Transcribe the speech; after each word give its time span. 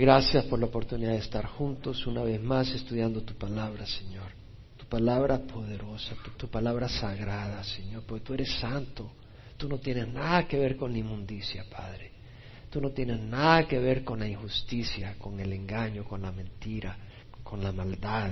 Gracias 0.00 0.44
por 0.44 0.60
la 0.60 0.66
oportunidad 0.66 1.10
de 1.10 1.18
estar 1.18 1.44
juntos 1.44 2.06
una 2.06 2.22
vez 2.22 2.40
más 2.40 2.70
estudiando 2.70 3.20
tu 3.22 3.34
palabra, 3.34 3.84
Señor. 3.84 4.30
Tu 4.76 4.86
palabra 4.86 5.40
poderosa, 5.40 6.14
tu, 6.36 6.46
palabra 6.46 6.88
sagrada, 6.88 7.64
Señor, 7.64 8.04
porque 8.06 8.24
tú 8.24 8.34
eres 8.34 8.48
santo. 8.60 9.10
Tú 9.56 9.68
no 9.68 9.78
tienes 9.78 10.06
nada 10.06 10.46
que 10.46 10.56
ver 10.56 10.76
con 10.76 10.94
inmundicia, 10.94 11.64
Padre. 11.68 12.12
Tú 12.70 12.80
no 12.80 12.90
tienes 12.90 13.18
nada 13.18 13.66
que 13.66 13.80
ver 13.80 14.04
con 14.04 14.20
la 14.20 14.28
injusticia, 14.28 15.16
con 15.18 15.40
el 15.40 15.52
engaño, 15.52 16.04
con 16.04 16.22
la 16.22 16.30
mentira, 16.30 16.96
con 17.42 17.60
la 17.60 17.72
maldad. 17.72 18.30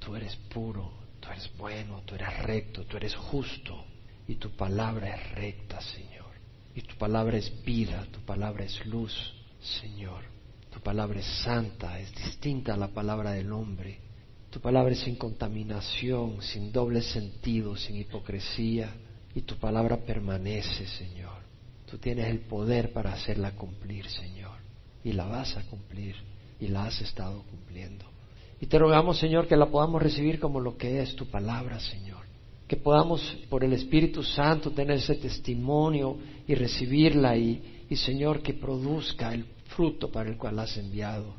Tú 0.00 0.16
eres 0.16 0.34
puro, 0.52 0.90
tú 1.20 1.28
eres 1.30 1.48
bueno, 1.56 2.02
tú 2.04 2.16
eres 2.16 2.42
recto, 2.42 2.82
tú 2.86 2.96
eres 2.96 3.14
justo. 3.14 3.84
Y 4.26 4.34
tu 4.34 4.50
palabra 4.50 5.14
es 5.14 5.30
recta, 5.36 5.80
Señor. 5.80 6.32
Y 6.74 6.80
tu 6.80 6.96
palabra 6.96 7.36
es 7.36 7.52
vida, 7.64 8.04
tu 8.10 8.18
palabra 8.22 8.64
es 8.64 8.84
luz, 8.84 9.14
Señor. 9.60 10.37
Tu 10.78 10.84
palabra 10.84 11.18
es 11.18 11.26
santa, 11.42 11.98
es 11.98 12.14
distinta 12.14 12.74
a 12.74 12.76
la 12.76 12.86
palabra 12.86 13.32
del 13.32 13.50
hombre. 13.50 13.98
Tu 14.48 14.60
palabra 14.60 14.92
es 14.92 15.00
sin 15.00 15.16
contaminación, 15.16 16.40
sin 16.40 16.70
doble 16.70 17.02
sentido, 17.02 17.76
sin 17.76 17.96
hipocresía. 17.96 18.94
Y 19.34 19.42
tu 19.42 19.56
palabra 19.56 19.96
permanece, 19.96 20.86
Señor. 20.86 21.42
Tú 21.90 21.98
tienes 21.98 22.28
el 22.28 22.42
poder 22.42 22.92
para 22.92 23.12
hacerla 23.12 23.56
cumplir, 23.56 24.08
Señor. 24.08 24.52
Y 25.02 25.14
la 25.14 25.24
vas 25.24 25.56
a 25.56 25.64
cumplir. 25.64 26.14
Y 26.60 26.68
la 26.68 26.84
has 26.84 27.00
estado 27.00 27.42
cumpliendo. 27.50 28.04
Y 28.60 28.66
te 28.66 28.78
rogamos, 28.78 29.18
Señor, 29.18 29.48
que 29.48 29.56
la 29.56 29.66
podamos 29.66 30.00
recibir 30.00 30.38
como 30.38 30.60
lo 30.60 30.76
que 30.76 31.02
es 31.02 31.16
tu 31.16 31.26
palabra, 31.26 31.80
Señor. 31.80 32.24
Que 32.68 32.76
podamos, 32.76 33.20
por 33.50 33.64
el 33.64 33.72
Espíritu 33.72 34.22
Santo, 34.22 34.70
tener 34.70 34.98
ese 34.98 35.16
testimonio 35.16 36.18
y 36.46 36.54
recibirla 36.54 37.36
y, 37.36 37.84
y 37.90 37.96
Señor, 37.96 38.42
que 38.42 38.54
produzca 38.54 39.34
el 39.34 39.57
fruto 39.78 40.10
para 40.10 40.28
el 40.28 40.36
cual 40.36 40.58
has 40.58 40.76
enviado 40.76 41.36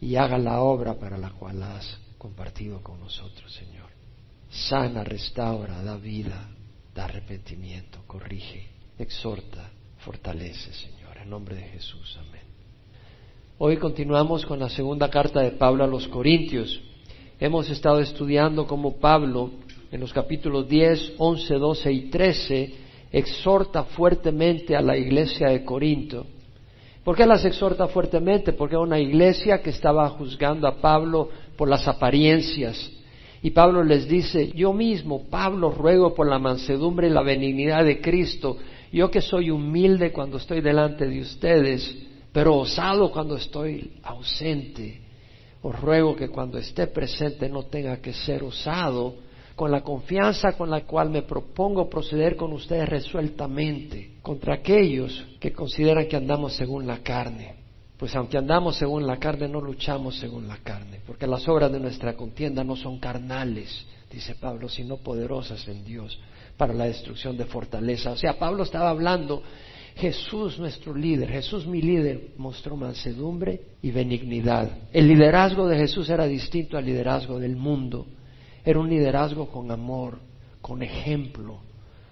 y 0.00 0.16
haga 0.16 0.38
la 0.38 0.62
obra 0.62 0.94
para 0.94 1.18
la 1.18 1.28
cual 1.32 1.62
has 1.62 1.98
compartido 2.16 2.80
con 2.82 2.98
nosotros, 2.98 3.52
Señor. 3.52 3.90
Sana, 4.48 5.04
restaura, 5.04 5.82
da 5.82 5.98
vida, 5.98 6.48
da 6.94 7.04
arrepentimiento, 7.04 7.98
corrige, 8.06 8.66
exhorta, 8.98 9.68
fortalece, 9.98 10.72
Señor. 10.72 11.18
En 11.18 11.28
nombre 11.28 11.56
de 11.56 11.64
Jesús, 11.64 12.18
amén. 12.18 12.44
Hoy 13.58 13.76
continuamos 13.76 14.46
con 14.46 14.58
la 14.58 14.70
segunda 14.70 15.10
carta 15.10 15.42
de 15.42 15.50
Pablo 15.50 15.84
a 15.84 15.86
los 15.86 16.08
Corintios. 16.08 16.80
Hemos 17.38 17.68
estado 17.68 18.00
estudiando 18.00 18.66
cómo 18.66 18.96
Pablo, 18.96 19.50
en 19.92 20.00
los 20.00 20.14
capítulos 20.14 20.66
10, 20.66 21.16
11, 21.18 21.54
12 21.54 21.92
y 21.92 22.00
13, 22.08 22.74
exhorta 23.12 23.84
fuertemente 23.84 24.74
a 24.74 24.80
la 24.80 24.96
iglesia 24.96 25.48
de 25.48 25.62
Corinto 25.62 26.26
¿Por 27.06 27.14
qué 27.14 27.24
las 27.24 27.44
exhorta 27.44 27.86
fuertemente? 27.86 28.52
Porque 28.52 28.76
una 28.76 28.98
iglesia 28.98 29.62
que 29.62 29.70
estaba 29.70 30.08
juzgando 30.08 30.66
a 30.66 30.80
Pablo 30.80 31.28
por 31.56 31.68
las 31.68 31.86
apariencias. 31.86 32.90
Y 33.40 33.52
Pablo 33.52 33.84
les 33.84 34.08
dice, 34.08 34.50
yo 34.56 34.72
mismo, 34.72 35.28
Pablo, 35.30 35.70
ruego 35.70 36.16
por 36.16 36.28
la 36.28 36.40
mansedumbre 36.40 37.06
y 37.06 37.10
la 37.10 37.22
benignidad 37.22 37.84
de 37.84 38.00
Cristo, 38.00 38.56
yo 38.90 39.08
que 39.08 39.20
soy 39.20 39.52
humilde 39.52 40.10
cuando 40.10 40.38
estoy 40.38 40.60
delante 40.60 41.06
de 41.06 41.20
ustedes, 41.20 41.96
pero 42.32 42.56
osado 42.56 43.12
cuando 43.12 43.36
estoy 43.36 44.00
ausente, 44.02 45.00
os 45.62 45.80
ruego 45.80 46.16
que 46.16 46.28
cuando 46.28 46.58
esté 46.58 46.88
presente 46.88 47.48
no 47.48 47.66
tenga 47.66 47.98
que 47.98 48.14
ser 48.14 48.42
osado, 48.42 49.14
con 49.56 49.70
la 49.70 49.80
confianza 49.80 50.52
con 50.52 50.70
la 50.70 50.82
cual 50.82 51.08
me 51.08 51.22
propongo 51.22 51.88
proceder 51.88 52.36
con 52.36 52.52
ustedes 52.52 52.86
resueltamente 52.88 54.18
contra 54.20 54.54
aquellos 54.54 55.26
que 55.40 55.52
consideran 55.52 56.06
que 56.06 56.16
andamos 56.16 56.54
según 56.54 56.86
la 56.86 56.98
carne. 56.98 57.54
Pues 57.96 58.14
aunque 58.14 58.36
andamos 58.36 58.76
según 58.76 59.06
la 59.06 59.16
carne, 59.16 59.48
no 59.48 59.62
luchamos 59.62 60.18
según 60.18 60.46
la 60.46 60.58
carne, 60.58 61.00
porque 61.06 61.26
las 61.26 61.48
obras 61.48 61.72
de 61.72 61.80
nuestra 61.80 62.14
contienda 62.14 62.62
no 62.62 62.76
son 62.76 62.98
carnales, 62.98 63.86
dice 64.12 64.34
Pablo, 64.34 64.68
sino 64.68 64.98
poderosas 64.98 65.66
en 65.66 65.82
Dios 65.82 66.18
para 66.58 66.74
la 66.74 66.84
destrucción 66.84 67.38
de 67.38 67.46
fortaleza. 67.46 68.12
O 68.12 68.16
sea, 68.16 68.38
Pablo 68.38 68.64
estaba 68.64 68.90
hablando, 68.90 69.42
Jesús 69.94 70.58
nuestro 70.58 70.94
líder, 70.94 71.30
Jesús 71.30 71.66
mi 71.66 71.80
líder, 71.80 72.32
mostró 72.36 72.76
mansedumbre 72.76 73.62
y 73.80 73.90
benignidad. 73.90 74.70
El 74.92 75.08
liderazgo 75.08 75.66
de 75.66 75.78
Jesús 75.78 76.10
era 76.10 76.26
distinto 76.26 76.76
al 76.76 76.84
liderazgo 76.84 77.38
del 77.38 77.56
mundo. 77.56 78.06
Era 78.66 78.80
un 78.80 78.90
liderazgo 78.90 79.46
con 79.46 79.70
amor, 79.70 80.18
con 80.60 80.82
ejemplo, 80.82 81.60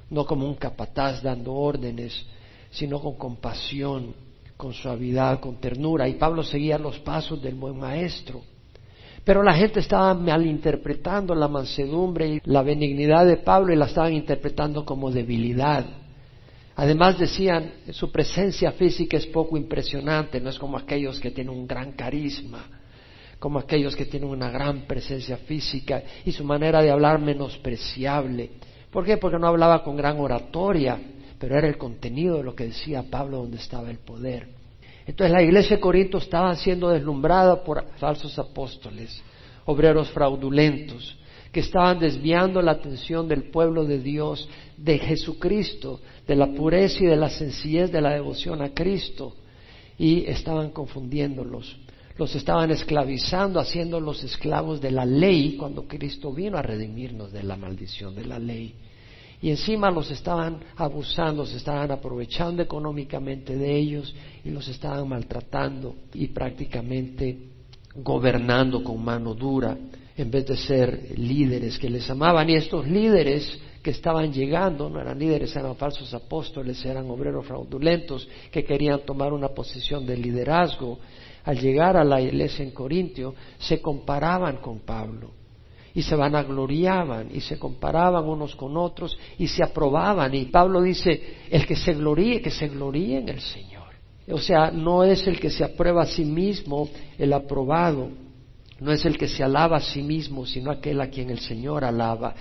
no 0.08 0.24
como 0.24 0.46
un 0.46 0.54
capataz 0.54 1.20
dando 1.20 1.52
órdenes, 1.52 2.24
sino 2.70 3.00
con 3.00 3.16
compasión, 3.16 4.14
con 4.56 4.72
suavidad, 4.72 5.40
con 5.40 5.56
ternura. 5.56 6.08
Y 6.08 6.14
Pablo 6.14 6.44
seguía 6.44 6.78
los 6.78 7.00
pasos 7.00 7.42
del 7.42 7.56
buen 7.56 7.76
maestro. 7.76 8.40
Pero 9.24 9.42
la 9.42 9.54
gente 9.54 9.80
estaba 9.80 10.14
malinterpretando 10.14 11.34
la 11.34 11.48
mansedumbre 11.48 12.28
y 12.28 12.40
la 12.44 12.62
benignidad 12.62 13.26
de 13.26 13.38
Pablo 13.38 13.72
y 13.72 13.76
la 13.76 13.86
estaban 13.86 14.12
interpretando 14.12 14.84
como 14.84 15.10
debilidad. 15.10 15.84
Además 16.76 17.18
decían, 17.18 17.72
su 17.90 18.12
presencia 18.12 18.70
física 18.70 19.16
es 19.16 19.26
poco 19.26 19.56
impresionante, 19.56 20.40
no 20.40 20.50
es 20.50 20.58
como 20.60 20.76
aquellos 20.76 21.18
que 21.18 21.32
tienen 21.32 21.52
un 21.52 21.66
gran 21.66 21.92
carisma 21.92 22.64
como 23.44 23.58
aquellos 23.58 23.94
que 23.94 24.06
tienen 24.06 24.30
una 24.30 24.48
gran 24.48 24.86
presencia 24.86 25.36
física 25.36 26.02
y 26.24 26.32
su 26.32 26.44
manera 26.44 26.80
de 26.80 26.90
hablar 26.90 27.20
menospreciable. 27.20 28.52
¿Por 28.90 29.04
qué? 29.04 29.18
Porque 29.18 29.38
no 29.38 29.48
hablaba 29.48 29.84
con 29.84 29.98
gran 29.98 30.18
oratoria, 30.18 30.98
pero 31.38 31.58
era 31.58 31.68
el 31.68 31.76
contenido 31.76 32.38
de 32.38 32.42
lo 32.42 32.54
que 32.54 32.68
decía 32.68 33.04
Pablo 33.10 33.36
donde 33.36 33.58
estaba 33.58 33.90
el 33.90 33.98
poder. 33.98 34.48
Entonces 35.06 35.30
la 35.30 35.42
iglesia 35.42 35.76
de 35.76 35.82
Corinto 35.82 36.16
estaba 36.16 36.56
siendo 36.56 36.88
deslumbrada 36.88 37.62
por 37.62 37.84
falsos 37.98 38.38
apóstoles, 38.38 39.22
obreros 39.66 40.08
fraudulentos, 40.08 41.14
que 41.52 41.60
estaban 41.60 41.98
desviando 41.98 42.62
la 42.62 42.72
atención 42.72 43.28
del 43.28 43.50
pueblo 43.50 43.84
de 43.84 43.98
Dios 43.98 44.48
de 44.78 44.98
Jesucristo, 45.00 46.00
de 46.26 46.34
la 46.34 46.46
pureza 46.46 47.04
y 47.04 47.08
de 47.08 47.16
la 47.16 47.28
sencillez 47.28 47.92
de 47.92 48.00
la 48.00 48.14
devoción 48.14 48.62
a 48.62 48.70
Cristo, 48.72 49.34
y 49.98 50.24
estaban 50.24 50.70
confundiéndolos 50.70 51.83
los 52.16 52.34
estaban 52.34 52.70
esclavizando, 52.70 53.58
haciéndolos 53.58 54.22
esclavos 54.22 54.80
de 54.80 54.90
la 54.90 55.04
ley 55.04 55.56
cuando 55.56 55.86
Cristo 55.86 56.32
vino 56.32 56.56
a 56.56 56.62
redimirnos 56.62 57.32
de 57.32 57.42
la 57.42 57.56
maldición 57.56 58.14
de 58.14 58.24
la 58.24 58.38
ley. 58.38 58.74
Y 59.42 59.50
encima 59.50 59.90
los 59.90 60.10
estaban 60.10 60.60
abusando, 60.76 61.44
se 61.44 61.56
estaban 61.56 61.90
aprovechando 61.90 62.62
económicamente 62.62 63.56
de 63.56 63.76
ellos 63.76 64.14
y 64.44 64.50
los 64.50 64.66
estaban 64.68 65.08
maltratando 65.08 65.96
y 66.14 66.28
prácticamente 66.28 67.36
gobernando 67.96 68.82
con 68.82 69.04
mano 69.04 69.34
dura 69.34 69.76
en 70.16 70.30
vez 70.30 70.46
de 70.46 70.56
ser 70.56 71.18
líderes 71.18 71.78
que 71.78 71.90
les 71.90 72.08
amaban. 72.08 72.48
Y 72.48 72.54
estos 72.54 72.88
líderes 72.88 73.58
que 73.82 73.90
estaban 73.90 74.32
llegando, 74.32 74.88
no 74.88 74.98
eran 74.98 75.18
líderes, 75.18 75.54
eran 75.56 75.76
falsos 75.76 76.14
apóstoles, 76.14 76.82
eran 76.86 77.10
obreros 77.10 77.44
fraudulentos 77.44 78.26
que 78.50 78.64
querían 78.64 79.00
tomar 79.00 79.32
una 79.32 79.48
posición 79.48 80.06
de 80.06 80.16
liderazgo 80.16 80.98
al 81.44 81.58
llegar 81.58 81.96
a 81.96 82.04
la 82.04 82.20
iglesia 82.20 82.64
en 82.64 82.70
Corintio, 82.70 83.34
se 83.58 83.80
comparaban 83.80 84.56
con 84.58 84.80
Pablo 84.80 85.30
y 85.94 86.02
se 86.02 86.16
vanagloriaban 86.16 87.28
y 87.32 87.40
se 87.40 87.58
comparaban 87.58 88.24
unos 88.24 88.56
con 88.56 88.76
otros 88.76 89.16
y 89.38 89.46
se 89.46 89.62
aprobaban. 89.62 90.34
Y 90.34 90.46
Pablo 90.46 90.82
dice, 90.82 91.20
el 91.50 91.66
que 91.66 91.76
se 91.76 91.94
gloríe, 91.94 92.42
que 92.42 92.50
se 92.50 92.68
gloríe 92.68 93.18
en 93.18 93.28
el 93.28 93.40
Señor. 93.40 93.84
O 94.28 94.38
sea, 94.38 94.70
no 94.70 95.04
es 95.04 95.26
el 95.26 95.38
que 95.38 95.50
se 95.50 95.62
aprueba 95.62 96.02
a 96.02 96.06
sí 96.06 96.24
mismo 96.24 96.88
el 97.18 97.32
aprobado, 97.32 98.08
no 98.80 98.90
es 98.90 99.04
el 99.04 99.16
que 99.16 99.28
se 99.28 99.44
alaba 99.44 99.76
a 99.76 99.80
sí 99.80 100.02
mismo, 100.02 100.46
sino 100.46 100.70
aquel 100.70 101.00
a 101.00 101.08
quien 101.08 101.30
el 101.30 101.38
Señor 101.40 101.84
alaba. 101.84 102.34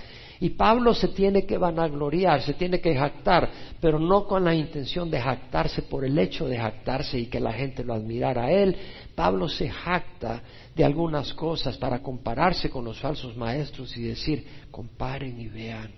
Y 0.44 0.50
Pablo 0.50 0.92
se 0.92 1.08
tiene 1.08 1.46
que 1.46 1.56
vanagloriar, 1.56 2.42
se 2.42 2.52
tiene 2.52 2.78
que 2.78 2.94
jactar, 2.94 3.48
pero 3.80 3.98
no 3.98 4.26
con 4.26 4.44
la 4.44 4.54
intención 4.54 5.10
de 5.10 5.18
jactarse 5.18 5.80
por 5.80 6.04
el 6.04 6.18
hecho 6.18 6.46
de 6.46 6.58
jactarse 6.58 7.18
y 7.18 7.26
que 7.28 7.40
la 7.40 7.54
gente 7.54 7.82
lo 7.82 7.94
admirara 7.94 8.44
a 8.44 8.52
él. 8.52 8.76
Pablo 9.14 9.48
se 9.48 9.70
jacta 9.70 10.42
de 10.76 10.84
algunas 10.84 11.32
cosas 11.32 11.78
para 11.78 12.02
compararse 12.02 12.68
con 12.68 12.84
los 12.84 13.00
falsos 13.00 13.34
maestros 13.38 13.96
y 13.96 14.02
decir, 14.02 14.46
comparen 14.70 15.40
y 15.40 15.48
vean, 15.48 15.90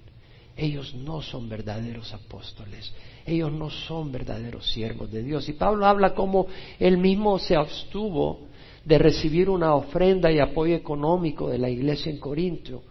ellos 0.57 0.95
no 0.95 1.23
son 1.23 1.49
verdaderos 1.49 2.15
apóstoles, 2.15 2.95
ellos 3.27 3.51
no 3.51 3.69
son 3.69 4.13
verdaderos 4.13 4.71
siervos 4.71 5.11
de 5.11 5.25
Dios. 5.25 5.49
Y 5.49 5.55
Pablo 5.55 5.87
habla 5.87 6.15
como 6.15 6.47
él 6.79 6.99
mismo 6.99 7.41
se 7.41 7.57
abstuvo 7.57 8.47
de 8.85 8.97
recibir 8.97 9.51
una 9.51 9.75
ofrenda 9.75 10.31
y 10.31 10.39
apoyo 10.39 10.77
económico 10.77 11.49
de 11.49 11.59
la 11.59 11.69
iglesia 11.69 12.13
en 12.13 12.21
Corinto 12.21 12.85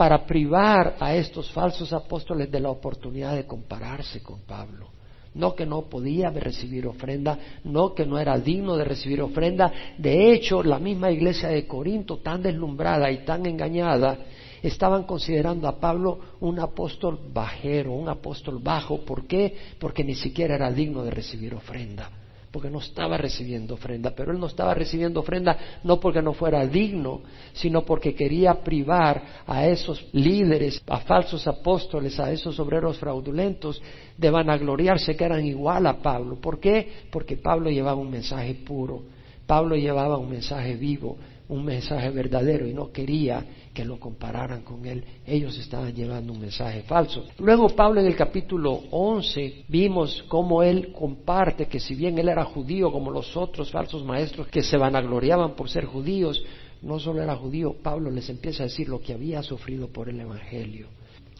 para 0.00 0.24
privar 0.24 0.96
a 0.98 1.14
estos 1.14 1.52
falsos 1.52 1.92
apóstoles 1.92 2.50
de 2.50 2.58
la 2.58 2.70
oportunidad 2.70 3.36
de 3.36 3.44
compararse 3.44 4.22
con 4.22 4.40
Pablo. 4.46 4.88
No 5.34 5.54
que 5.54 5.66
no 5.66 5.90
podía 5.90 6.30
recibir 6.30 6.86
ofrenda, 6.86 7.38
no 7.64 7.94
que 7.94 8.06
no 8.06 8.18
era 8.18 8.38
digno 8.38 8.78
de 8.78 8.84
recibir 8.84 9.20
ofrenda. 9.20 9.70
De 9.98 10.32
hecho, 10.32 10.62
la 10.62 10.78
misma 10.78 11.10
iglesia 11.10 11.50
de 11.50 11.66
Corinto, 11.66 12.16
tan 12.16 12.40
deslumbrada 12.40 13.10
y 13.10 13.26
tan 13.26 13.44
engañada, 13.44 14.16
estaban 14.62 15.02
considerando 15.02 15.68
a 15.68 15.78
Pablo 15.78 16.18
un 16.40 16.58
apóstol 16.60 17.20
bajero, 17.30 17.92
un 17.92 18.08
apóstol 18.08 18.58
bajo. 18.58 19.04
¿Por 19.04 19.26
qué? 19.26 19.54
Porque 19.78 20.02
ni 20.02 20.14
siquiera 20.14 20.54
era 20.54 20.72
digno 20.72 21.04
de 21.04 21.10
recibir 21.10 21.54
ofrenda. 21.54 22.19
Porque 22.50 22.68
no 22.68 22.80
estaba 22.80 23.16
recibiendo 23.16 23.74
ofrenda, 23.74 24.12
pero 24.14 24.32
él 24.32 24.40
no 24.40 24.46
estaba 24.46 24.74
recibiendo 24.74 25.20
ofrenda 25.20 25.56
no 25.84 26.00
porque 26.00 26.20
no 26.20 26.32
fuera 26.32 26.66
digno, 26.66 27.22
sino 27.52 27.82
porque 27.82 28.14
quería 28.14 28.54
privar 28.54 29.22
a 29.46 29.66
esos 29.66 30.04
líderes, 30.12 30.82
a 30.88 30.98
falsos 31.00 31.46
apóstoles, 31.46 32.18
a 32.18 32.32
esos 32.32 32.58
obreros 32.58 32.98
fraudulentos 32.98 33.80
de 34.16 34.30
vanagloriarse 34.30 35.16
que 35.16 35.24
eran 35.24 35.46
igual 35.46 35.86
a 35.86 35.98
Pablo. 35.98 36.40
¿Por 36.40 36.58
qué? 36.58 37.04
Porque 37.12 37.36
Pablo 37.36 37.70
llevaba 37.70 38.00
un 38.00 38.10
mensaje 38.10 38.54
puro, 38.54 39.02
Pablo 39.46 39.76
llevaba 39.76 40.18
un 40.18 40.30
mensaje 40.30 40.74
vivo, 40.74 41.18
un 41.48 41.64
mensaje 41.64 42.10
verdadero 42.10 42.66
y 42.66 42.74
no 42.74 42.90
quería 42.90 43.44
que 43.80 43.86
lo 43.86 43.98
compararan 43.98 44.60
con 44.60 44.84
él. 44.84 45.02
Ellos 45.26 45.56
estaban 45.56 45.94
llevando 45.94 46.34
un 46.34 46.40
mensaje 46.40 46.82
falso. 46.82 47.24
Luego 47.38 47.70
Pablo 47.70 48.00
en 48.00 48.08
el 48.08 48.14
capítulo 48.14 48.82
11 48.90 49.64
vimos 49.68 50.22
cómo 50.28 50.62
él 50.62 50.92
comparte 50.92 51.66
que 51.66 51.80
si 51.80 51.94
bien 51.94 52.18
él 52.18 52.28
era 52.28 52.44
judío 52.44 52.92
como 52.92 53.10
los 53.10 53.34
otros 53.38 53.70
falsos 53.70 54.04
maestros 54.04 54.48
que 54.48 54.62
se 54.62 54.76
vanagloriaban 54.76 55.54
por 55.54 55.70
ser 55.70 55.86
judíos, 55.86 56.44
no 56.82 56.98
solo 56.98 57.22
era 57.22 57.34
judío, 57.36 57.74
Pablo 57.82 58.10
les 58.10 58.28
empieza 58.28 58.64
a 58.64 58.66
decir 58.66 58.86
lo 58.86 59.00
que 59.00 59.14
había 59.14 59.42
sufrido 59.42 59.88
por 59.88 60.10
el 60.10 60.20
Evangelio. 60.20 60.88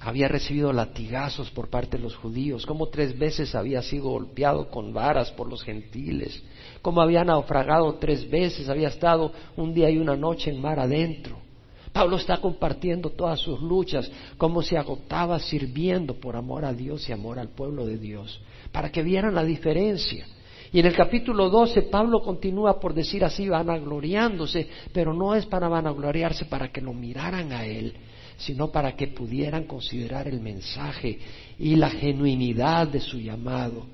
Había 0.00 0.26
recibido 0.26 0.72
latigazos 0.72 1.50
por 1.50 1.69
parte 1.69 1.98
de 1.98 2.02
los 2.02 2.16
judíos, 2.16 2.64
como 2.64 2.87
tres 2.87 3.19
veces 3.19 3.54
había 3.54 3.82
sido 3.82 4.04
golpeado 4.04 4.70
con 4.70 4.94
varas 4.94 5.31
por 5.32 5.46
los 5.46 5.62
gentiles, 5.62 6.42
como 6.81 7.02
había 7.02 7.22
naufragado 7.22 7.96
tres 7.96 8.31
veces, 8.31 8.70
había 8.70 8.88
estado 8.88 9.31
un 9.58 9.75
día 9.75 9.90
y 9.90 9.98
una 9.98 10.16
noche 10.16 10.50
en 10.50 10.58
mar 10.58 10.81
adentro. 10.81 11.50
Pablo 11.92 12.16
está 12.16 12.38
compartiendo 12.38 13.10
todas 13.10 13.40
sus 13.40 13.60
luchas, 13.60 14.10
cómo 14.38 14.62
se 14.62 14.78
agotaba 14.78 15.38
sirviendo 15.38 16.14
por 16.14 16.37
amor 16.37 16.64
a 16.64 16.72
Dios 16.72 17.08
y 17.08 17.12
amor 17.12 17.38
al 17.38 17.48
pueblo 17.48 17.87
de 17.87 17.98
Dios, 17.98 18.40
para 18.72 18.90
que 18.90 19.02
vieran 19.02 19.34
la 19.34 19.44
diferencia. 19.44 20.26
Y 20.72 20.78
en 20.78 20.87
el 20.87 20.94
capítulo 20.94 21.50
12 21.50 21.82
Pablo 21.82 22.20
continúa 22.22 22.78
por 22.78 22.94
decir 22.94 23.25
así, 23.25 23.48
vanagloriándose, 23.48 24.69
pero 24.92 25.12
no 25.12 25.34
es 25.34 25.46
para 25.46 25.69
vanagloriarse 25.69 26.44
para 26.44 26.70
que 26.70 26.81
lo 26.81 26.92
miraran 26.92 27.52
a 27.52 27.66
él, 27.66 27.94
sino 28.37 28.70
para 28.70 28.94
que 28.94 29.08
pudieran 29.08 29.64
considerar 29.64 30.28
el 30.28 30.40
mensaje 30.40 31.19
y 31.58 31.75
la 31.75 31.90
genuinidad 31.90 32.87
de 32.87 33.00
su 33.00 33.19
llamado 33.19 33.87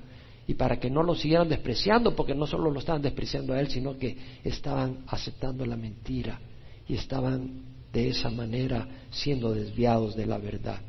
y 0.47 0.53
para 0.53 0.79
que 0.79 0.89
no 0.89 1.03
lo 1.03 1.13
siguieran 1.13 1.49
despreciando, 1.49 2.15
porque 2.15 2.33
no 2.33 2.47
solo 2.47 2.71
lo 2.71 2.79
estaban 2.79 3.01
despreciando 3.01 3.53
a 3.53 3.59
él, 3.59 3.67
sino 3.67 3.97
que 3.97 4.15
estaban 4.45 4.99
aceptando 5.07 5.65
la 5.65 5.75
mentira 5.75 6.39
y 6.87 6.95
estaban 6.95 7.76
de 7.91 8.09
esa 8.09 8.29
manera 8.29 8.87
siendo 9.09 9.53
desviados 9.53 10.15
de 10.15 10.25
la 10.25 10.37
verdad. 10.37 10.79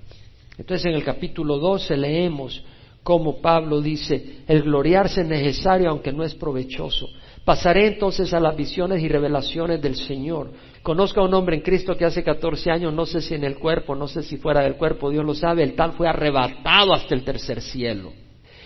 Entonces 0.56 0.87
en 0.87 0.95
el 0.95 1.05
capítulo 1.05 1.59
12 1.59 1.97
leemos 1.97 2.62
cómo 3.03 3.41
Pablo 3.41 3.81
dice, 3.81 4.41
el 4.47 4.62
gloriarse 4.62 5.23
es 5.23 5.27
necesario 5.27 5.89
aunque 5.89 6.12
no 6.12 6.25
es 6.25 6.35
provechoso. 6.35 7.09
Pasaré 7.45 7.87
entonces 7.87 8.35
a 8.35 8.41
las 8.41 8.55
visiones 8.55 9.03
y 9.03 9.09
revelaciones 9.09 9.81
del 9.81 9.97
Señor. 9.97 10.50
Conozco 10.83 11.21
a 11.21 11.25
un 11.25 11.33
hombre 11.33 11.56
en 11.56 11.62
Cristo 11.62 11.97
que 11.97 12.05
hace 12.05 12.23
14 12.23 12.71
años, 12.71 12.93
no 12.93 13.06
sé 13.06 13.23
si 13.23 13.35
en 13.35 13.44
el 13.44 13.56
cuerpo, 13.59 13.94
no 13.94 14.06
sé 14.06 14.23
si 14.23 14.37
fuera 14.37 14.61
del 14.62 14.75
cuerpo, 14.75 15.09
Dios 15.09 15.25
lo 15.25 15.35
sabe, 15.35 15.62
el 15.62 15.75
tal 15.75 15.93
fue 15.93 16.06
arrebatado 16.06 16.93
hasta 16.93 17.15
el 17.15 17.25
tercer 17.25 17.62
cielo. 17.62 18.12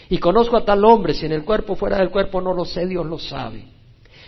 Y 0.09 0.19
conozco 0.19 0.57
a 0.57 0.65
tal 0.65 0.85
hombre, 0.85 1.15
si 1.15 1.27
en 1.27 1.33
el 1.33 1.45
cuerpo 1.45 1.77
fuera 1.77 1.99
del 1.99 2.11
cuerpo, 2.11 2.41
no 2.41 2.53
lo 2.53 2.65
sé, 2.65 2.87
Dios 2.87 3.07
lo 3.07 3.19
sabe, 3.19 3.65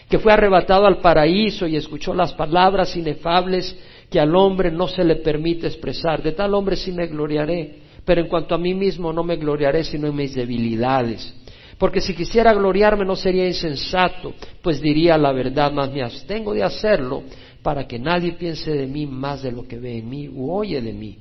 que 0.09 0.19
fue 0.19 0.33
arrebatado 0.33 0.87
al 0.87 0.99
paraíso 0.99 1.67
y 1.67 1.77
escuchó 1.77 2.15
las 2.15 2.33
palabras 2.35 2.97
inefables 2.97 3.77
que 4.15 4.21
al 4.21 4.37
hombre 4.37 4.71
no 4.71 4.87
se 4.87 5.03
le 5.03 5.17
permite 5.17 5.67
expresar. 5.67 6.23
De 6.23 6.31
tal 6.31 6.55
hombre 6.55 6.77
sí 6.77 6.93
me 6.93 7.09
gloriaré, 7.09 7.79
pero 8.05 8.21
en 8.21 8.29
cuanto 8.29 8.55
a 8.55 8.59
mí 8.59 8.73
mismo 8.73 9.13
no 9.13 9.25
me 9.25 9.35
gloriaré 9.35 9.83
sino 9.83 10.07
en 10.07 10.15
mis 10.15 10.37
debilidades. 10.37 11.35
Porque 11.79 12.01
si 12.01 12.15
quisiera 12.15 12.55
gloriarme 12.55 13.05
no 13.05 13.17
sería 13.17 13.45
insensato, 13.45 14.35
pues 14.63 14.81
diría 14.81 15.19
la 15.19 15.33
verdad, 15.33 15.73
más 15.73 15.91
me 15.91 16.01
abstengo 16.01 16.55
de 16.55 16.63
hacerlo 16.63 17.25
para 17.61 17.89
que 17.89 17.99
nadie 17.99 18.35
piense 18.35 18.71
de 18.71 18.87
mí 18.87 19.05
más 19.05 19.43
de 19.43 19.51
lo 19.51 19.67
que 19.67 19.81
ve 19.81 19.99
en 19.99 20.09
mí 20.09 20.29
u 20.29 20.53
oye 20.53 20.81
de 20.81 20.93
mí. 20.93 21.19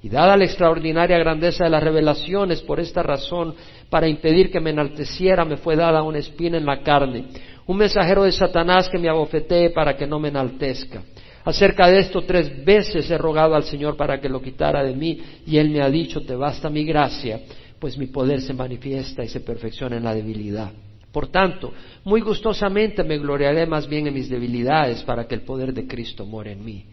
Y 0.00 0.08
dada 0.08 0.36
la 0.36 0.44
extraordinaria 0.44 1.18
grandeza 1.18 1.64
de 1.64 1.70
las 1.70 1.82
revelaciones, 1.82 2.62
por 2.62 2.78
esta 2.78 3.02
razón, 3.02 3.56
para 3.90 4.06
impedir 4.06 4.52
que 4.52 4.60
me 4.60 4.70
enalteciera, 4.70 5.44
me 5.44 5.56
fue 5.56 5.74
dada 5.74 6.04
una 6.04 6.18
espina 6.18 6.58
en 6.58 6.66
la 6.66 6.80
carne, 6.84 7.24
un 7.66 7.76
mensajero 7.76 8.22
de 8.22 8.30
Satanás 8.30 8.88
que 8.88 8.98
me 8.98 9.08
abofetee 9.08 9.70
para 9.70 9.96
que 9.96 10.06
no 10.06 10.20
me 10.20 10.28
enaltezca. 10.28 11.02
Acerca 11.46 11.86
de 11.86 12.00
esto 12.00 12.22
tres 12.22 12.64
veces 12.64 13.08
he 13.08 13.16
rogado 13.16 13.54
al 13.54 13.62
Señor 13.62 13.96
para 13.96 14.20
que 14.20 14.28
lo 14.28 14.42
quitara 14.42 14.82
de 14.82 14.96
mí 14.96 15.20
y 15.46 15.58
Él 15.58 15.70
me 15.70 15.80
ha 15.80 15.88
dicho, 15.88 16.22
te 16.22 16.34
basta 16.34 16.68
mi 16.68 16.84
gracia, 16.84 17.40
pues 17.78 17.96
mi 17.96 18.08
poder 18.08 18.40
se 18.42 18.52
manifiesta 18.52 19.22
y 19.22 19.28
se 19.28 19.38
perfecciona 19.38 19.96
en 19.96 20.02
la 20.02 20.12
debilidad. 20.12 20.72
Por 21.12 21.28
tanto, 21.28 21.72
muy 22.02 22.20
gustosamente 22.20 23.04
me 23.04 23.18
gloriaré 23.18 23.64
más 23.64 23.88
bien 23.88 24.08
en 24.08 24.14
mis 24.14 24.28
debilidades 24.28 25.04
para 25.04 25.28
que 25.28 25.36
el 25.36 25.42
poder 25.42 25.72
de 25.72 25.86
Cristo 25.86 26.26
more 26.26 26.50
en 26.50 26.64
mí. 26.64 26.84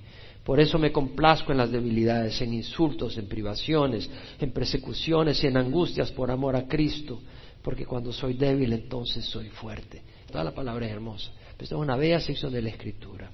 Por 0.43 0.59
eso 0.59 0.77
me 0.77 0.91
complazco 0.91 1.51
en 1.51 1.57
las 1.57 1.71
debilidades, 1.71 2.39
en 2.39 2.53
insultos, 2.53 3.17
en 3.17 3.27
privaciones, 3.27 4.07
en 4.39 4.51
persecuciones 4.51 5.43
y 5.43 5.47
en 5.47 5.57
angustias 5.57 6.11
por 6.11 6.29
amor 6.29 6.55
a 6.55 6.67
Cristo, 6.67 7.19
porque 7.63 7.87
cuando 7.87 8.13
soy 8.13 8.35
débil 8.35 8.71
entonces 8.71 9.25
soy 9.25 9.49
fuerte. 9.49 10.03
Toda 10.31 10.43
la 10.43 10.51
palabra 10.51 10.85
es 10.85 10.91
hermosa. 10.91 11.31
Esta 11.53 11.73
es 11.73 11.81
una 11.81 11.95
bella 11.95 12.19
sección 12.19 12.53
de 12.53 12.61
la 12.61 12.69
Escritura. 12.69 13.31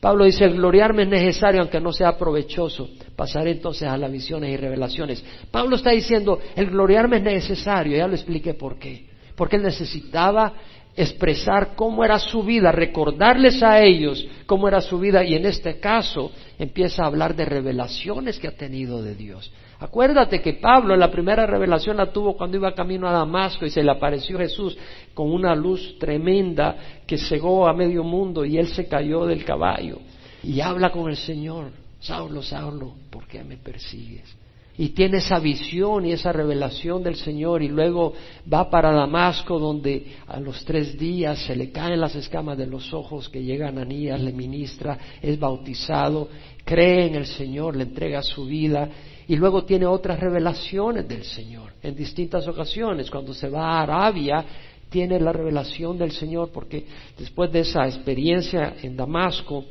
Pablo 0.00 0.24
dice, 0.24 0.48
gloriarme 0.48 1.02
es 1.02 1.08
necesario 1.08 1.60
aunque 1.60 1.80
no 1.80 1.92
sea 1.92 2.16
provechoso. 2.16 2.88
Pasaré 3.16 3.52
entonces 3.52 3.88
a 3.88 3.96
las 3.96 4.12
visiones 4.12 4.50
y 4.50 4.56
revelaciones. 4.56 5.24
Pablo 5.50 5.76
está 5.76 5.90
diciendo, 5.90 6.38
el 6.54 6.70
gloriarme 6.70 7.16
es 7.16 7.22
necesario. 7.22 7.96
Ya 7.96 8.06
lo 8.06 8.14
expliqué 8.14 8.54
por 8.54 8.78
qué. 8.78 9.08
Porque 9.34 9.56
él 9.56 9.62
necesitaba 9.62 10.52
expresar 10.98 11.76
cómo 11.76 12.04
era 12.04 12.18
su 12.18 12.42
vida, 12.42 12.72
recordarles 12.72 13.62
a 13.62 13.80
ellos 13.80 14.26
cómo 14.46 14.66
era 14.66 14.80
su 14.80 14.98
vida 14.98 15.22
y 15.24 15.34
en 15.34 15.46
este 15.46 15.78
caso 15.78 16.32
empieza 16.58 17.04
a 17.04 17.06
hablar 17.06 17.36
de 17.36 17.44
revelaciones 17.44 18.38
que 18.40 18.48
ha 18.48 18.56
tenido 18.56 19.00
de 19.00 19.14
Dios. 19.14 19.52
Acuérdate 19.78 20.42
que 20.42 20.54
Pablo 20.54 20.96
la 20.96 21.10
primera 21.10 21.46
revelación 21.46 21.98
la 21.98 22.10
tuvo 22.10 22.36
cuando 22.36 22.56
iba 22.56 22.74
camino 22.74 23.06
a 23.06 23.12
Damasco 23.12 23.64
y 23.64 23.70
se 23.70 23.84
le 23.84 23.92
apareció 23.92 24.38
Jesús 24.38 24.76
con 25.14 25.30
una 25.30 25.54
luz 25.54 25.96
tremenda 26.00 26.76
que 27.06 27.16
cegó 27.16 27.68
a 27.68 27.72
medio 27.72 28.02
mundo 28.02 28.44
y 28.44 28.58
él 28.58 28.66
se 28.66 28.88
cayó 28.88 29.24
del 29.24 29.44
caballo 29.44 29.98
y 30.42 30.60
habla 30.60 30.90
con 30.90 31.08
el 31.08 31.16
Señor, 31.16 31.70
Saulo, 32.00 32.42
Saulo, 32.42 32.94
¿por 33.10 33.26
qué 33.26 33.44
me 33.44 33.56
persigues? 33.56 34.37
Y 34.78 34.90
tiene 34.90 35.18
esa 35.18 35.40
visión 35.40 36.06
y 36.06 36.12
esa 36.12 36.32
revelación 36.32 37.02
del 37.02 37.16
Señor 37.16 37.62
y 37.62 37.68
luego 37.68 38.14
va 38.50 38.70
para 38.70 38.92
Damasco 38.92 39.58
donde 39.58 40.06
a 40.28 40.38
los 40.38 40.64
tres 40.64 40.96
días 40.96 41.40
se 41.40 41.56
le 41.56 41.72
caen 41.72 42.00
las 42.00 42.14
escamas 42.14 42.56
de 42.56 42.68
los 42.68 42.94
ojos 42.94 43.28
que 43.28 43.42
llega 43.42 43.68
Ananías, 43.68 44.20
le 44.20 44.32
ministra, 44.32 44.96
es 45.20 45.36
bautizado, 45.38 46.28
cree 46.64 47.08
en 47.08 47.16
el 47.16 47.26
Señor, 47.26 47.74
le 47.74 47.82
entrega 47.82 48.22
su 48.22 48.46
vida 48.46 48.88
y 49.26 49.34
luego 49.34 49.64
tiene 49.64 49.84
otras 49.84 50.20
revelaciones 50.20 51.08
del 51.08 51.24
Señor 51.24 51.72
en 51.82 51.96
distintas 51.96 52.46
ocasiones. 52.46 53.10
Cuando 53.10 53.34
se 53.34 53.48
va 53.48 53.72
a 53.72 53.82
Arabia, 53.82 54.44
tiene 54.88 55.18
la 55.18 55.32
revelación 55.32 55.98
del 55.98 56.12
Señor 56.12 56.50
porque 56.52 56.86
después 57.18 57.50
de 57.50 57.60
esa 57.60 57.84
experiencia 57.84 58.76
en 58.80 58.96
Damasco, 58.96 59.64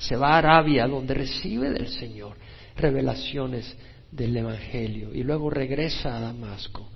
se 0.00 0.16
va 0.16 0.30
a 0.30 0.38
Arabia 0.38 0.88
donde 0.88 1.14
recibe 1.14 1.70
del 1.70 1.86
Señor 1.86 2.34
revelaciones 2.76 3.76
del 4.12 4.36
Evangelio 4.36 5.12
y 5.12 5.24
luego 5.24 5.50
regresa 5.50 6.16
a 6.16 6.20
Damasco. 6.20 6.88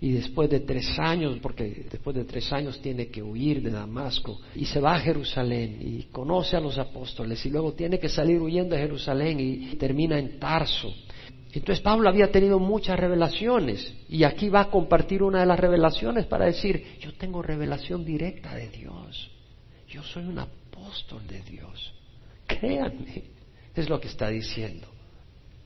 Y 0.00 0.12
después 0.12 0.50
de 0.50 0.60
tres 0.60 0.98
años, 0.98 1.38
porque 1.40 1.86
después 1.88 2.16
de 2.16 2.24
tres 2.24 2.52
años 2.52 2.80
tiene 2.80 3.06
que 3.06 3.22
huir 3.22 3.62
de 3.62 3.70
Damasco, 3.70 4.40
y 4.56 4.64
se 4.64 4.80
va 4.80 4.96
a 4.96 5.00
Jerusalén 5.00 5.78
y 5.80 6.04
conoce 6.10 6.56
a 6.56 6.60
los 6.60 6.76
apóstoles, 6.76 7.46
y 7.46 7.50
luego 7.50 7.74
tiene 7.74 8.00
que 8.00 8.08
salir 8.08 8.40
huyendo 8.40 8.74
de 8.74 8.82
Jerusalén 8.82 9.38
y 9.38 9.76
termina 9.76 10.18
en 10.18 10.40
Tarso. 10.40 10.92
Entonces 11.52 11.80
Pablo 11.80 12.08
había 12.08 12.32
tenido 12.32 12.58
muchas 12.58 12.98
revelaciones 12.98 13.94
y 14.08 14.24
aquí 14.24 14.48
va 14.48 14.62
a 14.62 14.70
compartir 14.70 15.22
una 15.22 15.40
de 15.40 15.46
las 15.46 15.60
revelaciones 15.60 16.24
para 16.24 16.46
decir, 16.46 16.96
yo 16.98 17.12
tengo 17.12 17.42
revelación 17.42 18.04
directa 18.04 18.54
de 18.54 18.70
Dios, 18.70 19.30
yo 19.86 20.02
soy 20.02 20.24
un 20.24 20.38
apóstol 20.38 21.26
de 21.26 21.42
Dios, 21.42 21.92
créanme, 22.46 23.24
es 23.74 23.88
lo 23.88 24.00
que 24.00 24.08
está 24.08 24.30
diciendo. 24.30 24.91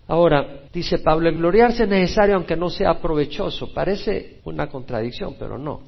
Ahora, 0.08 0.60
dice 0.72 0.98
Pablo, 0.98 1.28
el 1.28 1.36
gloriarse 1.36 1.82
es 1.82 1.88
necesario 1.88 2.36
aunque 2.36 2.56
no 2.56 2.70
sea 2.70 3.00
provechoso. 3.00 3.72
Parece 3.72 4.40
una 4.44 4.68
contradicción, 4.68 5.34
pero 5.38 5.58
no. 5.58 5.82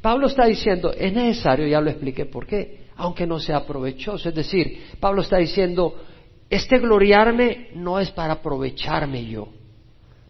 Pablo 0.00 0.28
está 0.28 0.46
diciendo, 0.46 0.92
es 0.92 1.12
necesario, 1.12 1.66
ya 1.66 1.80
lo 1.80 1.90
expliqué 1.90 2.24
por 2.24 2.46
qué, 2.46 2.86
aunque 2.96 3.26
no 3.26 3.38
sea 3.38 3.66
provechoso. 3.66 4.28
Es 4.28 4.34
decir, 4.34 4.86
Pablo 5.00 5.22
está 5.22 5.36
diciendo, 5.38 5.94
este 6.48 6.78
gloriarme 6.78 7.68
no 7.74 7.98
es 7.98 8.10
para 8.10 8.34
aprovecharme 8.34 9.26
yo, 9.26 9.48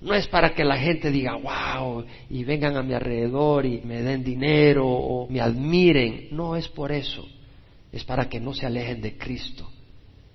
no 0.01 0.15
es 0.15 0.27
para 0.27 0.55
que 0.55 0.65
la 0.65 0.79
gente 0.79 1.11
diga, 1.11 1.37
wow, 1.37 2.05
y 2.31 2.45
vengan 2.45 2.77
a 2.77 2.83
mi 2.83 2.95
alrededor 2.95 3.67
y 3.67 3.83
me 3.83 4.03
den 4.03 4.25
dinero 4.25 4.87
o 4.87 5.29
me 5.29 5.41
admiren. 5.41 6.29
No 6.33 6.57
es 6.57 6.67
por 6.69 6.91
eso, 6.91 7.25
es 7.93 8.05
para 8.05 8.29
que 8.29 8.41
no 8.41 8.55
se 8.55 8.67
alejen 8.67 9.01
de 9.01 9.17
Cristo 9.17 9.69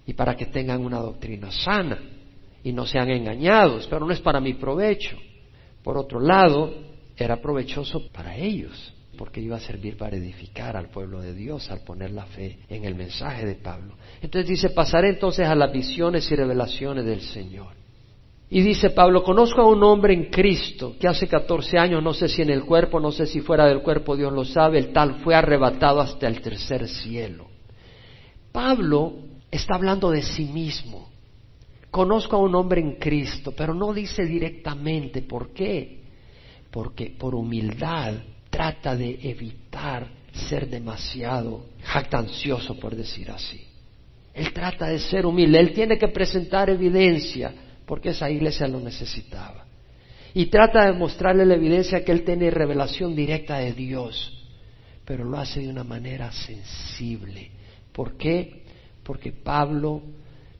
y 0.05 0.13
para 0.13 0.37
que 0.37 0.45
tengan 0.45 0.85
una 0.85 0.99
doctrina 0.99 1.51
sana 1.51 1.97
y 2.63 2.71
no 2.71 2.85
sean 2.85 3.09
engañados, 3.09 3.87
pero 3.87 4.05
no 4.05 4.11
es 4.11 4.21
para 4.21 4.39
mi 4.39 4.53
provecho. 4.53 5.17
Por 5.83 5.97
otro 5.97 6.19
lado, 6.19 6.73
era 7.17 7.41
provechoso 7.41 8.07
para 8.11 8.35
ellos, 8.37 8.93
porque 9.17 9.41
iba 9.41 9.57
a 9.57 9.59
servir 9.59 9.97
para 9.97 10.15
edificar 10.15 10.77
al 10.77 10.89
pueblo 10.89 11.21
de 11.21 11.33
Dios 11.33 11.69
al 11.69 11.81
poner 11.81 12.11
la 12.11 12.25
fe 12.25 12.59
en 12.69 12.85
el 12.85 12.95
mensaje 12.95 13.45
de 13.45 13.55
Pablo. 13.55 13.95
Entonces 14.21 14.49
dice, 14.49 14.69
pasaré 14.69 15.09
entonces 15.09 15.45
a 15.45 15.55
las 15.55 15.71
visiones 15.71 16.31
y 16.31 16.35
revelaciones 16.35 17.05
del 17.05 17.21
Señor. 17.21 17.83
Y 18.49 18.61
dice 18.61 18.91
Pablo, 18.91 19.23
conozco 19.23 19.61
a 19.61 19.67
un 19.67 19.83
hombre 19.83 20.13
en 20.13 20.25
Cristo 20.25 20.95
que 20.99 21.07
hace 21.07 21.27
14 21.27 21.77
años, 21.77 22.03
no 22.03 22.13
sé 22.13 22.29
si 22.29 22.43
en 22.43 22.51
el 22.51 22.63
cuerpo, 22.65 22.99
no 22.99 23.11
sé 23.11 23.25
si 23.25 23.41
fuera 23.41 23.65
del 23.65 23.81
cuerpo, 23.81 24.15
Dios 24.15 24.31
lo 24.31 24.45
sabe, 24.45 24.77
el 24.77 24.93
tal 24.93 25.15
fue 25.23 25.33
arrebatado 25.33 25.99
hasta 25.99 26.27
el 26.27 26.39
tercer 26.39 26.87
cielo. 26.87 27.47
Pablo 28.51 29.13
está 29.49 29.75
hablando 29.75 30.11
de 30.11 30.21
sí 30.21 30.45
mismo. 30.45 31.02
Conozco 31.93 32.37
a 32.37 32.39
un 32.39 32.55
hombre 32.55 32.81
en 32.81 32.93
Cristo, 32.93 33.53
pero 33.55 33.71
no 33.71 33.93
dice 33.93 34.25
directamente 34.25 35.21
por 35.21 35.53
qué. 35.53 35.99
Porque 36.71 37.11
por 37.15 37.35
humildad 37.35 38.15
trata 38.49 38.95
de 38.95 39.19
evitar 39.21 40.07
ser 40.31 40.67
demasiado 40.67 41.67
jactancioso, 41.83 42.79
por 42.79 42.95
decir 42.95 43.29
así. 43.29 43.63
Él 44.33 44.51
trata 44.51 44.87
de 44.87 44.97
ser 44.97 45.27
humilde, 45.27 45.59
él 45.59 45.71
tiene 45.71 45.99
que 45.99 46.07
presentar 46.07 46.67
evidencia, 46.71 47.53
porque 47.85 48.09
esa 48.09 48.27
iglesia 48.27 48.67
lo 48.67 48.79
necesitaba. 48.79 49.63
Y 50.33 50.47
trata 50.47 50.87
de 50.87 50.93
mostrarle 50.93 51.45
la 51.45 51.53
evidencia 51.53 52.03
que 52.03 52.11
él 52.11 52.23
tiene 52.23 52.49
revelación 52.49 53.15
directa 53.15 53.59
de 53.59 53.71
Dios, 53.71 54.43
pero 55.05 55.25
lo 55.25 55.37
hace 55.37 55.59
de 55.59 55.69
una 55.69 55.83
manera 55.83 56.31
sensible. 56.31 57.51
¿Por 57.91 58.17
qué? 58.17 58.63
Porque 59.03 59.31
Pablo 59.31 60.01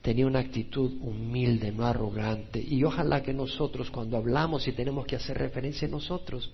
tenía 0.04 0.26
una 0.26 0.40
actitud 0.40 0.98
humilde, 1.00 1.72
no 1.72 1.86
arrogante. 1.86 2.62
Y 2.62 2.84
ojalá 2.84 3.22
que 3.22 3.32
nosotros, 3.32 3.90
cuando 3.90 4.18
hablamos 4.18 4.68
y 4.68 4.72
tenemos 4.72 5.06
que 5.06 5.16
hacer 5.16 5.38
referencia 5.38 5.88
a 5.88 5.90
nosotros, 5.90 6.52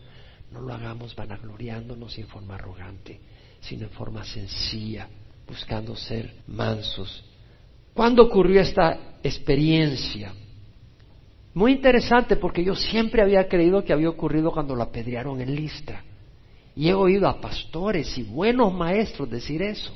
no 0.53 0.61
lo 0.61 0.73
hagamos 0.73 1.17
vanagloriándonos 1.17 2.17
en 2.17 2.29
forma 2.29 2.55
arrogante, 2.55 3.19
sino 3.61 3.87
en 3.87 3.91
forma 3.91 4.25
sencilla, 4.25 5.09
buscando 5.49 5.97
ser 5.97 6.33
mansos. 6.47 7.25
¿Cuándo 7.93 8.23
ocurrió 8.23 8.61
esta 8.61 9.19
experiencia? 9.21 10.33
Muy 11.53 11.73
interesante 11.73 12.37
porque 12.37 12.63
yo 12.63 12.77
siempre 12.77 13.21
había 13.21 13.49
creído 13.49 13.83
que 13.83 13.93
había 13.93 14.11
ocurrido 14.11 14.53
cuando 14.53 14.77
lo 14.77 14.85
apedrearon 14.85 15.41
en 15.41 15.57
Listra. 15.57 16.05
Y 16.77 16.89
he 16.89 16.95
oído 16.95 17.27
a 17.27 17.41
pastores 17.41 18.17
y 18.17 18.23
buenos 18.23 18.73
maestros 18.73 19.29
decir 19.29 19.61
eso. 19.61 19.93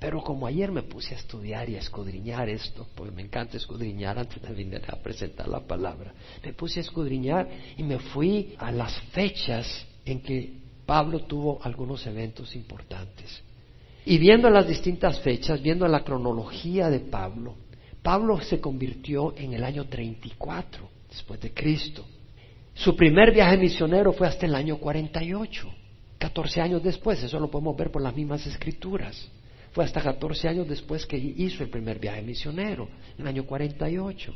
Pero 0.00 0.22
como 0.22 0.46
ayer 0.46 0.72
me 0.72 0.82
puse 0.82 1.14
a 1.14 1.18
estudiar 1.18 1.68
y 1.68 1.76
a 1.76 1.80
escudriñar 1.80 2.48
esto, 2.48 2.86
porque 2.94 3.12
me 3.12 3.20
encanta 3.20 3.58
escudriñar 3.58 4.18
antes 4.18 4.40
de 4.40 4.54
venir 4.54 4.82
a 4.88 4.96
presentar 4.96 5.46
la 5.46 5.60
palabra, 5.60 6.14
me 6.42 6.54
puse 6.54 6.80
a 6.80 6.82
escudriñar 6.82 7.46
y 7.76 7.82
me 7.82 7.98
fui 7.98 8.54
a 8.58 8.72
las 8.72 8.98
fechas 9.12 9.86
en 10.06 10.22
que 10.22 10.54
Pablo 10.86 11.20
tuvo 11.20 11.60
algunos 11.62 12.06
eventos 12.06 12.56
importantes. 12.56 13.42
Y 14.06 14.16
viendo 14.16 14.48
las 14.48 14.66
distintas 14.66 15.20
fechas, 15.20 15.60
viendo 15.60 15.86
la 15.86 16.02
cronología 16.02 16.88
de 16.88 17.00
Pablo, 17.00 17.56
Pablo 18.02 18.40
se 18.40 18.58
convirtió 18.58 19.36
en 19.36 19.52
el 19.52 19.62
año 19.62 19.86
34 19.86 20.88
después 21.10 21.38
de 21.42 21.52
Cristo. 21.52 22.06
Su 22.72 22.96
primer 22.96 23.32
viaje 23.32 23.58
misionero 23.58 24.14
fue 24.14 24.26
hasta 24.26 24.46
el 24.46 24.54
año 24.54 24.78
48, 24.78 25.68
14 26.18 26.60
años 26.62 26.82
después, 26.82 27.22
eso 27.22 27.38
lo 27.38 27.50
podemos 27.50 27.76
ver 27.76 27.90
por 27.90 28.00
las 28.00 28.16
mismas 28.16 28.46
escrituras. 28.46 29.30
Fue 29.72 29.84
hasta 29.84 30.00
14 30.00 30.48
años 30.48 30.68
después 30.68 31.06
que 31.06 31.16
hizo 31.16 31.62
el 31.62 31.70
primer 31.70 31.98
viaje 31.98 32.22
misionero, 32.22 32.88
en 33.16 33.22
el 33.22 33.28
año 33.28 33.44
48. 33.44 34.34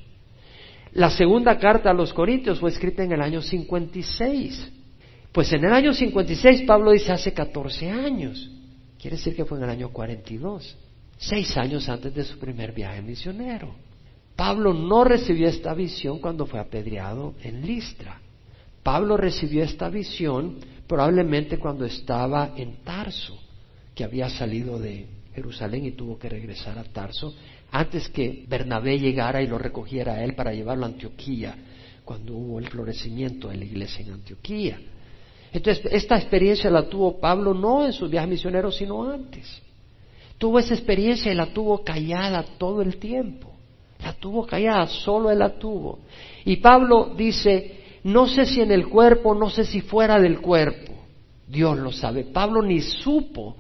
La 0.93 1.11
segunda 1.11 1.59
carta 1.59 1.91
a 1.91 1.95
los 1.95 2.13
Corintios 2.13 2.61
fue 2.61 2.71
escrita 2.71 3.03
en 3.03 3.13
el 3.13 3.21
año 3.21 3.43
56. 3.43 4.73
Pues 5.33 5.53
en 5.53 5.65
el 5.65 5.73
año 5.73 5.93
56 5.93 6.63
Pablo 6.63 6.93
dice 6.93 7.11
hace 7.11 7.33
14 7.33 7.91
años. 7.91 8.49
Quiere 9.01 9.17
decir 9.17 9.35
que 9.35 9.45
fue 9.45 9.59
en 9.59 9.65
el 9.65 9.71
año 9.71 9.91
42, 9.91 10.77
seis 11.19 11.57
años 11.57 11.89
antes 11.89 12.15
de 12.15 12.25
su 12.25 12.39
primer 12.39 12.73
viaje 12.73 13.03
misionero. 13.03 13.75
Pablo 14.37 14.73
no 14.73 15.03
recibió 15.03 15.49
esta 15.49 15.75
visión 15.75 16.21
cuando 16.21 16.47
fue 16.47 16.61
apedreado 16.61 17.35
en 17.43 17.67
Listra. 17.67 18.21
Pablo 18.85 19.17
recibió 19.17 19.65
esta 19.65 19.89
visión 19.89 20.59
probablemente 20.87 21.59
cuando 21.59 21.85
estaba 21.85 22.53
en 22.57 22.85
Tarso, 22.85 23.37
que 23.95 24.05
había 24.05 24.29
salido 24.29 24.79
de 24.79 25.09
Jerusalén 25.35 25.87
y 25.87 25.93
tuvo 25.93 26.19
que 26.19 26.29
regresar 26.29 26.79
a 26.79 26.85
Tarso 26.85 27.35
antes 27.71 28.09
que 28.09 28.45
Bernabé 28.47 28.99
llegara 28.99 29.43
y 29.43 29.49
lo 29.49 29.59
recogiera 29.59 30.15
a 30.15 30.25
él 30.25 30.35
para 30.35 30.53
llevarlo 30.53 30.85
a 30.85 30.89
Antioquía, 30.89 31.57
cuando 32.05 32.35
hubo 32.35 32.59
el 32.61 32.69
florecimiento 32.69 33.49
de 33.49 33.57
la 33.57 33.65
iglesia 33.65 34.05
en 34.05 34.13
Antioquía. 34.13 34.79
Entonces, 35.53 35.85
esta 35.91 36.17
experiencia 36.17 36.71
la 36.71 36.89
tuvo 36.89 37.19
Pablo 37.19 37.53
no 37.53 37.85
en 37.85 37.93
sus 37.93 38.11
viajes 38.11 38.31
misioneros, 38.31 38.77
sino 38.77 39.11
antes. 39.11 39.61
Tuvo 40.39 40.59
esa 40.59 40.75
experiencia 40.75 41.33
y 41.33 41.35
la 41.35 41.47
tuvo 41.47 41.83
callada 41.83 42.45
todo 42.59 42.83
el 42.83 42.97
tiempo. 42.99 43.53
La 44.03 44.13
tuvo 44.13 44.47
callada, 44.47 44.87
solo 44.87 45.31
él 45.31 45.39
la 45.39 45.59
tuvo. 45.59 46.01
Y 46.45 46.57
Pablo 46.57 47.15
dice, 47.17 47.81
no 48.05 48.27
sé 48.27 48.47
si 48.47 48.61
en 48.61 48.71
el 48.71 48.89
cuerpo, 48.89 49.35
no 49.35 49.49
sé 49.49 49.65
si 49.65 49.81
fuera 49.81 50.21
del 50.21 50.41
cuerpo. 50.41 50.93
Dios 51.49 51.79
lo 51.79 51.91
sabe. 51.91 52.25
Pablo 52.25 52.63
ni 52.63 52.81
supo 52.81 53.57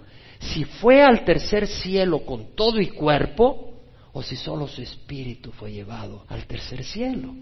si 0.52 0.64
fue 0.64 1.02
al 1.02 1.24
tercer 1.24 1.66
cielo 1.66 2.24
con 2.24 2.54
todo 2.54 2.80
y 2.80 2.88
cuerpo 2.88 3.80
o 4.12 4.22
si 4.22 4.36
solo 4.36 4.68
su 4.68 4.82
espíritu 4.82 5.50
fue 5.52 5.72
llevado 5.72 6.24
al 6.28 6.46
tercer 6.46 6.84
cielo. 6.84 7.34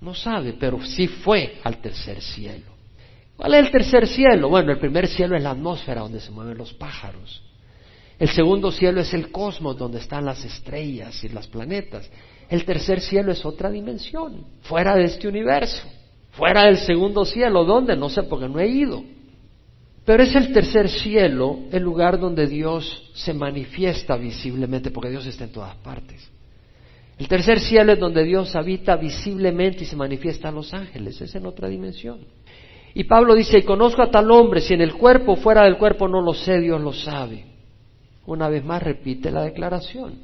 No 0.00 0.14
sabe, 0.14 0.54
pero 0.54 0.84
sí 0.84 1.06
fue 1.06 1.58
al 1.62 1.78
tercer 1.78 2.20
cielo. 2.20 2.76
¿Cuál 3.36 3.54
es 3.54 3.66
el 3.66 3.70
tercer 3.70 4.06
cielo? 4.06 4.48
Bueno, 4.48 4.72
el 4.72 4.78
primer 4.78 5.06
cielo 5.06 5.36
es 5.36 5.42
la 5.42 5.50
atmósfera 5.50 6.00
donde 6.00 6.20
se 6.20 6.30
mueven 6.30 6.56
los 6.56 6.72
pájaros. 6.72 7.42
El 8.18 8.28
segundo 8.30 8.72
cielo 8.72 9.00
es 9.00 9.12
el 9.12 9.30
cosmos 9.30 9.76
donde 9.76 9.98
están 9.98 10.24
las 10.24 10.42
estrellas 10.44 11.22
y 11.22 11.28
los 11.28 11.46
planetas. 11.48 12.10
El 12.48 12.64
tercer 12.64 13.00
cielo 13.00 13.32
es 13.32 13.44
otra 13.44 13.70
dimensión, 13.70 14.46
fuera 14.62 14.96
de 14.96 15.04
este 15.04 15.28
universo, 15.28 15.86
fuera 16.32 16.64
del 16.64 16.78
segundo 16.78 17.24
cielo. 17.26 17.64
¿Dónde? 17.64 17.94
No 17.96 18.08
sé 18.08 18.22
porque 18.22 18.48
no 18.48 18.58
he 18.58 18.68
ido. 18.68 19.04
Pero 20.06 20.22
es 20.22 20.36
el 20.36 20.52
tercer 20.52 20.88
cielo 20.88 21.58
el 21.72 21.82
lugar 21.82 22.20
donde 22.20 22.46
Dios 22.46 23.10
se 23.12 23.34
manifiesta 23.34 24.16
visiblemente, 24.16 24.92
porque 24.92 25.10
Dios 25.10 25.26
está 25.26 25.44
en 25.44 25.50
todas 25.50 25.74
partes. 25.78 26.30
El 27.18 27.26
tercer 27.26 27.58
cielo 27.58 27.92
es 27.92 27.98
donde 27.98 28.22
Dios 28.22 28.54
habita 28.54 28.94
visiblemente 28.94 29.82
y 29.82 29.86
se 29.86 29.96
manifiesta 29.96 30.48
a 30.48 30.52
los 30.52 30.72
ángeles, 30.72 31.20
es 31.20 31.34
en 31.34 31.44
otra 31.44 31.68
dimensión. 31.68 32.20
Y 32.94 33.02
Pablo 33.04 33.34
dice, 33.34 33.58
y 33.58 33.62
conozco 33.62 34.00
a 34.00 34.10
tal 34.10 34.30
hombre, 34.30 34.60
si 34.60 34.74
en 34.74 34.80
el 34.80 34.94
cuerpo 34.94 35.32
o 35.32 35.36
fuera 35.36 35.64
del 35.64 35.76
cuerpo 35.76 36.06
no 36.06 36.20
lo 36.20 36.34
sé, 36.34 36.60
Dios 36.60 36.80
lo 36.80 36.92
sabe. 36.92 37.44
Una 38.26 38.48
vez 38.48 38.64
más 38.64 38.82
repite 38.82 39.32
la 39.32 39.42
declaración. 39.42 40.20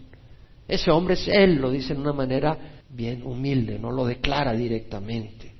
Ese 0.69 0.93
hombre 0.93 1.15
es 1.15 1.27
él, 1.27 1.57
lo 1.57 1.73
dice 1.73 1.95
de 1.95 2.01
una 2.01 2.13
manera 2.13 2.57
bien 2.89 3.25
humilde, 3.25 3.81
no 3.81 3.91
lo 3.91 4.07
declara 4.07 4.53
directamente. 4.53 5.53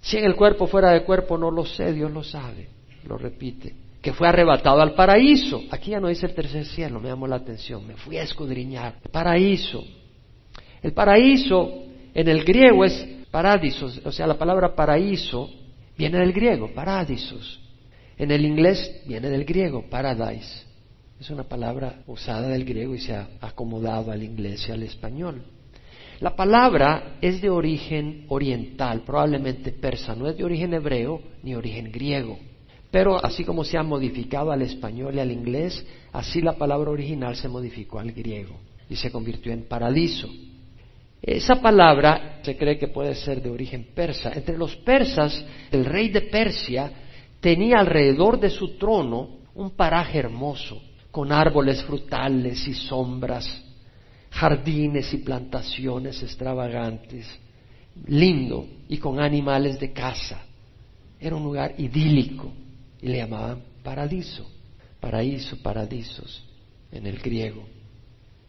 Si 0.00 0.16
en 0.16 0.24
el 0.24 0.34
cuerpo 0.34 0.66
fuera 0.66 0.92
del 0.92 1.04
cuerpo 1.04 1.36
no 1.36 1.50
lo 1.50 1.66
sé, 1.66 1.92
Dios 1.92 2.10
lo 2.10 2.24
sabe 2.24 2.77
lo 3.08 3.16
repite, 3.16 3.74
que 4.00 4.12
fue 4.12 4.28
arrebatado 4.28 4.80
al 4.80 4.94
paraíso. 4.94 5.62
Aquí 5.70 5.90
ya 5.92 6.00
no 6.00 6.08
dice 6.08 6.26
el 6.26 6.34
tercer 6.34 6.64
cielo, 6.66 7.00
me 7.00 7.08
llamó 7.08 7.26
la 7.26 7.36
atención, 7.36 7.86
me 7.86 7.94
fui 7.94 8.18
a 8.18 8.22
escudriñar. 8.22 9.00
Paraíso. 9.10 9.82
El 10.82 10.92
paraíso 10.92 11.84
en 12.14 12.28
el 12.28 12.44
griego 12.44 12.84
es 12.84 13.06
paradisos, 13.30 14.00
o 14.04 14.12
sea, 14.12 14.26
la 14.26 14.38
palabra 14.38 14.74
paraíso 14.74 15.50
viene 15.96 16.18
del 16.18 16.32
griego, 16.32 16.72
paradisos. 16.74 17.60
En 18.16 18.30
el 18.30 18.44
inglés 18.44 19.02
viene 19.06 19.28
del 19.28 19.44
griego, 19.44 19.84
paradise. 19.88 20.66
Es 21.20 21.30
una 21.30 21.44
palabra 21.44 22.02
usada 22.06 22.48
del 22.48 22.64
griego 22.64 22.94
y 22.94 23.00
se 23.00 23.14
ha 23.14 23.28
acomodado 23.40 24.12
al 24.12 24.22
inglés 24.22 24.68
y 24.68 24.72
al 24.72 24.82
español. 24.82 25.42
La 26.20 26.34
palabra 26.34 27.18
es 27.20 27.40
de 27.40 27.50
origen 27.50 28.24
oriental, 28.28 29.02
probablemente 29.06 29.70
persa, 29.70 30.16
no 30.16 30.28
es 30.28 30.36
de 30.36 30.44
origen 30.44 30.74
hebreo 30.74 31.20
ni 31.44 31.54
origen 31.54 31.92
griego. 31.92 32.38
Pero 32.90 33.22
así 33.22 33.44
como 33.44 33.64
se 33.64 33.76
ha 33.76 33.82
modificado 33.82 34.50
al 34.50 34.62
español 34.62 35.14
y 35.14 35.20
al 35.20 35.30
inglés, 35.30 35.84
así 36.12 36.40
la 36.40 36.54
palabra 36.54 36.90
original 36.90 37.36
se 37.36 37.48
modificó 37.48 37.98
al 37.98 38.12
griego 38.12 38.56
y 38.88 38.96
se 38.96 39.10
convirtió 39.10 39.52
en 39.52 39.68
paradiso. 39.68 40.28
Esa 41.20 41.60
palabra 41.60 42.40
se 42.42 42.56
cree 42.56 42.78
que 42.78 42.88
puede 42.88 43.14
ser 43.14 43.42
de 43.42 43.50
origen 43.50 43.88
persa. 43.94 44.32
Entre 44.32 44.56
los 44.56 44.76
persas, 44.76 45.44
el 45.70 45.84
rey 45.84 46.08
de 46.08 46.22
Persia 46.22 46.90
tenía 47.40 47.80
alrededor 47.80 48.40
de 48.40 48.50
su 48.50 48.78
trono 48.78 49.38
un 49.54 49.70
paraje 49.70 50.18
hermoso, 50.18 50.80
con 51.10 51.32
árboles 51.32 51.82
frutales 51.82 52.66
y 52.68 52.74
sombras, 52.74 53.64
jardines 54.30 55.12
y 55.12 55.18
plantaciones 55.18 56.22
extravagantes, 56.22 57.26
lindo 58.06 58.66
y 58.88 58.98
con 58.98 59.20
animales 59.20 59.78
de 59.80 59.92
caza. 59.92 60.40
Era 61.20 61.34
un 61.34 61.42
lugar 61.42 61.74
idílico 61.78 62.52
y 63.00 63.08
le 63.08 63.18
llamaban 63.18 63.62
paradiso, 63.82 64.48
paraíso, 65.00 65.56
paradisos 65.62 66.44
en 66.92 67.06
el 67.06 67.18
griego. 67.18 67.64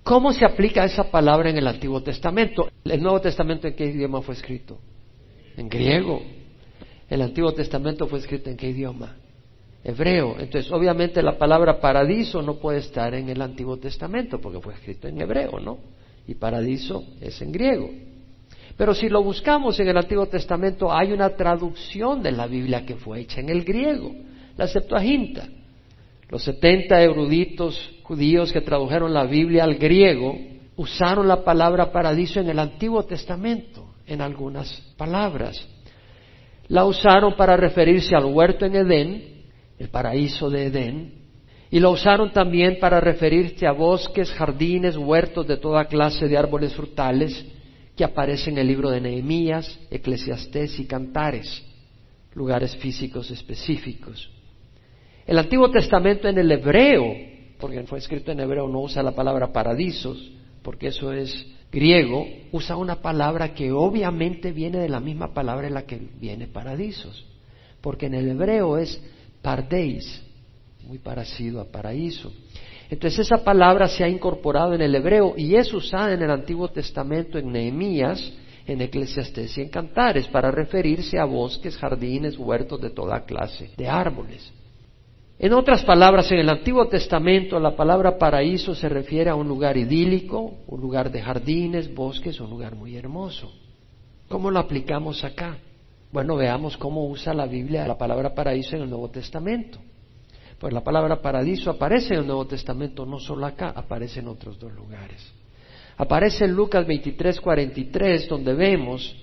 ¿Cómo 0.03 0.33
se 0.33 0.45
aplica 0.45 0.85
esa 0.85 1.11
palabra 1.11 1.49
en 1.49 1.57
el 1.57 1.67
Antiguo 1.67 2.01
Testamento? 2.01 2.69
¿El 2.83 3.01
Nuevo 3.01 3.21
Testamento 3.21 3.67
en 3.67 3.75
qué 3.75 3.85
idioma 3.85 4.21
fue 4.21 4.33
escrito? 4.33 4.79
En 5.55 5.69
griego. 5.69 6.21
¿El 7.09 7.21
Antiguo 7.21 7.53
Testamento 7.53 8.07
fue 8.07 8.19
escrito 8.19 8.49
en 8.49 8.57
qué 8.57 8.69
idioma? 8.69 9.15
hebreo. 9.83 10.35
Entonces, 10.39 10.71
obviamente 10.71 11.21
la 11.21 11.37
palabra 11.37 11.79
paradiso 11.79 12.41
no 12.41 12.55
puede 12.55 12.79
estar 12.79 13.13
en 13.13 13.29
el 13.29 13.41
Antiguo 13.41 13.77
Testamento 13.77 14.39
porque 14.39 14.59
fue 14.59 14.73
escrito 14.73 15.07
en 15.07 15.21
hebreo, 15.21 15.59
¿no? 15.59 15.79
Y 16.27 16.35
paradiso 16.35 17.03
es 17.21 17.41
en 17.41 17.51
griego. 17.51 17.89
Pero 18.77 18.93
si 18.93 19.09
lo 19.09 19.23
buscamos 19.23 19.79
en 19.79 19.89
el 19.89 19.97
Antiguo 19.97 20.27
Testamento, 20.27 20.91
hay 20.91 21.11
una 21.11 21.29
traducción 21.35 22.21
de 22.21 22.31
la 22.31 22.47
Biblia 22.47 22.85
que 22.85 22.95
fue 22.95 23.21
hecha 23.21 23.41
en 23.41 23.49
el 23.49 23.63
griego, 23.63 24.13
la 24.59 24.67
Septuaginta. 24.67 25.47
Los 26.27 26.43
setenta 26.43 27.01
eruditos 27.01 27.79
judíos 28.03 28.51
que 28.51 28.59
tradujeron 28.59 29.13
la 29.13 29.23
Biblia 29.23 29.63
al 29.63 29.75
griego 29.75 30.37
usaron 30.75 31.29
la 31.29 31.45
palabra 31.45 31.93
paradiso 31.93 32.41
en 32.41 32.49
el 32.49 32.59
Antiguo 32.59 33.03
Testamento, 33.03 33.95
en 34.05 34.19
algunas 34.19 34.69
palabras. 34.97 35.65
La 36.67 36.83
usaron 36.83 37.37
para 37.37 37.55
referirse 37.55 38.13
al 38.17 38.25
huerto 38.25 38.65
en 38.65 38.75
Edén, 38.75 39.45
el 39.77 39.87
paraíso 39.87 40.49
de 40.49 40.65
Edén, 40.65 41.13
y 41.71 41.79
lo 41.79 41.91
usaron 41.91 42.33
también 42.33 42.79
para 42.81 42.99
referirse 42.99 43.65
a 43.65 43.71
bosques, 43.71 44.29
jardines, 44.29 44.97
huertos 44.97 45.47
de 45.47 45.55
toda 45.55 45.85
clase 45.85 46.27
de 46.27 46.37
árboles 46.37 46.73
frutales 46.73 47.45
que 47.95 48.03
aparecen 48.03 48.55
en 48.55 48.59
el 48.59 48.67
libro 48.67 48.89
de 48.89 48.99
Nehemías, 48.99 49.79
Eclesiastés 49.89 50.77
y 50.79 50.85
Cantares, 50.85 51.63
lugares 52.33 52.75
físicos 52.75 53.31
específicos. 53.31 54.29
El 55.29 55.37
Antiguo 55.37 55.69
Testamento 55.69 56.27
en 56.27 56.39
el 56.39 56.51
hebreo, 56.51 57.05
porque 57.59 57.83
fue 57.83 57.99
escrito 57.99 58.31
en 58.31 58.39
hebreo, 58.39 58.67
no 58.67 58.79
usa 58.79 59.03
la 59.03 59.11
palabra 59.11 59.53
paradisos, 59.53 60.31
porque 60.63 60.87
eso 60.87 61.13
es 61.13 61.45
griego, 61.71 62.25
usa 62.51 62.75
una 62.75 62.95
palabra 62.95 63.53
que 63.53 63.71
obviamente 63.71 64.51
viene 64.51 64.79
de 64.79 64.89
la 64.89 64.99
misma 64.99 65.31
palabra 65.31 65.67
en 65.67 65.75
la 65.75 65.83
que 65.83 66.01
viene 66.19 66.47
paradisos, 66.47 67.27
porque 67.79 68.07
en 68.07 68.15
el 68.15 68.27
hebreo 68.27 68.79
es 68.79 68.99
pardeis, 69.43 70.19
muy 70.87 70.97
parecido 70.97 71.61
a 71.61 71.65
paraíso. 71.65 72.33
Entonces 72.89 73.27
esa 73.27 73.43
palabra 73.43 73.87
se 73.87 74.03
ha 74.03 74.09
incorporado 74.09 74.73
en 74.73 74.81
el 74.81 74.95
hebreo 74.95 75.35
y 75.37 75.53
es 75.53 75.71
usada 75.71 76.11
en 76.11 76.23
el 76.23 76.31
Antiguo 76.31 76.69
Testamento 76.69 77.37
en 77.37 77.51
Nehemías, 77.51 78.33
en 78.65 78.81
Eclesiastés 78.81 79.55
y 79.59 79.61
en 79.61 79.69
Cantares 79.69 80.27
para 80.27 80.49
referirse 80.49 81.19
a 81.19 81.25
bosques, 81.25 81.77
jardines, 81.77 82.35
huertos 82.35 82.81
de 82.81 82.89
toda 82.89 83.25
clase 83.25 83.69
de 83.77 83.87
árboles. 83.87 84.53
En 85.41 85.53
otras 85.53 85.85
palabras, 85.85 86.29
en 86.33 86.39
el 86.39 86.49
Antiguo 86.49 86.89
Testamento 86.89 87.61
la 87.61 87.73
palabra 87.73 88.17
paraíso 88.17 88.75
se 88.75 88.89
refiere 88.89 89.29
a 89.29 89.35
un 89.35 89.47
lugar 89.47 89.77
idílico, 89.77 90.55
un 90.67 90.81
lugar 90.81 91.09
de 91.09 91.21
jardines, 91.21 91.95
bosques, 91.95 92.41
un 92.41 92.49
lugar 92.49 92.75
muy 92.75 92.97
hermoso. 92.97 93.49
¿Cómo 94.27 94.51
lo 94.51 94.59
aplicamos 94.59 95.23
acá? 95.23 95.57
Bueno, 96.11 96.35
veamos 96.35 96.75
cómo 96.75 97.07
usa 97.07 97.33
la 97.33 97.45
Biblia 97.45 97.87
la 97.87 97.97
palabra 97.97 98.35
paraíso 98.35 98.75
en 98.75 98.81
el 98.81 98.89
Nuevo 98.89 99.09
Testamento. 99.11 99.79
Pues 100.59 100.73
la 100.73 100.83
palabra 100.83 101.21
paradiso 101.21 101.71
aparece 101.71 102.15
en 102.15 102.19
el 102.19 102.27
Nuevo 102.27 102.45
Testamento, 102.45 103.05
no 103.05 103.17
solo 103.17 103.45
acá, 103.45 103.69
aparece 103.73 104.19
en 104.19 104.27
otros 104.27 104.59
dos 104.59 104.73
lugares. 104.73 105.25
Aparece 105.95 106.43
en 106.43 106.51
Lucas 106.51 106.85
23, 106.85 107.39
43, 107.39 108.27
donde 108.27 108.53
vemos 108.55 109.15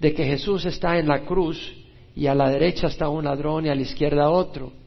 de 0.00 0.12
que 0.14 0.24
Jesús 0.24 0.64
está 0.64 0.98
en 0.98 1.06
la 1.06 1.20
cruz 1.20 1.76
y 2.16 2.26
a 2.26 2.34
la 2.34 2.50
derecha 2.50 2.88
está 2.88 3.08
un 3.08 3.24
ladrón 3.24 3.66
y 3.66 3.68
a 3.68 3.74
la 3.76 3.82
izquierda 3.82 4.30
otro. 4.30 4.79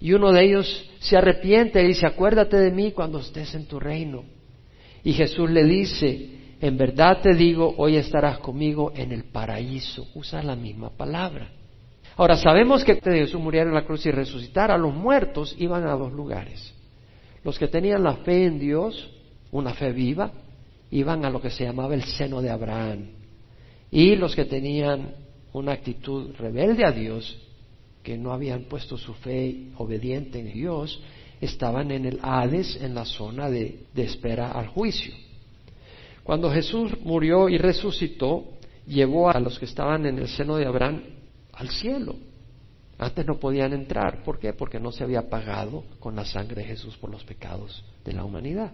Y 0.00 0.12
uno 0.14 0.32
de 0.32 0.44
ellos 0.44 0.90
se 1.00 1.16
arrepiente 1.16 1.82
y 1.82 1.88
dice, 1.88 2.06
acuérdate 2.06 2.56
de 2.56 2.70
mí 2.70 2.92
cuando 2.92 3.18
estés 3.20 3.54
en 3.54 3.66
tu 3.66 3.78
reino. 3.78 4.24
Y 5.04 5.12
Jesús 5.12 5.50
le 5.50 5.64
dice, 5.64 6.30
en 6.60 6.76
verdad 6.76 7.20
te 7.22 7.34
digo, 7.34 7.74
hoy 7.76 7.96
estarás 7.96 8.38
conmigo 8.38 8.92
en 8.94 9.12
el 9.12 9.24
paraíso. 9.24 10.06
Usa 10.14 10.42
la 10.42 10.56
misma 10.56 10.90
palabra. 10.90 11.50
Ahora, 12.16 12.36
sabemos 12.36 12.84
que 12.84 13.00
Jesús 13.00 13.40
muriera 13.40 13.68
en 13.68 13.74
la 13.74 13.84
cruz 13.84 14.04
y 14.06 14.10
resucitara. 14.10 14.76
Los 14.76 14.94
muertos 14.94 15.54
iban 15.58 15.86
a 15.86 15.94
dos 15.94 16.12
lugares. 16.12 16.74
Los 17.44 17.58
que 17.58 17.68
tenían 17.68 18.02
la 18.02 18.16
fe 18.16 18.44
en 18.44 18.58
Dios, 18.58 19.10
una 19.50 19.72
fe 19.72 19.92
viva, 19.92 20.32
iban 20.90 21.24
a 21.24 21.30
lo 21.30 21.40
que 21.40 21.50
se 21.50 21.64
llamaba 21.64 21.94
el 21.94 22.04
seno 22.04 22.42
de 22.42 22.50
Abraham. 22.50 23.06
Y 23.90 24.16
los 24.16 24.34
que 24.34 24.44
tenían 24.44 25.14
una 25.52 25.72
actitud 25.72 26.34
rebelde 26.38 26.84
a 26.84 26.92
Dios, 26.92 27.38
que 28.02 28.16
no 28.16 28.32
habían 28.32 28.64
puesto 28.64 28.96
su 28.96 29.14
fe 29.14 29.68
obediente 29.76 30.40
en 30.40 30.52
Dios, 30.52 31.00
estaban 31.40 31.90
en 31.90 32.06
el 32.06 32.18
Hades, 32.22 32.78
en 32.80 32.94
la 32.94 33.04
zona 33.04 33.50
de, 33.50 33.86
espera 33.96 34.52
al 34.52 34.68
juicio. 34.68 35.14
Cuando 36.22 36.50
Jesús 36.50 36.92
murió 37.02 37.48
y 37.48 37.58
resucitó, 37.58 38.44
llevó 38.86 39.30
a 39.30 39.40
los 39.40 39.58
que 39.58 39.64
estaban 39.64 40.06
en 40.06 40.18
el 40.18 40.28
seno 40.28 40.56
de 40.56 40.66
Abraham 40.66 41.02
al 41.52 41.70
cielo. 41.70 42.16
Antes 42.98 43.26
no 43.26 43.38
podían 43.38 43.72
entrar. 43.72 44.22
¿Por 44.22 44.38
qué? 44.38 44.52
Porque 44.52 44.78
no 44.78 44.92
se 44.92 45.02
había 45.02 45.28
pagado 45.28 45.84
con 45.98 46.14
la 46.14 46.26
sangre 46.26 46.62
de 46.62 46.68
Jesús 46.68 46.96
por 46.98 47.10
los 47.10 47.24
pecados 47.24 47.82
de 48.04 48.12
la 48.12 48.24
humanidad. 48.24 48.72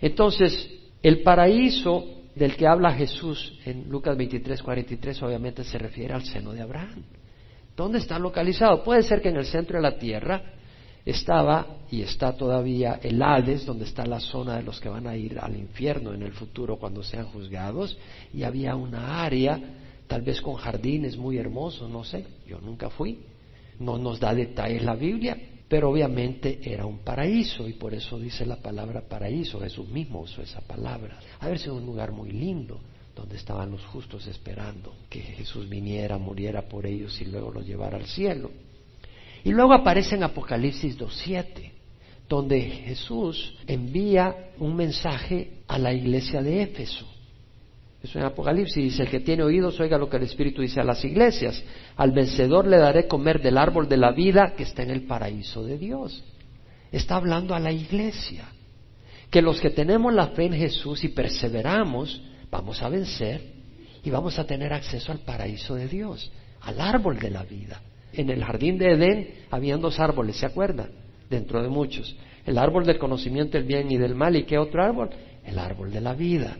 Entonces, 0.00 0.70
el 1.02 1.22
paraíso 1.22 2.06
del 2.34 2.56
que 2.56 2.66
habla 2.66 2.94
Jesús 2.94 3.58
en 3.66 3.88
Lucas 3.90 4.16
23, 4.16 4.62
43 4.62 5.22
obviamente 5.22 5.64
se 5.64 5.76
refiere 5.76 6.14
al 6.14 6.24
seno 6.24 6.52
de 6.52 6.62
Abraham. 6.62 7.04
¿Dónde 7.78 7.98
está 7.98 8.18
localizado? 8.18 8.82
Puede 8.82 9.04
ser 9.04 9.22
que 9.22 9.28
en 9.28 9.36
el 9.36 9.46
centro 9.46 9.76
de 9.76 9.82
la 9.82 9.96
tierra 9.96 10.42
estaba 11.06 11.76
y 11.92 12.02
está 12.02 12.36
todavía 12.36 12.98
el 13.00 13.22
Hades, 13.22 13.64
donde 13.64 13.84
está 13.84 14.04
la 14.04 14.18
zona 14.18 14.56
de 14.56 14.64
los 14.64 14.80
que 14.80 14.88
van 14.88 15.06
a 15.06 15.14
ir 15.14 15.38
al 15.38 15.56
infierno 15.56 16.12
en 16.12 16.22
el 16.22 16.32
futuro 16.32 16.76
cuando 16.76 17.04
sean 17.04 17.26
juzgados, 17.26 17.96
y 18.34 18.42
había 18.42 18.74
una 18.74 19.22
área, 19.22 19.60
tal 20.08 20.22
vez 20.22 20.40
con 20.40 20.56
jardines 20.56 21.16
muy 21.16 21.38
hermosos, 21.38 21.88
no 21.88 22.02
sé, 22.02 22.26
yo 22.48 22.60
nunca 22.60 22.90
fui, 22.90 23.20
no 23.78 23.96
nos 23.96 24.18
da 24.18 24.34
detalles 24.34 24.82
la 24.82 24.96
Biblia, 24.96 25.38
pero 25.68 25.90
obviamente 25.90 26.58
era 26.64 26.84
un 26.84 26.98
paraíso 26.98 27.68
y 27.68 27.74
por 27.74 27.94
eso 27.94 28.18
dice 28.18 28.44
la 28.44 28.56
palabra 28.56 29.02
paraíso, 29.08 29.60
Jesús 29.60 29.88
mismo 29.88 30.22
usó 30.22 30.42
esa 30.42 30.62
palabra. 30.62 31.20
A 31.38 31.46
ver 31.46 31.60
si 31.60 31.70
un 31.70 31.86
lugar 31.86 32.10
muy 32.10 32.32
lindo 32.32 32.80
donde 33.18 33.36
estaban 33.36 33.72
los 33.72 33.84
justos 33.86 34.28
esperando 34.28 34.94
que 35.10 35.20
Jesús 35.20 35.68
viniera, 35.68 36.18
muriera 36.18 36.62
por 36.62 36.86
ellos 36.86 37.20
y 37.20 37.24
luego 37.24 37.50
los 37.50 37.66
llevara 37.66 37.96
al 37.96 38.06
cielo. 38.06 38.50
Y 39.42 39.50
luego 39.50 39.74
aparece 39.74 40.14
en 40.14 40.22
Apocalipsis 40.22 40.96
2.7, 40.96 41.72
donde 42.28 42.60
Jesús 42.60 43.56
envía 43.66 44.52
un 44.58 44.76
mensaje 44.76 45.62
a 45.66 45.78
la 45.78 45.92
iglesia 45.92 46.40
de 46.42 46.62
Éfeso. 46.62 47.06
Eso 48.00 48.20
en 48.20 48.24
Apocalipsis 48.24 48.84
dice, 48.84 49.02
el 49.02 49.10
que 49.10 49.18
tiene 49.18 49.42
oídos 49.42 49.80
oiga 49.80 49.98
lo 49.98 50.08
que 50.08 50.18
el 50.18 50.22
Espíritu 50.22 50.62
dice 50.62 50.80
a 50.80 50.84
las 50.84 51.04
iglesias. 51.04 51.60
Al 51.96 52.12
vencedor 52.12 52.68
le 52.68 52.76
daré 52.76 53.08
comer 53.08 53.42
del 53.42 53.58
árbol 53.58 53.88
de 53.88 53.96
la 53.96 54.12
vida 54.12 54.54
que 54.56 54.62
está 54.62 54.84
en 54.84 54.90
el 54.90 55.06
paraíso 55.06 55.64
de 55.64 55.76
Dios. 55.76 56.22
Está 56.92 57.16
hablando 57.16 57.52
a 57.52 57.58
la 57.58 57.72
iglesia. 57.72 58.44
Que 59.28 59.42
los 59.42 59.60
que 59.60 59.70
tenemos 59.70 60.14
la 60.14 60.28
fe 60.28 60.46
en 60.46 60.52
Jesús 60.52 61.02
y 61.02 61.08
perseveramos, 61.08 62.22
vamos 62.50 62.82
a 62.82 62.88
vencer 62.88 63.40
y 64.02 64.10
vamos 64.10 64.38
a 64.38 64.46
tener 64.46 64.72
acceso 64.72 65.12
al 65.12 65.20
paraíso 65.20 65.74
de 65.74 65.88
Dios, 65.88 66.30
al 66.60 66.80
árbol 66.80 67.18
de 67.18 67.30
la 67.30 67.42
vida. 67.42 67.80
En 68.12 68.30
el 68.30 68.42
jardín 68.42 68.78
de 68.78 68.92
Edén 68.92 69.34
habían 69.50 69.80
dos 69.80 70.00
árboles, 70.00 70.36
¿se 70.36 70.46
acuerdan? 70.46 70.90
Dentro 71.28 71.62
de 71.62 71.68
muchos. 71.68 72.16
El 72.46 72.56
árbol 72.56 72.86
del 72.86 72.98
conocimiento 72.98 73.58
del 73.58 73.66
bien 73.66 73.90
y 73.90 73.98
del 73.98 74.14
mal. 74.14 74.34
¿Y 74.34 74.44
qué 74.44 74.56
otro 74.56 74.82
árbol? 74.82 75.10
El 75.44 75.58
árbol 75.58 75.92
de 75.92 76.00
la 76.00 76.14
vida. 76.14 76.56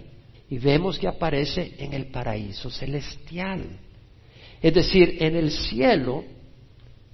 Y 0.51 0.59
vemos 0.59 0.99
que 0.99 1.09
aparece 1.09 1.75
en 1.79 1.95
el 1.95 2.07
paraíso 2.07 2.69
celestial. 2.69 3.63
Es 4.61 4.75
decir, 4.75 5.17
en 5.21 5.37
el 5.37 5.51
cielo, 5.51 6.25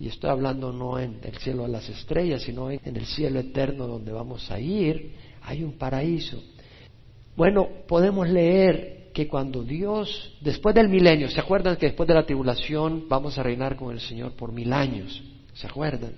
y 0.00 0.08
estoy 0.08 0.30
hablando 0.30 0.72
no 0.72 0.98
en 0.98 1.20
el 1.22 1.37
cielo 1.38 1.62
de 1.62 1.68
las 1.68 1.88
estrellas, 1.88 2.42
sino 2.42 2.70
en, 2.70 2.80
el 2.84 3.06
cielo 3.06 3.40
eterno 3.40 3.87
donde 3.87 4.12
vamos 4.12 4.50
a 4.50 4.58
ir, 4.58 5.12
hay 5.42 5.62
un 5.62 5.72
paraíso. 5.78 6.42
Bueno, 7.36 7.68
podemos 7.88 8.28
leer 8.28 9.10
que 9.12 9.28
cuando 9.28 9.62
Dios, 9.62 10.36
después 10.40 10.74
del 10.74 10.88
milenio, 10.88 11.28
¿se 11.28 11.40
acuerdan 11.40 11.76
que 11.76 11.86
después 11.86 12.06
de 12.06 12.14
la 12.14 12.26
tribulación 12.26 13.06
vamos 13.08 13.38
a 13.38 13.42
reinar 13.42 13.76
con 13.76 13.92
el 13.92 14.00
Señor 14.00 14.32
por 14.32 14.52
mil 14.52 14.72
años? 14.72 15.22
¿Se 15.52 15.66
acuerdan? 15.66 16.12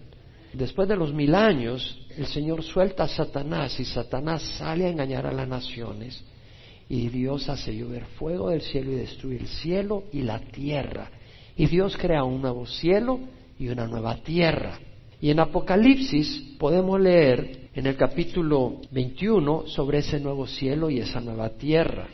Después 0.53 0.89
de 0.89 0.97
los 0.97 1.13
mil 1.13 1.35
años, 1.35 2.07
el 2.17 2.27
Señor 2.27 2.63
suelta 2.63 3.05
a 3.05 3.09
Satanás 3.09 3.79
y 3.79 3.85
Satanás 3.85 4.43
sale 4.59 4.87
a 4.87 4.89
engañar 4.89 5.27
a 5.27 5.33
las 5.33 5.47
naciones 5.47 6.25
y 6.89 7.09
Dios 7.09 7.49
hace 7.49 7.77
llover 7.77 8.05
fuego 8.19 8.51
del 8.51 8.63
cielo 8.63 8.93
y 8.93 8.97
destruye 8.97 9.39
el 9.39 9.49
cielo 9.49 10.05
y 10.13 10.23
la 10.23 10.39
tierra. 10.39 11.11
Y 11.57 11.67
Dios 11.67 11.97
crea 11.97 12.25
un 12.25 12.41
nuevo 12.41 12.67
cielo 12.67 13.21
y 13.59 13.69
una 13.69 13.87
nueva 13.87 14.17
tierra. 14.17 14.79
Y 15.21 15.31
en 15.31 15.41
Apocalipsis 15.41 16.57
podemos 16.59 17.01
leer 17.01 17.66
en 17.77 17.85
el 17.85 17.95
capítulo 17.95 18.81
21 18.91 19.65
sobre 19.67 19.99
ese 19.99 20.19
nuevo 20.19 20.47
cielo 20.47 20.89
y 20.89 20.99
esa 20.99 21.21
nueva 21.21 21.51
tierra. 21.51 22.07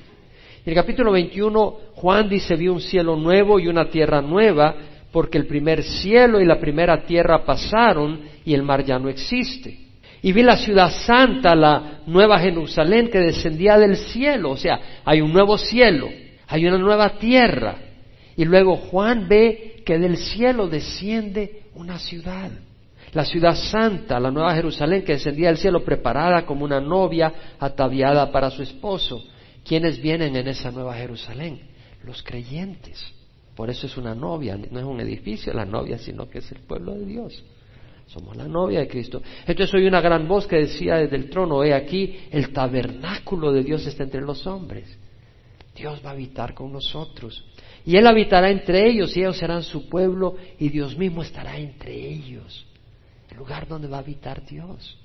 En 0.64 0.68
el 0.70 0.75
capítulo 0.75 1.12
21, 1.12 1.77
Juan 1.94 2.29
dice, 2.29 2.57
vi 2.57 2.66
un 2.66 2.81
cielo 2.81 3.14
nuevo 3.14 3.61
y 3.61 3.68
una 3.68 3.88
tierra 3.88 4.20
nueva, 4.20 4.75
porque 5.12 5.38
el 5.38 5.46
primer 5.46 5.85
cielo 5.85 6.40
y 6.40 6.46
la 6.46 6.59
primera 6.59 7.05
tierra 7.05 7.44
pasaron 7.44 8.22
y 8.44 8.55
el 8.55 8.64
mar 8.64 8.85
ya 8.85 8.98
no 8.98 9.09
existe. 9.09 9.79
Y 10.20 10.33
vi 10.33 10.42
la 10.42 10.57
ciudad 10.57 10.90
santa, 10.90 11.55
la 11.55 12.01
nueva 12.07 12.40
Jerusalén 12.40 13.09
que 13.09 13.20
descendía 13.20 13.79
del 13.79 13.96
cielo. 13.96 14.51
O 14.51 14.57
sea, 14.57 14.81
hay 15.05 15.20
un 15.20 15.33
nuevo 15.33 15.57
cielo, 15.59 16.09
hay 16.48 16.66
una 16.66 16.79
nueva 16.79 17.18
tierra. 17.18 17.77
Y 18.37 18.44
luego 18.44 18.75
Juan 18.77 19.29
ve 19.29 19.83
que 19.87 19.96
del 19.96 20.16
cielo 20.16 20.66
desciende 20.66 21.62
una 21.77 22.01
ciudad. 22.01 22.51
La 23.12 23.25
ciudad 23.25 23.55
santa, 23.55 24.18
la 24.18 24.31
nueva 24.31 24.55
Jerusalén 24.55 25.05
que 25.05 25.12
descendía 25.12 25.48
del 25.48 25.59
cielo 25.59 25.85
preparada 25.85 26.46
como 26.46 26.64
una 26.64 26.81
novia 26.81 27.57
ataviada 27.59 28.33
para 28.33 28.51
su 28.51 28.62
esposo. 28.62 29.22
¿Quiénes 29.64 30.01
vienen 30.01 30.35
en 30.35 30.48
esa 30.48 30.70
nueva 30.70 30.94
Jerusalén? 30.94 31.61
Los 32.05 32.22
creyentes. 32.22 33.05
Por 33.55 33.68
eso 33.68 33.87
es 33.87 33.96
una 33.98 34.14
novia, 34.14 34.57
no 34.57 34.79
es 34.79 34.85
un 34.85 35.01
edificio 35.01 35.53
la 35.53 35.66
novia, 35.66 35.98
sino 35.98 36.29
que 36.29 36.38
es 36.38 36.51
el 36.53 36.61
pueblo 36.61 36.94
de 36.94 37.05
Dios. 37.05 37.44
Somos 38.07 38.35
la 38.35 38.48
novia 38.48 38.81
de 38.81 38.88
Cristo. 38.88 39.22
Entonces 39.46 39.75
oí 39.75 39.87
una 39.87 40.01
gran 40.01 40.27
voz 40.27 40.46
que 40.46 40.57
decía 40.57 40.96
desde 40.96 41.16
el 41.16 41.29
trono, 41.29 41.62
he 41.62 41.75
aquí, 41.75 42.18
el 42.31 42.51
tabernáculo 42.53 43.53
de 43.53 43.62
Dios 43.62 43.87
está 43.87 44.05
entre 44.05 44.22
los 44.22 44.46
hombres. 44.46 44.98
Dios 45.77 46.01
va 46.05 46.11
a 46.11 46.12
habitar 46.12 46.55
con 46.55 46.72
nosotros. 46.72 47.44
Y 47.85 47.96
Él 47.96 48.07
habitará 48.07 48.51
entre 48.51 48.88
ellos 48.88 49.14
y 49.16 49.20
ellos 49.20 49.37
serán 49.37 49.62
su 49.62 49.88
pueblo 49.88 50.37
y 50.59 50.70
Dios 50.70 50.96
mismo 50.96 51.22
estará 51.22 51.59
entre 51.59 51.94
ellos. 51.94 52.66
El 53.33 53.38
lugar 53.38 53.66
donde 53.66 53.88
va 53.88 53.97
a 53.97 54.01
habitar 54.01 54.45
Dios. 54.45 54.99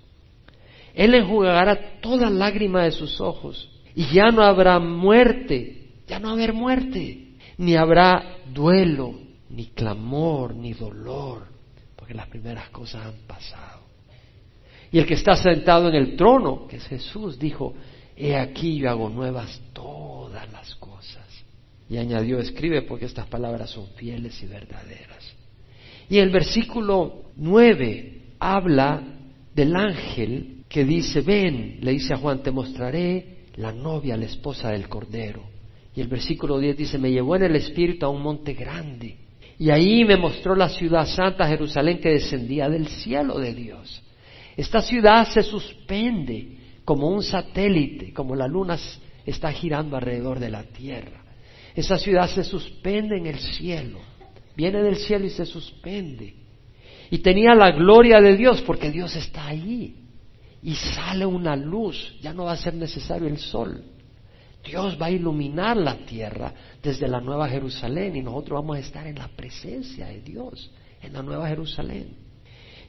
Él 0.93 1.15
enjugará 1.15 2.01
toda 2.01 2.29
lágrima 2.29 2.83
de 2.83 2.91
sus 2.91 3.21
ojos 3.21 3.69
y 3.95 4.05
ya 4.07 4.31
no 4.31 4.43
habrá 4.43 4.79
muerte, 4.79 5.91
ya 6.07 6.19
no 6.19 6.31
haber 6.31 6.51
muerte, 6.51 7.35
ni 7.57 7.77
habrá 7.77 8.37
duelo, 8.53 9.13
ni 9.49 9.67
clamor, 9.67 10.53
ni 10.55 10.73
dolor, 10.73 11.47
porque 11.95 12.13
las 12.13 12.27
primeras 12.27 12.69
cosas 12.69 13.05
han 13.05 13.27
pasado. 13.27 13.83
Y 14.91 14.99
el 14.99 15.05
que 15.05 15.13
está 15.13 15.35
sentado 15.37 15.87
en 15.87 15.95
el 15.95 16.17
trono, 16.17 16.67
que 16.67 16.75
es 16.77 16.87
Jesús, 16.87 17.39
dijo, 17.39 17.75
he 18.17 18.35
aquí 18.35 18.77
yo 18.77 18.89
hago 18.89 19.07
nuevas 19.07 19.61
todas 19.71 20.51
las 20.51 20.75
cosas. 20.75 21.25
Y 21.89 21.95
añadió, 21.95 22.39
escribe 22.39 22.81
porque 22.81 23.05
estas 23.05 23.27
palabras 23.27 23.69
son 23.69 23.87
fieles 23.95 24.41
y 24.43 24.47
verdaderas. 24.47 25.33
Y 26.09 26.17
el 26.17 26.29
versículo 26.29 27.31
9 27.37 28.16
habla 28.39 29.01
del 29.53 29.75
ángel 29.75 30.63
que 30.69 30.83
dice, 30.83 31.21
ven, 31.21 31.79
le 31.81 31.91
dice 31.91 32.13
a 32.13 32.17
Juan, 32.17 32.43
te 32.43 32.51
mostraré 32.51 33.45
la 33.55 33.71
novia, 33.71 34.17
la 34.17 34.25
esposa 34.25 34.69
del 34.69 34.87
Cordero. 34.87 35.43
Y 35.95 36.01
el 36.01 36.07
versículo 36.07 36.59
10 36.59 36.77
dice, 36.77 36.97
me 36.97 37.11
llevó 37.11 37.35
en 37.35 37.43
el 37.43 37.55
espíritu 37.55 38.05
a 38.05 38.09
un 38.09 38.21
monte 38.21 38.53
grande. 38.53 39.17
Y 39.57 39.71
ahí 39.71 40.05
me 40.05 40.17
mostró 40.17 40.55
la 40.55 40.69
ciudad 40.69 41.07
santa, 41.07 41.47
Jerusalén, 41.47 41.99
que 41.99 42.09
descendía 42.09 42.69
del 42.69 42.87
cielo 42.87 43.39
de 43.39 43.53
Dios. 43.55 44.03
Esta 44.55 44.81
ciudad 44.81 45.27
se 45.27 45.41
suspende 45.41 46.57
como 46.85 47.09
un 47.09 47.23
satélite, 47.23 48.13
como 48.13 48.35
la 48.35 48.47
luna 48.47 48.77
está 49.25 49.51
girando 49.51 49.95
alrededor 49.95 50.39
de 50.39 50.49
la 50.49 50.63
tierra. 50.63 51.23
Esa 51.75 51.97
ciudad 51.97 52.29
se 52.29 52.43
suspende 52.43 53.17
en 53.17 53.27
el 53.27 53.39
cielo, 53.39 53.99
viene 54.55 54.81
del 54.81 54.97
cielo 54.97 55.25
y 55.25 55.29
se 55.29 55.45
suspende. 55.45 56.33
Y 57.09 57.19
tenía 57.19 57.55
la 57.55 57.71
gloria 57.71 58.19
de 58.19 58.35
Dios 58.35 58.61
porque 58.61 58.91
Dios 58.91 59.15
está 59.15 59.47
ahí. 59.47 59.95
Y 60.61 60.75
sale 60.75 61.25
una 61.25 61.55
luz, 61.55 62.15
ya 62.21 62.33
no 62.33 62.45
va 62.45 62.53
a 62.53 62.57
ser 62.57 62.73
necesario 62.73 63.27
el 63.27 63.37
sol. 63.37 63.83
Dios 64.65 64.97
va 65.01 65.05
a 65.05 65.11
iluminar 65.11 65.77
la 65.77 65.95
tierra 65.95 66.53
desde 66.83 67.07
la 67.07 67.21
Nueva 67.21 67.47
Jerusalén 67.47 68.15
y 68.15 68.21
nosotros 68.21 68.61
vamos 68.61 68.77
a 68.77 68.79
estar 68.79 69.07
en 69.07 69.15
la 69.15 69.29
presencia 69.29 70.07
de 70.07 70.21
Dios, 70.21 70.71
en 71.01 71.13
la 71.13 71.21
Nueva 71.21 71.47
Jerusalén. 71.47 72.27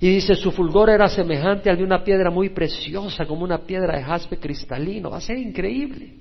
Y 0.01 0.09
dice, 0.09 0.35
su 0.37 0.53
fulgor 0.53 0.91
era 0.91 1.09
semejante 1.09 1.71
al 1.71 1.77
de 1.77 1.85
una 1.85 2.05
piedra 2.05 2.31
muy 2.31 2.51
preciosa, 2.51 3.27
como 3.27 3.43
una 3.43 3.59
piedra 3.59 3.97
de 3.97 4.05
jaspe 4.05 4.39
cristalino. 4.39 5.11
Va 5.11 5.19
a 5.19 5.21
ser 5.21 5.39
increíble. 5.39 6.15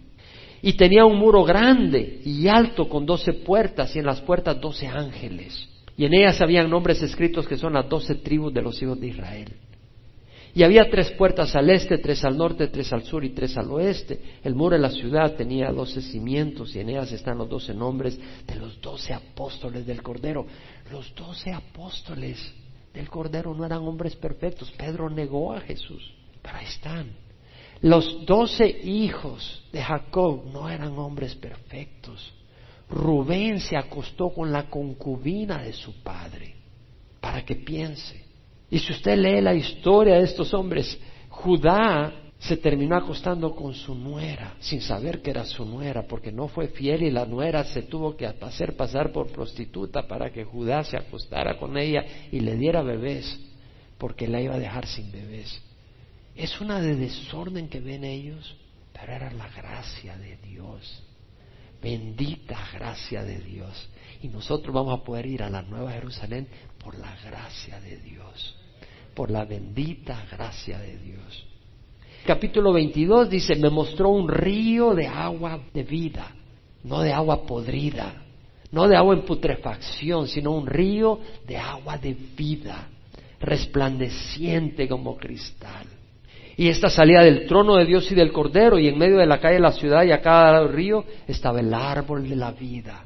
Y 0.62 0.74
tenía 0.74 1.06
un 1.06 1.18
muro 1.18 1.44
grande 1.44 2.22
y 2.26 2.48
alto 2.48 2.90
con 2.90 3.06
doce 3.06 3.34
puertas 3.34 3.96
y 3.96 4.00
en 4.00 4.06
las 4.06 4.22
puertas 4.22 4.60
doce 4.60 4.88
ángeles. 4.88 5.70
Y 5.98 6.06
en 6.06 6.14
ellas 6.14 6.40
habían 6.42 6.70
nombres 6.70 7.02
escritos 7.02 7.48
que 7.48 7.58
son 7.58 7.74
las 7.74 7.90
doce 7.90 8.16
tribus 8.16 8.54
de 8.54 8.62
los 8.62 8.82
hijos 8.82 9.00
de 9.00 9.08
Israel. 9.08 9.54
Y 10.54 10.64
había 10.64 10.90
tres 10.90 11.12
puertas 11.12 11.56
al 11.56 11.70
este, 11.70 11.98
tres 11.98 12.24
al 12.24 12.38
norte, 12.38 12.68
tres 12.68 12.92
al 12.94 13.04
sur 13.04 13.24
y 13.24 13.32
tres 13.32 13.58
al 13.58 13.70
oeste. 13.72 14.20
El 14.44 14.56
muro 14.56 14.76
de 14.76 14.82
la 14.82 14.90
ciudad 14.90 15.36
tenía 15.36 15.72
doce 15.72 16.02
cimientos 16.02 16.76
y 16.76 16.80
en 16.80 16.90
ellas 16.90 17.12
están 17.12 17.38
los 17.38 17.50
doce 17.50 17.74
nombres 17.74 18.18
de 18.46 18.56
los 18.56 18.80
doce 18.80 19.14
apóstoles 19.14 19.86
del 19.86 20.02
Cordero. 20.02 20.46
Los 20.92 21.14
doce 21.14 21.52
apóstoles 21.52 22.54
el 22.98 23.10
Cordero 23.10 23.54
no 23.54 23.66
eran 23.66 23.84
hombres 23.84 24.16
perfectos. 24.16 24.72
Pedro 24.72 25.10
negó 25.10 25.54
a 25.54 25.62
Jesús, 25.62 26.14
pero 26.42 26.58
ahí 26.58 26.66
están. 26.66 27.12
Los 27.82 28.26
doce 28.26 28.68
hijos 28.68 29.64
de 29.72 29.84
Jacob 29.84 30.46
no 30.52 30.68
eran 30.68 30.98
hombres 30.98 31.36
perfectos. 31.36 32.34
Rubén 32.90 33.60
se 33.60 33.76
acostó 33.76 34.30
con 34.30 34.52
la 34.52 34.70
concubina 34.70 35.62
de 35.62 35.74
su 35.74 36.02
padre, 36.02 36.56
para 37.20 37.44
que 37.44 37.56
piense. 37.56 38.26
Y 38.70 38.80
si 38.80 38.94
usted 38.94 39.18
lee 39.18 39.42
la 39.42 39.54
historia 39.54 40.16
de 40.16 40.24
estos 40.24 40.54
hombres, 40.54 40.98
Judá 41.30 42.14
se 42.40 42.58
terminó 42.58 42.96
acostando 42.96 43.56
con 43.56 43.74
su 43.74 43.96
nuera, 43.96 44.56
sin 44.60 44.82
saber 44.82 45.22
que 45.22 45.32
era 45.32 45.44
su 45.44 45.66
nuera, 45.66 46.08
porque 46.08 46.32
no 46.32 46.48
fue 46.48 46.68
fiel 46.68 47.04
y 47.04 47.12
la 47.12 47.26
nuera 47.26 47.64
se 47.64 47.84
tuvo 47.84 48.16
que 48.16 48.28
hacer 48.28 48.76
pasar 48.76 49.12
por 49.12 49.32
prostituta 49.32 50.08
para 50.08 50.32
que 50.32 50.44
Judá 50.44 50.84
se 50.84 50.98
acostara 50.98 51.58
con 51.58 51.78
ella 51.78 52.06
y 52.32 52.40
le 52.42 52.56
diera 52.56 52.84
bebés, 52.84 53.40
porque 53.98 54.28
la 54.28 54.42
iba 54.42 54.56
a 54.56 54.60
dejar 54.60 54.86
sin 54.86 55.12
bebés. 55.12 55.62
Es 56.36 56.62
una 56.62 56.80
de 56.80 56.96
desorden 56.96 57.68
que 57.68 57.80
ven 57.80 58.04
ellos, 58.04 58.56
pero 58.94 59.14
era 59.14 59.32
la 59.32 59.50
gracia 59.50 60.16
de 60.18 60.38
Dios. 60.38 61.04
Bendita 61.82 62.58
gracia 62.74 63.24
de 63.24 63.40
Dios. 63.40 63.90
Y 64.22 64.30
nosotros 64.30 64.74
vamos 64.74 65.00
a 65.00 65.04
poder 65.04 65.26
ir 65.26 65.44
a 65.44 65.50
la 65.50 65.62
Nueva 65.62 65.92
Jerusalén 65.92 66.48
por 66.84 66.98
la 66.98 67.16
gracia 67.24 67.80
de 67.80 67.98
Dios, 67.98 68.56
por 69.14 69.30
la 69.30 69.46
bendita 69.46 70.26
gracia 70.32 70.80
de 70.80 70.98
Dios 70.98 71.48
capítulo 72.28 72.74
22 72.74 73.30
dice, 73.30 73.56
me 73.56 73.70
mostró 73.70 74.10
un 74.10 74.28
río 74.28 74.94
de 74.94 75.08
agua 75.08 75.62
de 75.74 75.84
vida, 75.84 76.30
no 76.84 77.00
de 77.00 77.14
agua 77.14 77.44
podrida, 77.44 78.22
no 78.70 78.86
de 78.88 78.98
agua 78.98 79.16
en 79.16 79.22
putrefacción, 79.22 80.28
sino 80.28 80.52
un 80.52 80.68
río 80.68 81.22
de 81.48 81.56
agua 81.56 81.98
de 81.98 82.14
vida, 82.14 82.90
resplandeciente 83.40 84.90
como 84.90 85.16
cristal. 85.16 85.88
Y 86.58 86.70
esta 86.70 86.90
salía 86.90 87.22
del 87.22 87.46
trono 87.46 87.76
de 87.76 87.86
Dios 87.86 88.12
y 88.12 88.16
del 88.16 88.32
Cordero, 88.32 88.80
y 88.80 88.88
en 88.88 88.98
medio 88.98 89.18
de 89.18 89.28
la 89.28 89.40
calle 89.40 89.56
de 89.56 89.62
la 89.62 89.72
ciudad 89.72 90.04
y 90.04 90.12
a 90.12 90.22
cada 90.22 90.54
lado 90.54 90.66
del 90.66 90.76
río 90.76 91.06
estaba 91.28 91.60
el 91.60 91.72
árbol 91.72 92.28
de 92.28 92.36
la 92.36 92.52
vida, 92.52 93.06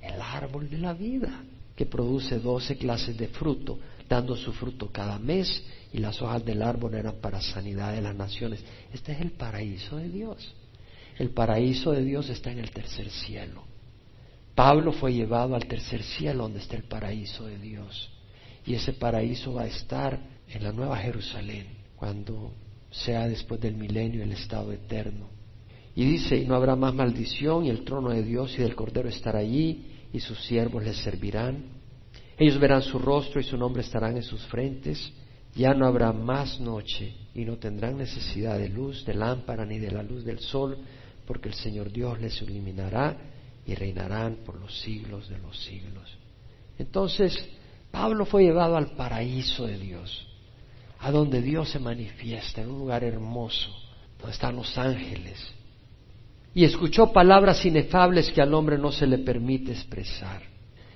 el 0.00 0.18
árbol 0.18 0.70
de 0.70 0.78
la 0.78 0.94
vida, 0.94 1.42
que 1.76 1.84
produce 1.84 2.38
doce 2.38 2.78
clases 2.78 3.18
de 3.18 3.28
fruto, 3.28 3.78
dando 4.08 4.34
su 4.36 4.54
fruto 4.54 4.88
cada 4.90 5.18
mes 5.18 5.62
y 5.92 5.98
las 5.98 6.22
hojas 6.22 6.42
del 6.46 6.62
árbol 6.62 6.94
eran 6.94 7.16
para 7.20 7.42
sanidad 7.42 7.92
de 7.92 8.00
las 8.00 8.16
naciones. 8.16 8.64
Este 8.90 9.12
es 9.12 9.20
el 9.20 9.32
paraíso 9.32 9.98
de 9.98 10.08
Dios. 10.08 10.54
El 11.18 11.28
paraíso 11.28 11.92
de 11.92 12.02
Dios 12.02 12.30
está 12.30 12.50
en 12.52 12.58
el 12.58 12.70
tercer 12.70 13.10
cielo. 13.10 13.64
Pablo 14.54 14.92
fue 14.92 15.12
llevado 15.12 15.54
al 15.54 15.66
tercer 15.66 16.02
cielo 16.02 16.44
donde 16.44 16.60
está 16.60 16.76
el 16.76 16.84
paraíso 16.84 17.44
de 17.44 17.58
Dios. 17.58 18.10
Y 18.64 18.74
ese 18.74 18.94
paraíso 18.94 19.52
va 19.52 19.64
a 19.64 19.66
estar 19.66 20.18
en 20.48 20.64
la 20.64 20.72
nueva 20.72 20.96
Jerusalén, 20.96 21.66
cuando 21.96 22.50
sea 22.90 23.28
después 23.28 23.60
del 23.60 23.74
milenio 23.74 24.22
el 24.22 24.32
estado 24.32 24.72
eterno. 24.72 25.28
Y 25.94 26.04
dice, 26.04 26.36
y 26.36 26.46
no 26.46 26.54
habrá 26.54 26.76
más 26.76 26.94
maldición, 26.94 27.64
y 27.64 27.70
el 27.70 27.84
trono 27.84 28.10
de 28.10 28.22
Dios 28.22 28.54
y 28.56 28.62
del 28.62 28.76
Cordero 28.76 29.08
estará 29.08 29.40
allí, 29.40 29.86
y 30.12 30.20
sus 30.20 30.38
siervos 30.44 30.84
les 30.84 30.96
servirán. 30.98 31.64
Ellos 32.38 32.58
verán 32.58 32.82
su 32.82 32.98
rostro 32.98 33.40
y 33.40 33.44
su 33.44 33.56
nombre 33.56 33.82
estarán 33.82 34.16
en 34.16 34.22
sus 34.22 34.44
frentes 34.46 35.12
ya 35.58 35.74
no 35.74 35.86
habrá 35.86 36.12
más 36.12 36.60
noche 36.60 37.12
y 37.34 37.44
no 37.44 37.56
tendrán 37.56 37.98
necesidad 37.98 38.56
de 38.56 38.68
luz, 38.68 39.04
de 39.04 39.12
lámpara 39.14 39.66
ni 39.66 39.80
de 39.80 39.90
la 39.90 40.04
luz 40.04 40.24
del 40.24 40.38
sol, 40.38 40.78
porque 41.26 41.48
el 41.48 41.54
Señor 41.54 41.90
Dios 41.90 42.20
les 42.20 42.40
iluminará 42.42 43.16
y 43.66 43.74
reinarán 43.74 44.36
por 44.46 44.60
los 44.60 44.78
siglos 44.80 45.28
de 45.28 45.38
los 45.38 45.58
siglos. 45.64 46.16
Entonces, 46.78 47.36
Pablo 47.90 48.24
fue 48.24 48.44
llevado 48.44 48.76
al 48.76 48.94
paraíso 48.94 49.66
de 49.66 49.78
Dios, 49.78 50.27
a 51.00 51.10
donde 51.10 51.42
Dios 51.42 51.70
se 51.70 51.78
manifiesta, 51.78 52.62
en 52.62 52.70
un 52.70 52.78
lugar 52.80 53.04
hermoso, 53.04 53.70
donde 54.18 54.32
están 54.32 54.56
los 54.56 54.76
ángeles, 54.76 55.38
y 56.54 56.64
escuchó 56.64 57.12
palabras 57.12 57.64
inefables 57.64 58.32
que 58.32 58.42
al 58.42 58.52
hombre 58.54 58.78
no 58.78 58.90
se 58.90 59.06
le 59.06 59.18
permite 59.18 59.72
expresar. 59.72 60.42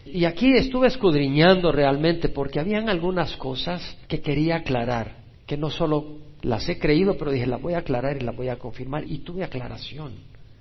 Y 0.05 0.25
aquí 0.25 0.53
estuve 0.57 0.89
escudriñando 0.89 1.71
realmente 1.71 2.29
porque 2.29 2.59
habían 2.59 2.89
algunas 2.89 3.37
cosas 3.37 3.97
que 4.09 4.21
quería 4.21 4.57
aclarar, 4.57 5.17
que 5.47 5.57
no 5.57 5.71
solo 5.71 6.19
las 6.43 6.69
he 6.69 6.79
creído, 6.79 7.17
pero 7.17 7.31
dije, 7.31 7.47
las 7.47 7.63
voy 7.63 7.75
a 7.75 7.79
aclarar 7.79 8.17
y 8.17 8.25
las 8.25 8.37
voy 8.37 8.49
a 8.49 8.59
confirmar, 8.59 9.05
y 9.07 9.19
tuve 9.19 9.45
aclaración. 9.45 10.15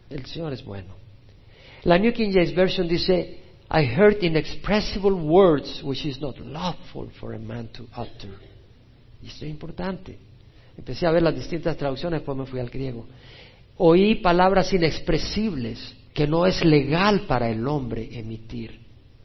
El 0.10 0.26
Señor 0.28 0.54
es 0.54 0.64
bueno. 0.64 0.94
La 1.84 1.98
New 1.98 2.14
King 2.14 2.32
James 2.32 2.54
Version 2.54 2.88
dice, 2.88 3.40
I 3.72 3.86
heard 3.86 4.22
inexpressible 4.22 5.14
words 5.14 5.82
which 5.84 6.06
is 6.06 6.22
not 6.22 6.38
lawful 6.40 7.10
for 7.20 7.34
a 7.34 7.40
man 7.40 7.70
to 7.70 7.88
utter. 7.96 8.51
Y 9.24 9.28
esto 9.28 9.46
es 9.46 9.52
importante. 9.52 10.18
Empecé 10.78 11.06
a 11.06 11.12
ver 11.12 11.22
las 11.22 11.36
distintas 11.36 11.78
traducciones, 11.78 12.20
después 12.20 12.38
me 12.38 12.46
fui 12.46 12.60
al 12.60 12.70
griego. 12.70 13.06
Oí 13.78 14.16
palabras 14.16 14.72
inexpresibles 14.74 15.96
que 16.14 16.28
no 16.28 16.46
es 16.46 16.64
legal 16.64 17.22
para 17.28 17.50
el 17.50 17.68
hombre 17.68 18.10
emitir. 18.12 18.80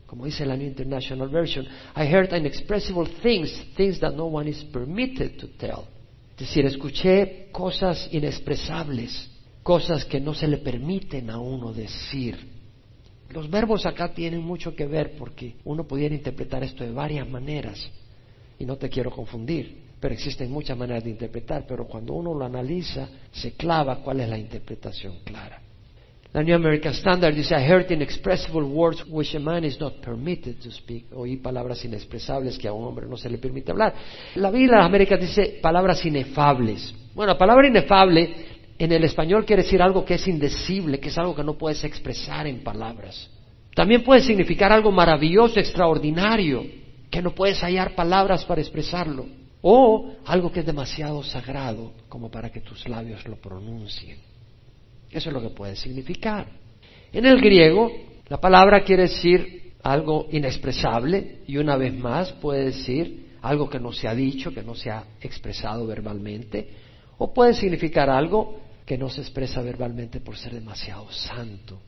Como 0.07 0.25
dice 0.25 0.47
la 0.47 0.57
New 0.57 0.69
International 0.69 1.29
Version, 1.29 1.67
I 1.97 2.03
heard 2.03 2.33
inexpressible 2.33 3.09
things, 3.23 3.67
things 3.77 3.99
that 4.01 4.15
no 4.15 4.27
one 4.27 4.49
is 4.49 4.63
permitted 4.65 5.37
to 5.39 5.49
tell. 5.59 5.85
Es 6.33 6.41
decir, 6.49 6.67
escuché 6.67 7.49
cosas 7.51 8.09
inexpresables, 8.13 9.31
cosas 9.63 10.05
que 10.05 10.21
no 10.21 10.35
se 10.35 10.47
le 10.47 10.59
permiten 10.59 11.31
a 11.31 11.39
uno 11.39 11.73
decir. 11.73 12.37
Los 13.31 13.51
verbos 13.51 13.85
acá 13.85 14.15
tienen 14.15 14.43
mucho 14.43 14.75
que 14.77 14.87
ver 14.87 15.17
porque 15.19 15.57
uno 15.65 15.85
pudiera 15.85 16.15
interpretar 16.15 16.63
esto 16.63 16.85
de 16.85 16.93
varias 16.93 17.29
maneras 17.29 17.91
y 18.59 18.65
no 18.65 18.77
te 18.77 18.89
quiero 18.89 19.11
confundir, 19.11 19.86
pero 20.01 20.15
existen 20.15 20.51
muchas 20.51 20.77
maneras 20.77 21.05
de 21.05 21.11
interpretar, 21.11 21.65
pero 21.67 21.87
cuando 21.87 22.15
uno 22.15 22.35
lo 22.35 22.45
analiza 22.45 23.09
se 23.33 23.53
clava 23.53 23.97
cuál 23.97 24.21
es 24.21 24.29
la 24.29 24.39
interpretación 24.39 25.21
clara. 25.25 25.61
La 26.33 26.43
New 26.43 26.55
American 26.55 26.93
Standard 26.93 27.35
dice, 27.35 27.55
I 27.55 27.65
heard 27.67 27.91
inexpressible 27.91 28.63
words 28.63 29.03
which 29.09 29.35
a 29.35 29.41
man 29.41 29.65
is 29.65 29.81
not 29.81 30.03
permitted 30.03 30.61
to 30.61 30.71
speak. 30.71 31.07
Oí 31.15 31.39
palabras 31.39 31.83
inexpresables 31.85 32.59
que 32.59 32.69
a 32.69 32.75
un 32.75 32.85
hombre 32.85 33.07
no 33.07 33.17
se 33.17 33.31
le 33.31 33.39
permite 33.39 33.71
hablar. 33.71 33.95
La 34.35 34.51
Biblia 34.51 34.87
de 34.87 35.07
las 35.07 35.21
dice 35.21 35.59
palabras 35.63 36.05
inefables. 36.05 36.95
Bueno, 37.15 37.33
la 37.33 37.39
palabra 37.39 37.67
inefable 37.67 38.35
en 38.79 38.93
el 38.93 39.05
español 39.05 39.47
quiere 39.47 39.63
decir 39.63 39.81
algo 39.81 40.05
que 40.05 40.15
es 40.15 40.29
indecible, 40.29 41.01
que 41.01 41.09
es 41.09 41.17
algo 41.17 41.35
que 41.35 41.43
no 41.43 41.57
puedes 41.57 41.83
expresar 41.85 42.47
en 42.47 42.63
palabras. 42.63 43.31
También 43.75 44.05
puede 44.05 44.21
significar 44.21 44.73
algo 44.73 44.93
maravilloso, 44.93 45.59
extraordinario, 45.59 46.67
que 47.11 47.23
no 47.23 47.31
puedes 47.31 47.61
hallar 47.61 47.95
palabras 47.95 48.45
para 48.45 48.61
expresarlo. 48.61 49.25
O 49.62 50.12
algo 50.25 50.53
que 50.53 50.61
es 50.61 50.66
demasiado 50.66 51.23
sagrado 51.23 51.92
como 52.09 52.31
para 52.31 52.51
que 52.51 52.61
tus 52.61 52.88
labios 52.88 53.27
lo 53.27 53.37
pronuncien. 53.37 54.19
Eso 55.11 55.31
es 55.31 55.33
lo 55.33 55.40
que 55.40 55.51
puede 55.51 55.77
significar. 55.77 56.47
En 57.12 57.25
el 57.27 57.40
griego, 57.40 57.90
la 58.29 58.40
palabra 58.40 58.85
quiere 58.85 59.05
decir 59.05 59.73
algo 59.83 60.27
inexpresable 60.31 61.42
y 61.47 61.57
una 61.59 61.77
vez 61.77 61.95
más 61.95 62.33
puede 62.33 62.66
decir 62.66 63.27
algo 63.42 63.71
que 63.71 63.79
no 63.79 63.92
se 63.92 64.09
ha 64.09 64.14
dicho, 64.14 64.53
que 64.53 64.62
no 64.62 64.75
se 64.75 64.90
ha 64.90 65.05
expresado 65.21 65.87
verbalmente, 65.87 66.69
o 67.19 67.33
puede 67.33 67.55
significar 67.55 68.11
algo 68.11 68.61
que 68.85 68.99
no 68.99 69.09
se 69.09 69.21
expresa 69.21 69.62
verbalmente 69.62 70.21
por 70.21 70.37
ser 70.37 70.55
demasiado 70.55 71.11
santo. 71.11 71.81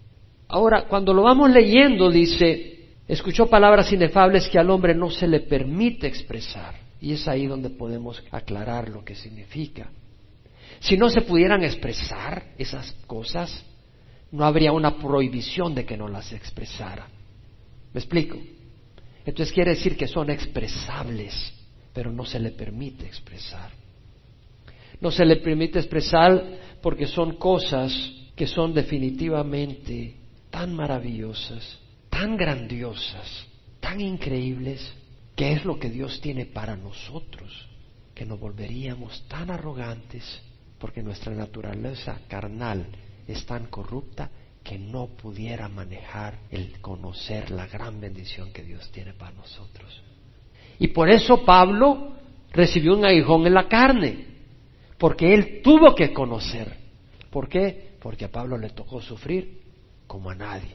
Ahora, 0.49 0.87
cuando 0.89 1.13
lo 1.13 1.23
vamos 1.23 1.51
leyendo, 1.51 2.11
dice, 2.11 2.87
escuchó 3.07 3.47
palabras 3.47 3.93
inefables 3.93 4.49
que 4.49 4.59
al 4.59 4.71
hombre 4.71 4.95
no 4.95 5.11
se 5.11 5.27
le 5.27 5.41
permite 5.41 6.07
expresar. 6.07 6.75
Y 7.01 7.13
es 7.13 7.29
ahí 7.29 7.47
donde 7.47 7.71
podemos 7.71 8.23
aclarar 8.31 8.89
lo 8.89 9.05
que 9.05 9.15
significa. 9.15 9.91
Si 10.81 10.97
no 10.97 11.11
se 11.11 11.23
pudieran 11.23 11.63
expresar 11.63 12.55
esas 12.59 12.93
cosas, 13.07 13.65
no 14.31 14.45
habría 14.45 14.73
una 14.73 14.97
prohibición 14.99 15.75
de 15.75 15.85
que 15.85 15.97
no 15.97 16.09
las 16.09 16.33
expresara. 16.33 17.09
¿Me 17.93 18.01
explico? 18.01 18.39
Entonces 19.25 19.53
quiere 19.53 19.71
decir 19.73 19.97
que 19.97 20.09
son 20.09 20.31
expresables, 20.31 21.53
pero 21.93 22.13
no 22.13 22.25
se 22.25 22.39
le 22.39 22.51
permite 22.51 23.07
expresar. 23.07 23.71
No 25.01 25.11
se 25.11 25.25
le 25.25 25.37
permite 25.37 25.79
expresar 25.79 26.79
porque 26.83 27.07
son 27.07 27.37
cosas 27.37 27.93
que 28.35 28.47
son 28.47 28.73
definitivamente 28.75 30.17
tan 30.51 30.75
maravillosas, 30.75 31.79
tan 32.09 32.37
grandiosas, 32.37 33.47
tan 33.81 34.01
increíbles, 34.01 34.93
que 35.39 35.53
es 35.53 35.65
lo 35.65 35.79
que 35.79 35.89
Dios 35.89 36.21
tiene 36.21 36.47
para 36.47 36.77
nosotros, 36.77 37.69
que 38.13 38.27
nos 38.27 38.41
volveríamos 38.41 39.23
tan 39.29 39.53
arrogantes 39.53 40.43
porque 40.81 41.01
nuestra 41.01 41.33
naturaleza 41.33 42.23
carnal 42.27 42.89
es 43.25 43.47
tan 43.47 43.67
corrupta 43.67 44.33
que 44.65 44.81
no 44.81 45.07
pudiera 45.07 45.69
manejar 45.69 46.41
el 46.51 46.81
conocer 46.81 47.53
la 47.53 47.69
gran 47.69 48.01
bendición 48.01 48.53
que 48.53 48.65
Dios 48.65 48.91
tiene 48.91 49.13
para 49.13 49.31
nosotros. 49.37 50.03
Y 50.81 50.89
por 50.89 51.09
eso 51.09 51.45
Pablo 51.45 52.15
recibió 52.51 52.97
un 52.97 53.05
aguijón 53.05 53.47
en 53.47 53.55
la 53.55 53.69
carne, 53.69 54.27
porque 54.99 55.33
él 55.35 55.61
tuvo 55.63 55.95
que 55.95 56.13
conocer. 56.13 56.79
¿Por 57.31 57.49
qué? 57.49 57.97
Porque 58.03 58.25
a 58.25 58.33
Pablo 58.33 58.59
le 58.59 58.71
tocó 58.71 59.01
sufrir 59.01 59.63
como 60.09 60.31
a 60.31 60.35
nadie. 60.35 60.75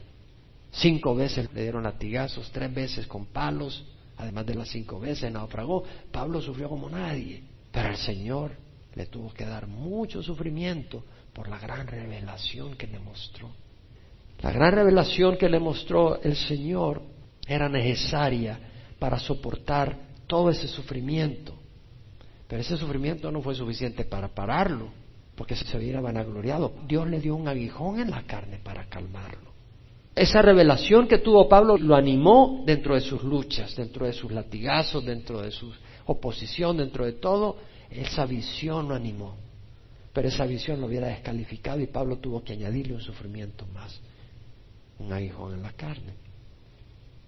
Cinco 0.70 1.14
veces 1.14 1.52
le 1.52 1.60
dieron 1.64 1.82
latigazos, 1.82 2.50
tres 2.50 2.72
veces 2.72 3.06
con 3.06 3.26
palos, 3.26 3.84
además 4.16 4.46
de 4.46 4.54
las 4.54 4.68
cinco 4.68 5.00
veces 5.00 5.30
naufragó. 5.32 5.84
Pablo 6.10 6.40
sufrió 6.40 6.68
como 6.68 6.88
nadie, 6.88 7.42
pero 7.72 7.90
el 7.90 7.96
Señor 7.96 8.52
le 8.94 9.06
tuvo 9.06 9.32
que 9.32 9.44
dar 9.44 9.66
mucho 9.66 10.22
sufrimiento 10.22 11.04
por 11.32 11.48
la 11.48 11.58
gran 11.58 11.86
revelación 11.86 12.76
que 12.76 12.86
le 12.86 12.98
mostró. 12.98 13.50
La 14.40 14.52
gran 14.52 14.72
revelación 14.72 15.36
que 15.36 15.48
le 15.48 15.58
mostró 15.58 16.20
el 16.22 16.36
Señor 16.36 17.02
era 17.46 17.68
necesaria 17.68 18.58
para 18.98 19.18
soportar 19.18 19.96
todo 20.26 20.50
ese 20.50 20.68
sufrimiento. 20.68 21.54
Pero 22.46 22.60
ese 22.60 22.76
sufrimiento 22.76 23.30
no 23.30 23.42
fue 23.42 23.54
suficiente 23.54 24.04
para 24.04 24.28
pararlo, 24.28 24.90
porque 25.34 25.56
se 25.56 25.76
hubiera 25.76 26.00
vanagloriado. 26.00 26.74
Dios 26.86 27.08
le 27.08 27.20
dio 27.20 27.34
un 27.34 27.48
aguijón 27.48 28.00
en 28.00 28.10
la 28.10 28.22
carne 28.22 28.60
para 28.62 28.84
calmarlo. 28.88 29.53
Esa 30.14 30.42
revelación 30.42 31.08
que 31.08 31.18
tuvo 31.18 31.48
Pablo 31.48 31.76
lo 31.76 31.96
animó 31.96 32.62
dentro 32.64 32.94
de 32.94 33.00
sus 33.00 33.24
luchas, 33.24 33.74
dentro 33.74 34.06
de 34.06 34.12
sus 34.12 34.30
latigazos, 34.30 35.04
dentro 35.04 35.42
de 35.42 35.50
su 35.50 35.72
oposición, 36.06 36.76
dentro 36.76 37.04
de 37.04 37.14
todo, 37.14 37.56
esa 37.90 38.24
visión 38.24 38.88
lo 38.88 38.94
animó, 38.94 39.34
pero 40.12 40.28
esa 40.28 40.46
visión 40.46 40.80
lo 40.80 40.86
hubiera 40.86 41.08
descalificado 41.08 41.80
y 41.80 41.88
Pablo 41.88 42.18
tuvo 42.18 42.44
que 42.44 42.52
añadirle 42.52 42.94
un 42.94 43.00
sufrimiento 43.00 43.66
más, 43.74 44.00
un 45.00 45.12
aguijón 45.12 45.54
en 45.54 45.62
la 45.62 45.72
carne. 45.72 46.14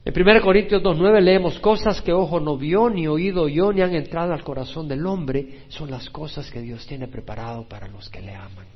En 0.05 0.15
1 0.17 0.41
Corintios 0.41 0.81
2.9 0.81 1.21
leemos 1.21 1.59
cosas 1.59 2.01
que 2.01 2.13
ojo 2.13 2.39
no 2.39 2.57
vio, 2.57 2.89
ni 2.89 3.09
oído 3.09 3.43
oyó, 3.43 3.73
ni 3.73 3.83
han 3.83 3.97
entrado 3.97 4.33
al 4.33 4.45
corazón 4.45 4.87
del 4.87 5.05
hombre, 5.05 5.63
son 5.67 5.91
las 5.91 6.09
cosas 6.11 6.49
que 6.53 6.61
Dios 6.61 6.87
tiene 6.87 7.09
preparado 7.09 7.69
para 7.69 7.89
los 7.89 8.09
que 8.09 8.21
le 8.21 8.33
aman. 8.33 8.67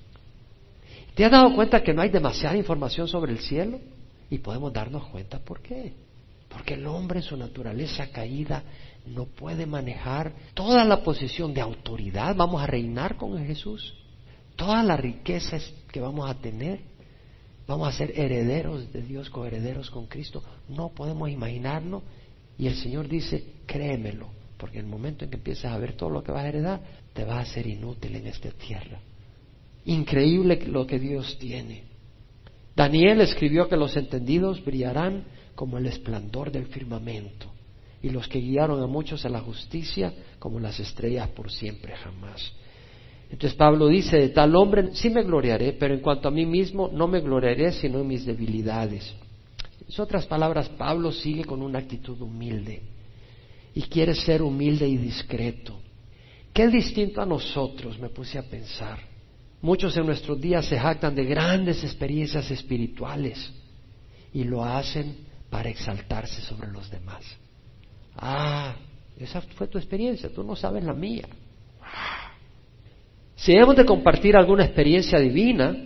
¿Te 1.14 1.25
has 1.25 1.31
dado 1.31 1.55
cuenta 1.55 1.85
que 1.85 1.94
no 1.94 2.03
hay 2.03 2.09
demasiada 2.09 2.57
información 2.57 3.07
sobre 3.07 3.31
el 3.31 3.38
cielo? 3.38 3.79
Y 4.31 4.38
podemos 4.38 4.73
darnos 4.73 5.07
cuenta 5.09 5.40
por 5.40 5.61
qué. 5.61 5.93
Porque 6.49 6.75
el 6.75 6.87
hombre 6.87 7.19
en 7.19 7.25
su 7.25 7.37
naturaleza 7.37 8.11
caída 8.11 8.62
no 9.07 9.27
puede 9.27 9.66
manejar 9.66 10.33
toda 10.55 10.85
la 10.85 11.03
posición 11.03 11.53
de 11.55 11.61
autoridad. 11.61 12.35
Vamos 12.35 12.62
a 12.62 12.66
reinar 12.66 13.16
con 13.16 13.45
Jesús. 13.45 13.95
Todas 14.57 14.85
las 14.85 14.99
riquezas 15.01 15.73
que 15.90 16.01
vamos 16.01 16.29
a 16.29 16.35
tener. 16.35 16.81
Vamos 17.66 17.88
a 17.88 17.93
ser 17.93 18.19
herederos 18.19 18.93
de 18.93 19.03
Dios, 19.03 19.31
coherederos 19.31 19.90
con 19.90 20.07
Cristo. 20.07 20.43
No 20.69 20.88
podemos 20.88 21.31
imaginarnos. 21.31 22.03
Y 22.59 22.66
el 22.66 22.75
Señor 22.75 23.09
dice, 23.09 23.45
créemelo, 23.66 24.29
porque 24.59 24.79
en 24.79 24.87
el 24.87 24.90
momento 24.90 25.25
en 25.25 25.31
que 25.31 25.37
empieces 25.37 25.64
a 25.64 25.79
ver 25.79 25.95
todo 25.95 26.11
lo 26.11 26.23
que 26.23 26.33
vas 26.33 26.45
a 26.45 26.49
heredar, 26.49 26.81
te 27.14 27.25
va 27.25 27.40
a 27.40 27.47
ser 27.47 27.66
inútil 27.66 28.16
en 28.16 28.27
esta 28.27 28.51
tierra. 28.51 28.99
Increíble 29.87 30.61
lo 30.66 30.87
que 30.87 30.99
Dios 30.99 31.38
tiene. 31.38 31.89
Daniel 32.81 33.21
escribió 33.21 33.69
que 33.69 33.77
los 33.77 33.95
entendidos 33.95 34.64
brillarán 34.64 35.25
como 35.55 35.77
el 35.77 35.85
esplendor 35.85 36.51
del 36.51 36.64
firmamento 36.64 37.53
y 38.03 38.09
los 38.09 38.27
que 38.27 38.40
guiaron 38.40 38.83
a 38.83 38.87
muchos 38.87 39.27
a 39.27 39.29
la 39.29 39.40
justicia 39.40 40.14
como 40.38 40.59
las 40.59 40.81
estrellas 40.81 41.29
por 41.29 41.53
siempre 41.53 41.95
jamás. 41.95 42.55
Entonces 43.31 43.55
Pablo 43.55 43.87
dice, 43.87 44.16
de 44.16 44.31
tal 44.31 44.57
hombre 44.57 44.95
sí 44.95 45.11
me 45.11 45.23
gloriaré, 45.23 45.75
pero 45.75 45.93
en 45.93 46.01
cuanto 46.01 46.29
a 46.29 46.31
mí 46.31 46.47
mismo 46.47 46.88
no 46.90 47.07
me 47.07 47.21
gloriaré 47.21 47.71
sino 47.73 48.01
en 48.01 48.07
mis 48.07 48.25
debilidades. 48.25 49.14
En 49.87 50.01
otras 50.01 50.25
palabras, 50.25 50.71
Pablo 50.71 51.12
sigue 51.12 51.45
con 51.45 51.61
una 51.61 51.81
actitud 51.81 52.19
humilde 52.23 52.81
y 53.75 53.83
quiere 53.83 54.14
ser 54.14 54.40
humilde 54.40 54.88
y 54.88 54.97
discreto. 54.97 55.79
Qué 56.55 56.66
distinto 56.69 57.21
a 57.21 57.27
nosotros, 57.27 57.99
me 57.99 58.09
puse 58.09 58.38
a 58.38 58.43
pensar. 58.49 59.10
Muchos 59.62 59.96
en 59.96 60.07
nuestros 60.07 60.40
días 60.40 60.64
se 60.66 60.79
jactan 60.79 61.14
de 61.14 61.25
grandes 61.25 61.85
experiencias 61.85 62.51
espirituales 62.51 63.53
y 64.33 64.44
lo 64.44 64.64
hacen 64.64 65.16
para 65.51 65.68
exaltarse 65.68 66.40
sobre 66.40 66.70
los 66.70 66.90
demás. 66.90 67.23
Ah, 68.16 68.75
esa 69.18 69.42
fue 69.42 69.66
tu 69.66 69.77
experiencia, 69.77 70.33
tú 70.33 70.42
no 70.42 70.57
sabes 70.57 70.83
la 70.85 70.94
mía. 70.94 71.29
Si 73.37 73.53
hemos 73.53 73.77
de 73.77 73.85
compartir 73.85 74.37
alguna 74.37 74.64
experiencia 74.64 75.18
divina, 75.18 75.77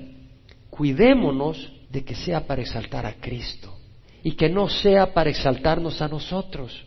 cuidémonos 0.70 1.72
de 1.90 2.04
que 2.04 2.14
sea 2.14 2.46
para 2.46 2.62
exaltar 2.62 3.06
a 3.06 3.14
Cristo 3.14 3.76
y 4.22 4.32
que 4.32 4.48
no 4.48 4.68
sea 4.68 5.12
para 5.12 5.30
exaltarnos 5.30 6.00
a 6.00 6.08
nosotros 6.08 6.84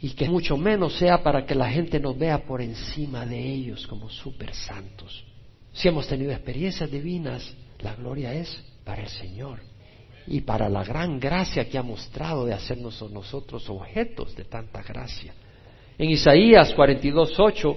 y 0.00 0.10
que 0.10 0.28
mucho 0.28 0.56
menos 0.56 0.96
sea 0.96 1.22
para 1.22 1.44
que 1.44 1.54
la 1.54 1.70
gente 1.70 2.00
nos 2.00 2.18
vea 2.18 2.44
por 2.44 2.62
encima 2.62 3.26
de 3.26 3.38
ellos 3.38 3.86
como 3.86 4.08
super 4.08 4.54
santos. 4.54 5.24
Si 5.72 5.88
hemos 5.88 6.06
tenido 6.06 6.32
experiencias 6.32 6.90
divinas, 6.90 7.54
la 7.80 7.94
gloria 7.94 8.34
es 8.34 8.62
para 8.84 9.02
el 9.02 9.08
Señor 9.08 9.60
y 10.26 10.40
para 10.42 10.68
la 10.68 10.84
gran 10.84 11.18
gracia 11.18 11.68
que 11.68 11.78
ha 11.78 11.82
mostrado 11.82 12.44
de 12.44 12.54
hacernos 12.54 13.00
nosotros 13.10 13.68
objetos 13.70 14.34
de 14.36 14.44
tanta 14.44 14.82
gracia. 14.82 15.32
En 15.98 16.10
Isaías 16.10 16.74
42.8, 16.74 17.76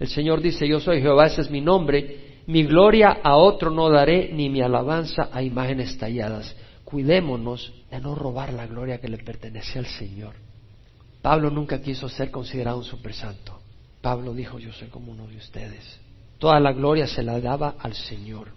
el 0.00 0.08
Señor 0.08 0.40
dice, 0.40 0.66
yo 0.66 0.80
soy 0.80 1.00
Jehová, 1.00 1.26
ese 1.26 1.42
es 1.42 1.50
mi 1.50 1.60
nombre, 1.60 2.42
mi 2.46 2.64
gloria 2.64 3.20
a 3.22 3.36
otro 3.36 3.70
no 3.70 3.88
daré, 3.90 4.30
ni 4.32 4.48
mi 4.48 4.60
alabanza 4.60 5.28
a 5.32 5.42
imágenes 5.42 5.96
talladas. 5.98 6.54
cuidémonos 6.84 7.72
de 7.90 8.00
no 8.00 8.14
robar 8.14 8.52
la 8.52 8.66
gloria 8.66 9.00
que 9.00 9.08
le 9.08 9.18
pertenece 9.18 9.78
al 9.78 9.86
Señor. 9.86 10.34
Pablo 11.22 11.50
nunca 11.50 11.80
quiso 11.80 12.08
ser 12.08 12.30
considerado 12.30 12.78
un 12.78 12.84
supersanto. 12.84 13.58
Pablo 14.00 14.34
dijo, 14.34 14.58
yo 14.58 14.72
soy 14.72 14.88
como 14.88 15.10
uno 15.10 15.26
de 15.26 15.36
ustedes. 15.36 15.98
Toda 16.38 16.60
la 16.60 16.72
gloria 16.72 17.06
se 17.06 17.22
la 17.22 17.40
daba 17.40 17.76
al 17.78 17.94
Señor. 17.94 18.48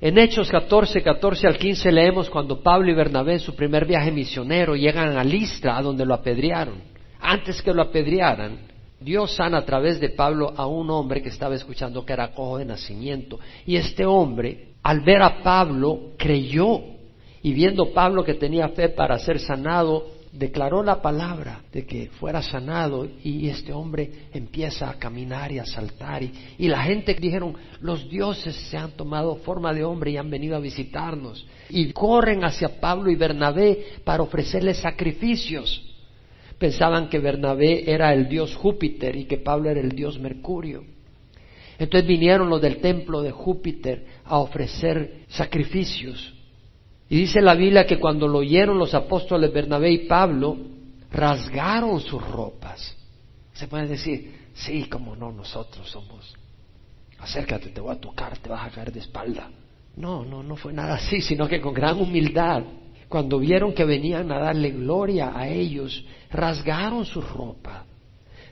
En 0.00 0.16
Hechos 0.16 0.48
14, 0.48 1.02
14 1.02 1.46
al 1.48 1.58
15 1.58 1.90
leemos 1.90 2.30
cuando 2.30 2.62
Pablo 2.62 2.90
y 2.90 2.94
Bernabé 2.94 3.34
en 3.34 3.40
su 3.40 3.56
primer 3.56 3.84
viaje 3.84 4.12
misionero 4.12 4.76
llegan 4.76 5.16
a 5.16 5.24
Listra, 5.24 5.76
a 5.76 5.82
donde 5.82 6.06
lo 6.06 6.14
apedrearon. 6.14 6.80
Antes 7.20 7.60
que 7.60 7.74
lo 7.74 7.82
apedrearan, 7.82 8.58
Dios 9.00 9.34
sana 9.34 9.58
a 9.58 9.64
través 9.64 9.98
de 9.98 10.10
Pablo 10.10 10.52
a 10.56 10.66
un 10.66 10.90
hombre 10.90 11.20
que 11.20 11.28
estaba 11.30 11.54
escuchando 11.54 12.04
que 12.04 12.12
era 12.12 12.32
cojo 12.32 12.58
de 12.58 12.64
nacimiento. 12.64 13.40
Y 13.66 13.76
este 13.76 14.06
hombre, 14.06 14.68
al 14.82 15.00
ver 15.00 15.22
a 15.22 15.42
Pablo, 15.42 16.12
creyó. 16.16 16.80
Y 17.42 17.52
viendo 17.52 17.92
Pablo 17.92 18.24
que 18.24 18.34
tenía 18.34 18.68
fe 18.68 18.88
para 18.88 19.18
ser 19.18 19.40
sanado, 19.40 20.06
declaró 20.32 20.82
la 20.82 21.00
palabra 21.00 21.62
de 21.72 21.86
que 21.86 22.08
fuera 22.18 22.42
sanado 22.42 23.08
y 23.24 23.48
este 23.48 23.72
hombre 23.72 24.28
empieza 24.32 24.90
a 24.90 24.98
caminar 24.98 25.52
y 25.52 25.58
a 25.58 25.64
saltar 25.64 26.22
y, 26.22 26.32
y, 26.58 26.68
la 26.68 26.82
gente 26.82 27.14
dijeron 27.14 27.56
los 27.80 28.08
dioses 28.08 28.54
se 28.54 28.76
han 28.76 28.92
tomado 28.92 29.36
forma 29.36 29.72
de 29.72 29.84
hombre 29.84 30.10
y 30.12 30.16
han 30.16 30.30
venido 30.30 30.56
a 30.56 30.60
visitarnos 30.60 31.46
y 31.70 31.92
corren 31.92 32.44
hacia 32.44 32.80
Pablo 32.80 33.10
y 33.10 33.16
Bernabé 33.16 33.84
para 34.04 34.22
ofrecerles 34.22 34.78
sacrificios 34.78 35.84
pensaban 36.58 37.08
que 37.08 37.18
Bernabé 37.18 37.90
era 37.90 38.12
el 38.12 38.28
dios 38.28 38.54
Júpiter 38.56 39.16
y 39.16 39.24
que 39.24 39.38
Pablo 39.38 39.70
era 39.70 39.80
el 39.80 39.90
dios 39.90 40.18
Mercurio. 40.18 40.84
Entonces 41.78 42.08
vinieron 42.08 42.50
los 42.50 42.60
del 42.60 42.78
templo 42.78 43.22
de 43.22 43.30
Júpiter 43.30 44.04
a 44.24 44.38
ofrecer 44.38 45.20
sacrificios. 45.28 46.34
Y 47.08 47.16
dice 47.16 47.40
la 47.40 47.54
Biblia 47.54 47.86
que 47.86 47.98
cuando 47.98 48.28
lo 48.28 48.38
oyeron 48.38 48.78
los 48.78 48.94
apóstoles 48.94 49.52
Bernabé 49.52 49.90
y 49.92 50.06
Pablo, 50.06 50.56
rasgaron 51.10 52.00
sus 52.00 52.22
ropas. 52.28 52.96
Se 53.52 53.66
puede 53.66 53.88
decir, 53.88 54.50
sí, 54.54 54.84
como 54.84 55.16
no, 55.16 55.32
nosotros 55.32 55.88
somos. 55.90 56.34
Acércate, 57.18 57.70
te 57.70 57.80
voy 57.80 57.94
a 57.94 58.00
tocar, 58.00 58.38
te 58.38 58.48
vas 58.48 58.66
a 58.66 58.70
caer 58.70 58.92
de 58.92 59.00
espalda. 59.00 59.50
No, 59.96 60.24
no, 60.24 60.42
no 60.42 60.54
fue 60.54 60.72
nada 60.72 60.94
así, 60.94 61.20
sino 61.20 61.48
que 61.48 61.60
con 61.60 61.74
gran 61.74 61.98
humildad 61.98 62.62
cuando 63.08 63.38
vieron 63.38 63.72
que 63.72 63.84
venían 63.84 64.30
a 64.30 64.38
darle 64.38 64.70
gloria 64.70 65.32
a 65.34 65.48
ellos, 65.48 66.04
rasgaron 66.30 67.06
su 67.06 67.22
ropa, 67.22 67.86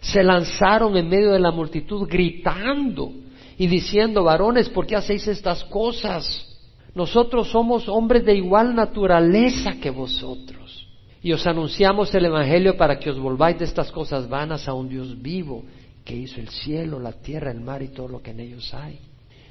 se 0.01 0.23
lanzaron 0.23 0.97
en 0.97 1.09
medio 1.09 1.33
de 1.33 1.41
la 1.41 1.51
multitud 1.51 2.09
gritando 2.09 3.13
y 3.59 3.67
diciendo, 3.67 4.25
varones, 4.25 4.69
¿por 4.71 4.87
qué 4.87 4.97
hacéis 4.97 5.29
estas 5.29 5.63
cosas? 5.65 6.56
Nosotros 6.97 7.51
somos 7.51 7.91
hombres 7.91 8.25
de 8.25 8.35
igual 8.35 8.75
naturaleza 8.75 9.75
que 9.83 9.91
vosotros. 9.91 10.89
Y 11.23 11.31
os 11.31 11.47
anunciamos 11.47 12.15
el 12.15 12.25
Evangelio 12.25 12.79
para 12.79 12.99
que 12.99 13.11
os 13.11 13.19
volváis 13.19 13.59
de 13.59 13.67
estas 13.67 13.93
cosas 13.93 14.27
vanas 14.27 14.67
a 14.67 14.73
un 14.73 14.89
Dios 14.89 15.21
vivo 15.21 15.63
que 16.07 16.17
hizo 16.17 16.41
el 16.41 16.49
cielo, 16.49 16.99
la 16.99 17.13
tierra, 17.13 17.51
el 17.51 17.61
mar 17.61 17.83
y 17.83 17.89
todo 17.89 18.09
lo 18.09 18.23
que 18.23 18.31
en 18.31 18.41
ellos 18.41 18.73
hay. 18.73 18.99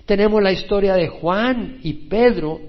Tenemos 0.08 0.42
la 0.42 0.52
historia 0.52 0.96
de 0.96 1.08
Juan 1.08 1.78
y 1.84 1.94
Pedro 2.10 2.60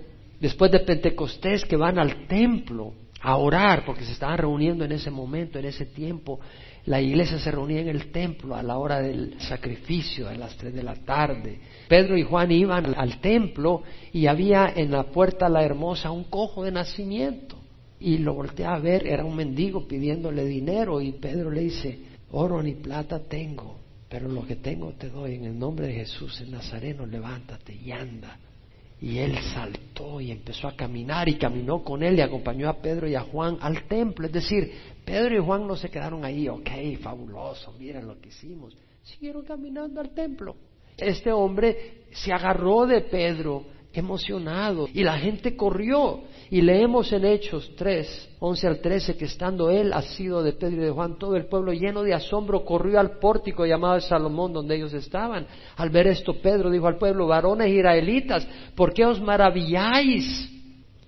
después 0.41 0.71
de 0.71 0.81
Pentecostés 0.81 1.65
que 1.65 1.77
van 1.77 1.99
al 1.99 2.27
templo 2.27 2.93
a 3.23 3.37
orar, 3.37 3.83
porque 3.87 4.05
se 4.05 4.13
estaban 4.13 4.37
reuniendo 4.37 4.85
en 4.85 4.93
ese 4.93 5.11
momento, 5.11 5.59
en 5.59 5.65
ese 5.65 5.87
tiempo. 5.87 6.39
La 6.87 7.01
iglesia 7.01 7.39
se 7.41 7.51
reunía 7.51 7.81
en 7.81 7.89
el 7.89 8.13
templo 8.13 8.55
a 8.55 8.63
la 8.63 8.79
hora 8.79 9.01
del 9.01 9.41
sacrificio, 9.41 10.29
a 10.29 10.35
las 10.35 10.57
tres 10.57 10.73
de 10.73 10.85
la 10.85 10.95
tarde. 10.95 11.59
Pedro 11.89 12.17
y 12.17 12.23
Juan 12.23 12.53
iban 12.53 12.95
al 12.97 13.21
templo 13.21 13.83
y 14.13 14.29
había 14.29 14.73
en 14.75 14.93
la 14.93 15.05
puerta 15.11 15.49
la 15.49 15.65
hermosa 15.65 16.13
un 16.13 16.25
cojo 16.25 16.63
de 16.63 16.71
nacimiento. 16.71 17.57
Y 17.99 18.19
lo 18.19 18.35
voltea 18.35 18.75
a 18.75 18.79
ver, 18.79 19.05
era 19.05 19.25
un 19.25 19.35
mendigo 19.35 19.89
pidiéndole 19.89 20.45
dinero 20.45 21.01
y 21.01 21.13
Pedro 21.13 21.51
le 21.51 21.63
dice, 21.63 21.99
oro 22.31 22.63
ni 22.63 22.75
plata 22.75 23.21
tengo, 23.21 23.81
pero 24.09 24.29
lo 24.29 24.47
que 24.47 24.57
tengo 24.57 24.93
te 24.93 25.09
doy 25.09 25.35
en 25.35 25.45
el 25.47 25.59
nombre 25.59 25.89
de 25.89 25.95
Jesús 25.95 26.41
el 26.41 26.53
Nazareno, 26.53 27.05
levántate 27.05 27.75
y 27.75 27.91
anda. 27.91 28.39
Y 29.01 29.19
él 29.19 29.37
saltó 29.55 30.21
y 30.21 30.31
empezó 30.31 30.69
a 30.69 30.77
caminar 30.77 31.29
y 31.29 31.37
caminó 31.37 31.83
con 31.83 32.03
él 32.03 32.19
y 32.19 32.23
acompañó 32.23 32.69
a 32.69 32.81
Pedro 32.81 33.07
y 33.07 33.15
a 33.15 33.21
Juan 33.21 33.59
al 33.61 33.85
templo. 33.85 34.27
Es 34.27 34.33
decir, 34.33 34.73
Pedro 35.05 35.37
y 35.37 35.45
Juan 35.45 35.67
no 35.67 35.77
se 35.77 35.91
quedaron 35.91 36.25
ahí, 36.25 36.49
ok, 36.49 36.69
fabuloso, 37.01 37.73
miren 37.79 38.07
lo 38.07 38.19
que 38.21 38.29
hicimos. 38.29 38.77
Siguieron 39.03 39.45
caminando 39.45 40.01
al 40.01 40.11
templo. 40.11 40.57
Este 40.97 41.31
hombre 41.31 42.05
se 42.11 42.33
agarró 42.33 42.87
de 42.87 43.03
Pedro 43.03 43.67
emocionado 43.93 44.89
y 44.93 45.03
la 45.05 45.19
gente 45.19 45.57
corrió 45.57 46.23
y 46.51 46.61
leemos 46.61 47.13
en 47.13 47.25
Hechos 47.25 47.73
3, 47.77 48.37
11 48.39 48.67
al 48.67 48.81
13 48.81 49.17
que 49.17 49.25
estando 49.25 49.71
él 49.71 49.93
sido 50.17 50.43
de 50.43 50.53
Pedro 50.53 50.83
y 50.83 50.85
de 50.87 50.91
Juan, 50.91 51.19
todo 51.19 51.37
el 51.37 51.47
pueblo 51.47 51.73
lleno 51.73 52.03
de 52.03 52.15
asombro 52.15 52.65
corrió 52.65 53.01
al 53.01 53.19
pórtico 53.19 53.67
llamado 53.67 54.01
Salomón 54.01 54.53
donde 54.53 54.77
ellos 54.77 54.95
estaban. 54.95 55.47
Al 55.77 55.91
ver 55.91 56.07
esto, 56.07 56.35
Pedro 56.35 56.71
dijo 56.71 56.87
al 56.87 56.99
pueblo, 56.99 57.27
varones 57.27 57.71
israelitas, 57.71 58.47
¿por 58.75 58.93
qué 58.93 59.05
os 59.05 59.21
maravilláis? 59.21 60.51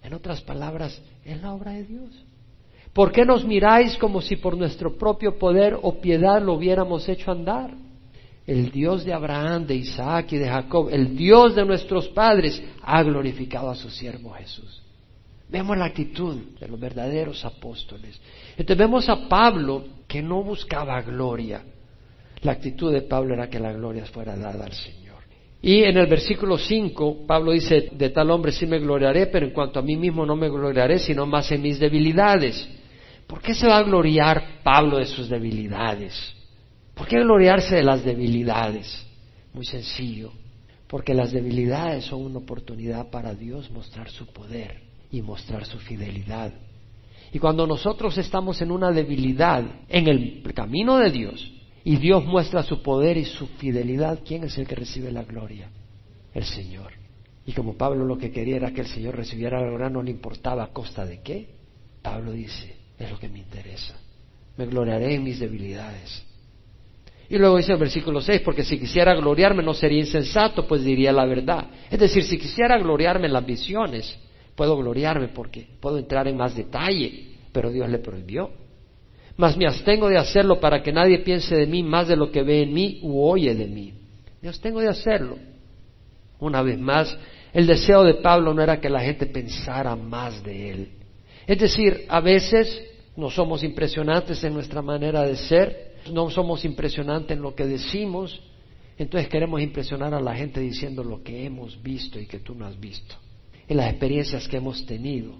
En 0.02 0.14
otras 0.14 0.40
palabras, 0.42 1.00
es 1.24 1.40
la 1.40 1.52
obra 1.52 1.72
de 1.72 1.84
Dios. 1.84 2.24
¿Por 2.92 3.12
qué 3.12 3.24
nos 3.24 3.44
miráis 3.44 3.96
como 3.98 4.20
si 4.20 4.36
por 4.36 4.56
nuestro 4.56 4.96
propio 4.96 5.38
poder 5.38 5.78
o 5.80 6.00
piedad 6.00 6.42
lo 6.42 6.54
hubiéramos 6.54 7.08
hecho 7.08 7.30
andar? 7.30 7.70
el 8.48 8.70
Dios 8.70 9.04
de 9.04 9.12
Abraham, 9.12 9.66
de 9.66 9.74
Isaac 9.74 10.32
y 10.32 10.38
de 10.38 10.48
Jacob, 10.48 10.88
el 10.90 11.14
Dios 11.14 11.54
de 11.54 11.66
nuestros 11.66 12.08
padres, 12.08 12.62
ha 12.82 13.02
glorificado 13.02 13.68
a 13.68 13.74
su 13.74 13.90
siervo 13.90 14.30
Jesús. 14.30 14.82
Vemos 15.50 15.78
la 15.78 15.86
actitud 15.86 16.36
de 16.60 16.68
los 16.68 16.78
verdaderos 16.78 17.42
apóstoles. 17.44 18.20
Entonces 18.50 18.76
vemos 18.76 19.08
a 19.08 19.28
Pablo 19.28 19.84
que 20.06 20.20
no 20.22 20.42
buscaba 20.42 21.00
gloria. 21.00 21.62
La 22.42 22.52
actitud 22.52 22.92
de 22.92 23.02
Pablo 23.02 23.34
era 23.34 23.48
que 23.48 23.58
la 23.58 23.72
gloria 23.72 24.04
fuera 24.04 24.36
dada 24.36 24.66
al 24.66 24.72
Señor. 24.72 25.16
Y 25.62 25.84
en 25.84 25.96
el 25.96 26.06
versículo 26.06 26.58
5, 26.58 27.26
Pablo 27.26 27.52
dice, 27.52 27.88
de 27.92 28.10
tal 28.10 28.30
hombre 28.30 28.52
sí 28.52 28.66
me 28.66 28.78
gloriaré, 28.78 29.26
pero 29.26 29.46
en 29.46 29.52
cuanto 29.52 29.78
a 29.80 29.82
mí 29.82 29.96
mismo 29.96 30.24
no 30.26 30.36
me 30.36 30.50
gloriaré, 30.50 30.98
sino 30.98 31.26
más 31.26 31.50
en 31.50 31.62
mis 31.62 31.78
debilidades. 31.80 32.68
¿Por 33.26 33.40
qué 33.40 33.54
se 33.54 33.66
va 33.66 33.78
a 33.78 33.82
gloriar 33.82 34.60
Pablo 34.62 34.98
de 34.98 35.06
sus 35.06 35.28
debilidades? 35.28 36.34
¿Por 36.94 37.08
qué 37.08 37.20
gloriarse 37.20 37.74
de 37.74 37.82
las 37.82 38.04
debilidades? 38.04 39.04
Muy 39.54 39.64
sencillo, 39.64 40.30
porque 40.86 41.14
las 41.14 41.32
debilidades 41.32 42.04
son 42.04 42.22
una 42.22 42.38
oportunidad 42.38 43.10
para 43.10 43.34
Dios 43.34 43.70
mostrar 43.70 44.10
su 44.10 44.26
poder 44.26 44.87
y 45.10 45.22
mostrar 45.22 45.64
su 45.64 45.78
fidelidad. 45.78 46.52
Y 47.32 47.38
cuando 47.38 47.66
nosotros 47.66 48.16
estamos 48.18 48.60
en 48.62 48.70
una 48.70 48.90
debilidad 48.90 49.64
en 49.88 50.08
el 50.08 50.42
camino 50.54 50.98
de 50.98 51.10
Dios 51.10 51.52
y 51.84 51.96
Dios 51.96 52.24
muestra 52.24 52.62
su 52.62 52.82
poder 52.82 53.16
y 53.16 53.24
su 53.24 53.46
fidelidad, 53.46 54.20
¿quién 54.26 54.44
es 54.44 54.56
el 54.58 54.66
que 54.66 54.74
recibe 54.74 55.12
la 55.12 55.24
gloria? 55.24 55.70
El 56.32 56.44
Señor. 56.44 56.92
Y 57.46 57.52
como 57.52 57.76
Pablo 57.76 58.04
lo 58.04 58.18
que 58.18 58.30
quería 58.30 58.56
era 58.56 58.72
que 58.72 58.82
el 58.82 58.86
Señor 58.86 59.16
recibiera 59.16 59.60
la 59.60 59.68
gloria, 59.68 59.88
no 59.88 60.02
le 60.02 60.10
importaba 60.10 60.64
a 60.64 60.72
costa 60.72 61.04
de 61.04 61.22
qué. 61.22 61.48
Pablo 62.02 62.32
dice, 62.32 62.76
es 62.98 63.10
lo 63.10 63.18
que 63.18 63.28
me 63.28 63.38
interesa. 63.38 63.94
Me 64.56 64.66
gloriaré 64.66 65.14
en 65.14 65.24
mis 65.24 65.38
debilidades. 65.38 66.24
Y 67.30 67.36
luego 67.36 67.58
dice 67.58 67.72
el 67.72 67.78
versículo 67.78 68.20
6, 68.20 68.40
porque 68.42 68.64
si 68.64 68.78
quisiera 68.78 69.14
gloriarme 69.14 69.62
no 69.62 69.74
sería 69.74 70.00
insensato, 70.00 70.66
pues 70.66 70.82
diría 70.82 71.12
la 71.12 71.26
verdad. 71.26 71.68
Es 71.90 71.98
decir, 71.98 72.24
si 72.24 72.38
quisiera 72.38 72.78
gloriarme 72.78 73.26
en 73.26 73.34
las 73.34 73.44
visiones, 73.44 74.18
puedo 74.58 74.76
gloriarme 74.76 75.28
porque 75.28 75.68
puedo 75.80 75.98
entrar 75.98 76.26
en 76.26 76.36
más 76.36 76.56
detalle, 76.56 77.36
pero 77.52 77.70
Dios 77.70 77.88
le 77.88 77.98
prohibió. 77.98 78.50
Mas 79.36 79.56
me 79.56 79.68
abstengo 79.68 80.08
de 80.08 80.18
hacerlo 80.18 80.58
para 80.58 80.82
que 80.82 80.92
nadie 80.92 81.20
piense 81.20 81.54
de 81.54 81.66
mí 81.66 81.84
más 81.84 82.08
de 82.08 82.16
lo 82.16 82.32
que 82.32 82.42
ve 82.42 82.62
en 82.62 82.74
mí 82.74 82.98
u 83.02 83.22
oye 83.22 83.54
de 83.54 83.66
mí. 83.68 83.94
Me 84.42 84.48
abstengo 84.48 84.80
de 84.80 84.88
hacerlo. 84.88 85.38
Una 86.40 86.60
vez 86.62 86.76
más, 86.76 87.16
el 87.52 87.68
deseo 87.68 88.02
de 88.02 88.14
Pablo 88.14 88.52
no 88.52 88.60
era 88.60 88.80
que 88.80 88.90
la 88.90 89.00
gente 89.00 89.26
pensara 89.26 89.94
más 89.94 90.42
de 90.42 90.70
él. 90.70 90.88
Es 91.46 91.58
decir, 91.58 92.04
a 92.08 92.20
veces 92.20 92.82
no 93.16 93.30
somos 93.30 93.62
impresionantes 93.62 94.42
en 94.42 94.54
nuestra 94.54 94.82
manera 94.82 95.22
de 95.22 95.36
ser, 95.36 95.94
no 96.12 96.30
somos 96.30 96.64
impresionantes 96.64 97.36
en 97.36 97.42
lo 97.42 97.54
que 97.54 97.64
decimos, 97.64 98.40
entonces 98.98 99.28
queremos 99.28 99.60
impresionar 99.60 100.14
a 100.14 100.20
la 100.20 100.34
gente 100.34 100.58
diciendo 100.58 101.04
lo 101.04 101.22
que 101.22 101.46
hemos 101.46 101.80
visto 101.80 102.18
y 102.18 102.26
que 102.26 102.40
tú 102.40 102.56
no 102.56 102.66
has 102.66 102.78
visto, 102.78 103.14
en 103.68 103.76
las 103.76 103.90
experiencias 103.90 104.48
que 104.48 104.56
hemos 104.56 104.84
tenido. 104.86 105.32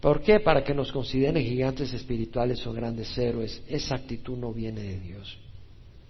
¿Por 0.00 0.20
qué? 0.20 0.40
Para 0.40 0.62
que 0.62 0.74
nos 0.74 0.92
consideren 0.92 1.42
gigantes 1.42 1.92
espirituales 1.92 2.66
o 2.66 2.72
grandes 2.72 3.16
héroes. 3.16 3.62
Esa 3.68 3.96
actitud 3.96 4.36
no 4.36 4.52
viene 4.52 4.82
de 4.82 5.00
Dios. 5.00 5.38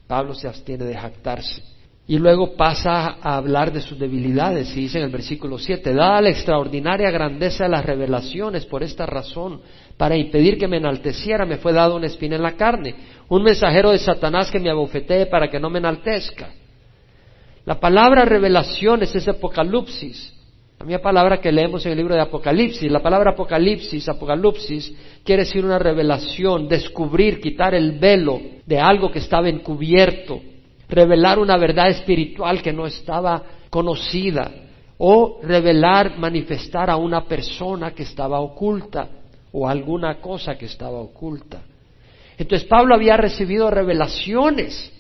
Pablo 0.07 0.35
se 0.35 0.49
abstiene 0.49 0.85
de 0.85 0.97
jactarse. 0.97 1.63
Y 2.09 2.19
luego 2.19 2.55
pasa 2.55 3.17
a 3.21 3.37
hablar 3.37 3.73
de 3.73 3.81
sus 3.81 3.99
debilidades 3.99 4.77
y 4.77 4.83
dice 4.83 4.99
en 4.99 5.05
el 5.05 5.11
versículo 5.11 5.59
7, 5.59 5.93
dada 5.93 6.21
la 6.21 6.31
extraordinaria 6.31 7.11
grandeza 7.11 7.65
de 7.65 7.71
las 7.71 7.85
revelaciones, 7.85 8.65
por 8.65 8.85
esta 8.85 9.07
razón, 9.07 9.61
para 9.97 10.17
impedir 10.17 10.57
que 10.57 10.69
me 10.69 10.77
enalteciera, 10.77 11.45
me 11.45 11.57
fue 11.57 11.73
dado 11.73 11.97
una 11.97 12.07
espina 12.07 12.37
en 12.37 12.43
la 12.43 12.53
carne, 12.57 12.95
un 13.29 13.43
mensajero 13.43 13.91
de 13.91 13.99
Satanás 13.99 14.53
que 14.53 14.61
me 14.61 14.71
abofetee 14.71 15.27
para 15.27 15.51
que 15.51 15.59
no 15.59 15.69
me 15.69 15.81
enaltezca. 15.81 16.51
La 17.65 17.81
palabra 17.81 18.25
revelaciones 18.25 19.13
es 19.17 19.27
apocalipsis. 19.27 20.36
La 20.79 20.85
misma 20.85 21.03
palabra 21.03 21.41
que 21.41 21.51
leemos 21.51 21.85
en 21.87 21.93
el 21.93 21.99
libro 21.99 22.15
de 22.15 22.21
Apocalipsis. 22.21 22.91
La 22.91 23.01
palabra 23.01 23.31
Apocalipsis, 23.31 24.09
Apocalipsis, 24.09 24.93
quiere 25.25 25.45
decir 25.45 25.65
una 25.65 25.79
revelación, 25.79 26.69
descubrir, 26.69 27.41
quitar 27.41 27.75
el 27.75 27.93
velo 27.99 28.41
de 28.67 28.79
algo 28.79 29.11
que 29.11 29.21
estaba 29.21 29.49
encubierto, 29.49 30.41
revelar 30.89 31.39
una 31.39 31.57
verdad 31.57 31.89
espiritual 31.89 32.61
que 32.61 32.75
no 32.75 32.87
estaba 32.87 33.43
conocida, 33.71 34.51
o 34.99 35.41
revelar, 35.43 36.19
manifestar 36.19 36.91
a 36.91 36.97
una 36.97 37.25
persona 37.25 37.93
que 37.93 38.03
estaba 38.03 38.41
oculta 38.41 39.09
o 39.53 39.69
alguna 39.69 40.21
cosa 40.21 40.57
que 40.57 40.67
estaba 40.67 40.99
oculta. 40.99 41.63
Entonces 42.39 42.67
Pablo 42.69 42.95
había 42.95 43.17
recibido 43.17 43.71
revelaciones. 43.71 44.93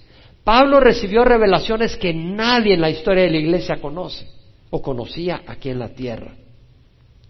Pablo 0.44 0.80
recibió 0.80 1.24
revelaciones 1.24 1.96
que 1.96 2.14
nadie 2.14 2.74
en 2.74 2.80
la 2.80 2.90
historia 2.90 3.24
de 3.24 3.30
la 3.30 3.38
iglesia 3.38 3.76
conoce 3.76 4.36
conocía 4.82 5.42
aquí 5.46 5.68
en 5.70 5.78
la 5.78 5.90
tierra. 5.90 6.34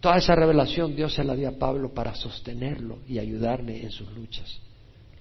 Toda 0.00 0.18
esa 0.18 0.34
revelación 0.34 0.94
Dios 0.94 1.14
se 1.14 1.24
la 1.24 1.34
dio 1.34 1.48
a 1.48 1.58
Pablo 1.58 1.92
para 1.92 2.14
sostenerlo 2.14 2.98
y 3.08 3.18
ayudarme 3.18 3.82
en 3.82 3.90
sus 3.90 4.10
luchas. 4.12 4.60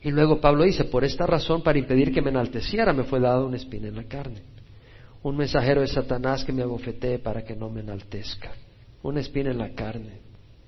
Y 0.01 0.11
luego 0.11 0.39
Pablo 0.39 0.63
dice, 0.63 0.83
por 0.83 1.03
esta 1.03 1.25
razón, 1.25 1.63
para 1.63 1.79
impedir 1.79 2.13
que 2.13 2.21
me 2.21 2.29
enalteciera, 2.29 2.93
me 2.93 3.03
fue 3.03 3.19
dado 3.19 3.47
una 3.47 3.57
espina 3.57 3.87
en 3.87 3.95
la 3.95 4.03
carne. 4.03 4.41
Un 5.23 5.35
mensajero 5.35 5.81
de 5.81 5.87
Satanás 5.87 6.45
que 6.45 6.53
me 6.53 6.61
abofetee 6.61 7.17
para 7.17 7.43
que 7.43 7.55
no 7.55 7.69
me 7.69 7.81
enaltezca. 7.81 8.51
Una 9.01 9.21
espina 9.21 9.49
en 9.49 9.57
la 9.57 9.73
carne. 9.73 10.19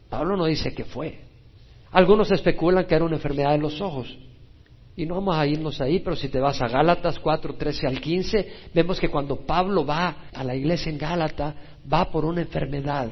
Pablo 0.10 0.36
no 0.36 0.45
dice 0.45 0.74
que 0.74 0.86
fue. 0.86 1.20
Algunos 1.91 2.32
especulan 2.32 2.86
que 2.86 2.95
era 2.95 3.05
una 3.05 3.18
enfermedad 3.18 3.51
de 3.51 3.60
los 3.60 3.80
ojos. 3.82 4.18
Y 4.97 5.05
no 5.05 5.13
vamos 5.13 5.37
a 5.37 5.45
irnos 5.45 5.79
ahí, 5.79 5.99
pero 5.99 6.15
si 6.15 6.27
te 6.27 6.39
vas 6.39 6.59
a 6.59 6.67
Gálatas 6.67 7.19
4, 7.19 7.53
13 7.53 7.85
al 7.85 8.01
15, 8.01 8.47
vemos 8.73 8.99
que 8.99 9.09
cuando 9.09 9.35
Pablo 9.45 9.85
va 9.85 10.27
a 10.33 10.43
la 10.43 10.55
iglesia 10.55 10.91
en 10.91 10.97
Gálata, 10.97 11.53
va 11.91 12.09
por 12.09 12.25
una 12.25 12.41
enfermedad, 12.41 13.07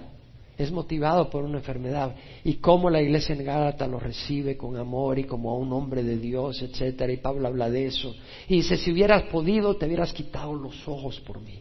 es 0.57 0.71
motivado 0.71 1.29
por 1.29 1.43
una 1.43 1.59
enfermedad. 1.59 2.15
Y 2.43 2.55
cómo 2.55 2.89
la 2.89 3.03
iglesia 3.03 3.36
en 3.36 3.45
Gálata 3.45 3.88
lo 3.88 3.99
recibe 3.99 4.57
con 4.57 4.75
amor 4.77 5.19
y 5.19 5.25
como 5.25 5.51
a 5.51 5.59
un 5.59 5.71
hombre 5.73 6.01
de 6.01 6.17
Dios, 6.17 6.59
etcétera. 6.63 7.13
Y 7.13 7.17
Pablo 7.17 7.47
habla 7.47 7.69
de 7.69 7.86
eso. 7.86 8.15
Y 8.47 8.55
dice, 8.55 8.77
si 8.77 8.91
hubieras 8.91 9.23
podido, 9.29 9.75
te 9.75 9.86
hubieras 9.86 10.11
quitado 10.11 10.55
los 10.55 10.88
ojos 10.88 11.19
por 11.19 11.39
mí. 11.39 11.59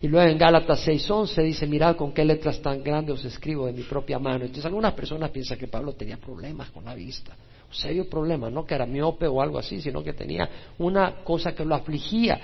Y 0.00 0.08
luego 0.08 0.30
en 0.30 0.38
Gálatas 0.38 0.86
6:11 0.86 1.42
dice, 1.42 1.66
mirad 1.66 1.96
con 1.96 2.12
qué 2.12 2.24
letras 2.24 2.60
tan 2.60 2.82
grandes 2.82 3.18
os 3.18 3.24
escribo 3.24 3.66
de 3.66 3.72
mi 3.72 3.82
propia 3.82 4.18
mano. 4.18 4.44
Entonces 4.44 4.66
algunas 4.66 4.92
personas 4.92 5.30
piensan 5.30 5.58
que 5.58 5.68
Pablo 5.68 5.92
tenía 5.92 6.16
problemas 6.18 6.70
con 6.70 6.84
la 6.84 6.94
vista. 6.94 7.34
Un 7.66 7.74
serio 7.74 8.08
problema, 8.08 8.50
no 8.50 8.64
que 8.64 8.74
era 8.74 8.86
miope 8.86 9.26
o 9.26 9.40
algo 9.40 9.58
así, 9.58 9.80
sino 9.80 10.02
que 10.02 10.12
tenía 10.12 10.48
una 10.78 11.24
cosa 11.24 11.54
que 11.54 11.64
lo 11.64 11.74
afligía. 11.74 12.38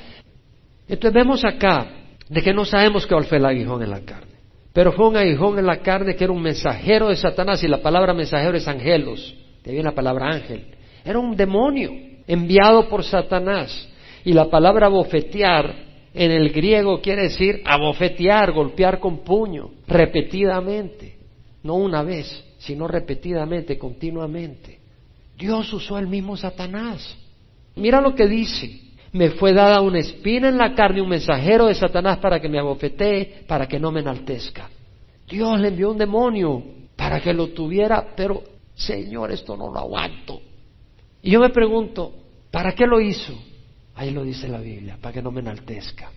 Entonces 0.88 1.12
vemos 1.12 1.44
acá 1.44 1.86
de 2.28 2.42
que 2.42 2.52
no 2.52 2.64
sabemos 2.64 3.06
que 3.06 3.20
fue 3.22 3.38
el 3.38 3.46
aguijón 3.46 3.82
en 3.82 3.90
la 3.90 4.00
carne, 4.00 4.32
pero 4.72 4.92
fue 4.92 5.08
un 5.08 5.16
aguijón 5.16 5.58
en 5.58 5.66
la 5.66 5.80
carne 5.80 6.16
que 6.16 6.24
era 6.24 6.32
un 6.32 6.42
mensajero 6.42 7.08
de 7.08 7.16
Satanás 7.16 7.62
y 7.62 7.68
la 7.68 7.82
palabra 7.82 8.14
mensajero 8.14 8.56
es 8.56 8.66
angelos, 8.66 9.34
de 9.62 9.70
viene 9.70 9.90
la 9.90 9.94
palabra 9.94 10.28
ángel, 10.28 10.74
era 11.04 11.18
un 11.18 11.36
demonio 11.36 11.90
enviado 12.26 12.88
por 12.88 13.04
Satanás. 13.04 13.88
Y 14.24 14.32
la 14.32 14.48
palabra 14.48 14.88
bofetear 14.88 15.91
en 16.14 16.30
el 16.30 16.50
griego 16.50 17.00
quiere 17.00 17.22
decir 17.22 17.62
abofetear, 17.64 18.52
golpear 18.52 19.00
con 19.00 19.18
puño, 19.18 19.70
repetidamente, 19.86 21.16
no 21.62 21.74
una 21.74 22.02
vez, 22.02 22.44
sino 22.58 22.86
repetidamente, 22.86 23.78
continuamente. 23.78 24.78
Dios 25.38 25.72
usó 25.72 25.98
el 25.98 26.06
mismo 26.06 26.36
Satanás. 26.36 27.16
Mira 27.76 28.00
lo 28.00 28.14
que 28.14 28.26
dice. 28.26 28.80
Me 29.12 29.30
fue 29.30 29.52
dada 29.52 29.82
una 29.82 29.98
espina 29.98 30.48
en 30.48 30.56
la 30.56 30.74
carne, 30.74 31.02
un 31.02 31.08
mensajero 31.10 31.66
de 31.66 31.74
Satanás 31.74 32.18
para 32.18 32.40
que 32.40 32.48
me 32.48 32.58
abofetee, 32.58 33.44
para 33.46 33.66
que 33.66 33.78
no 33.78 33.92
me 33.92 34.00
enaltezca. 34.00 34.70
Dios 35.28 35.60
le 35.60 35.68
envió 35.68 35.90
un 35.90 35.98
demonio 35.98 36.62
para 36.96 37.20
que 37.20 37.34
lo 37.34 37.48
tuviera, 37.48 38.14
pero 38.16 38.42
Señor, 38.74 39.30
esto 39.32 39.56
no 39.56 39.70
lo 39.70 39.78
aguanto. 39.78 40.40
Y 41.22 41.30
yo 41.30 41.40
me 41.40 41.50
pregunto, 41.50 42.12
¿para 42.50 42.72
qué 42.74 42.86
lo 42.86 43.00
hizo? 43.00 43.34
Ahí 43.94 44.10
lo 44.10 44.24
dice 44.24 44.48
la 44.48 44.60
Biblia, 44.60 44.98
para 45.00 45.12
que 45.12 45.22
no 45.22 45.30
me 45.30 45.40
enaltezca. 45.40 46.10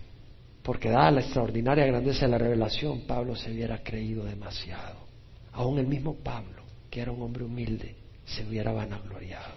Porque 0.62 0.88
dada 0.88 1.10
la 1.10 1.20
extraordinaria 1.20 1.86
grandeza 1.86 2.24
de 2.24 2.32
la 2.32 2.38
revelación, 2.38 3.02
Pablo 3.02 3.36
se 3.36 3.52
hubiera 3.52 3.82
creído 3.82 4.24
demasiado. 4.24 5.06
Aún 5.52 5.78
el 5.78 5.86
mismo 5.86 6.14
Pablo, 6.14 6.62
que 6.90 7.00
era 7.00 7.12
un 7.12 7.22
hombre 7.22 7.44
humilde, 7.44 7.94
se 8.24 8.44
hubiera 8.44 8.72
vanagloriado. 8.72 9.54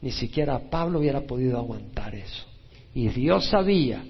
Ni 0.00 0.10
siquiera 0.10 0.58
Pablo 0.58 0.98
hubiera 0.98 1.20
podido 1.20 1.58
aguantar 1.58 2.14
eso. 2.14 2.44
Y 2.94 3.08
Dios 3.08 3.46
sabía, 3.46 4.04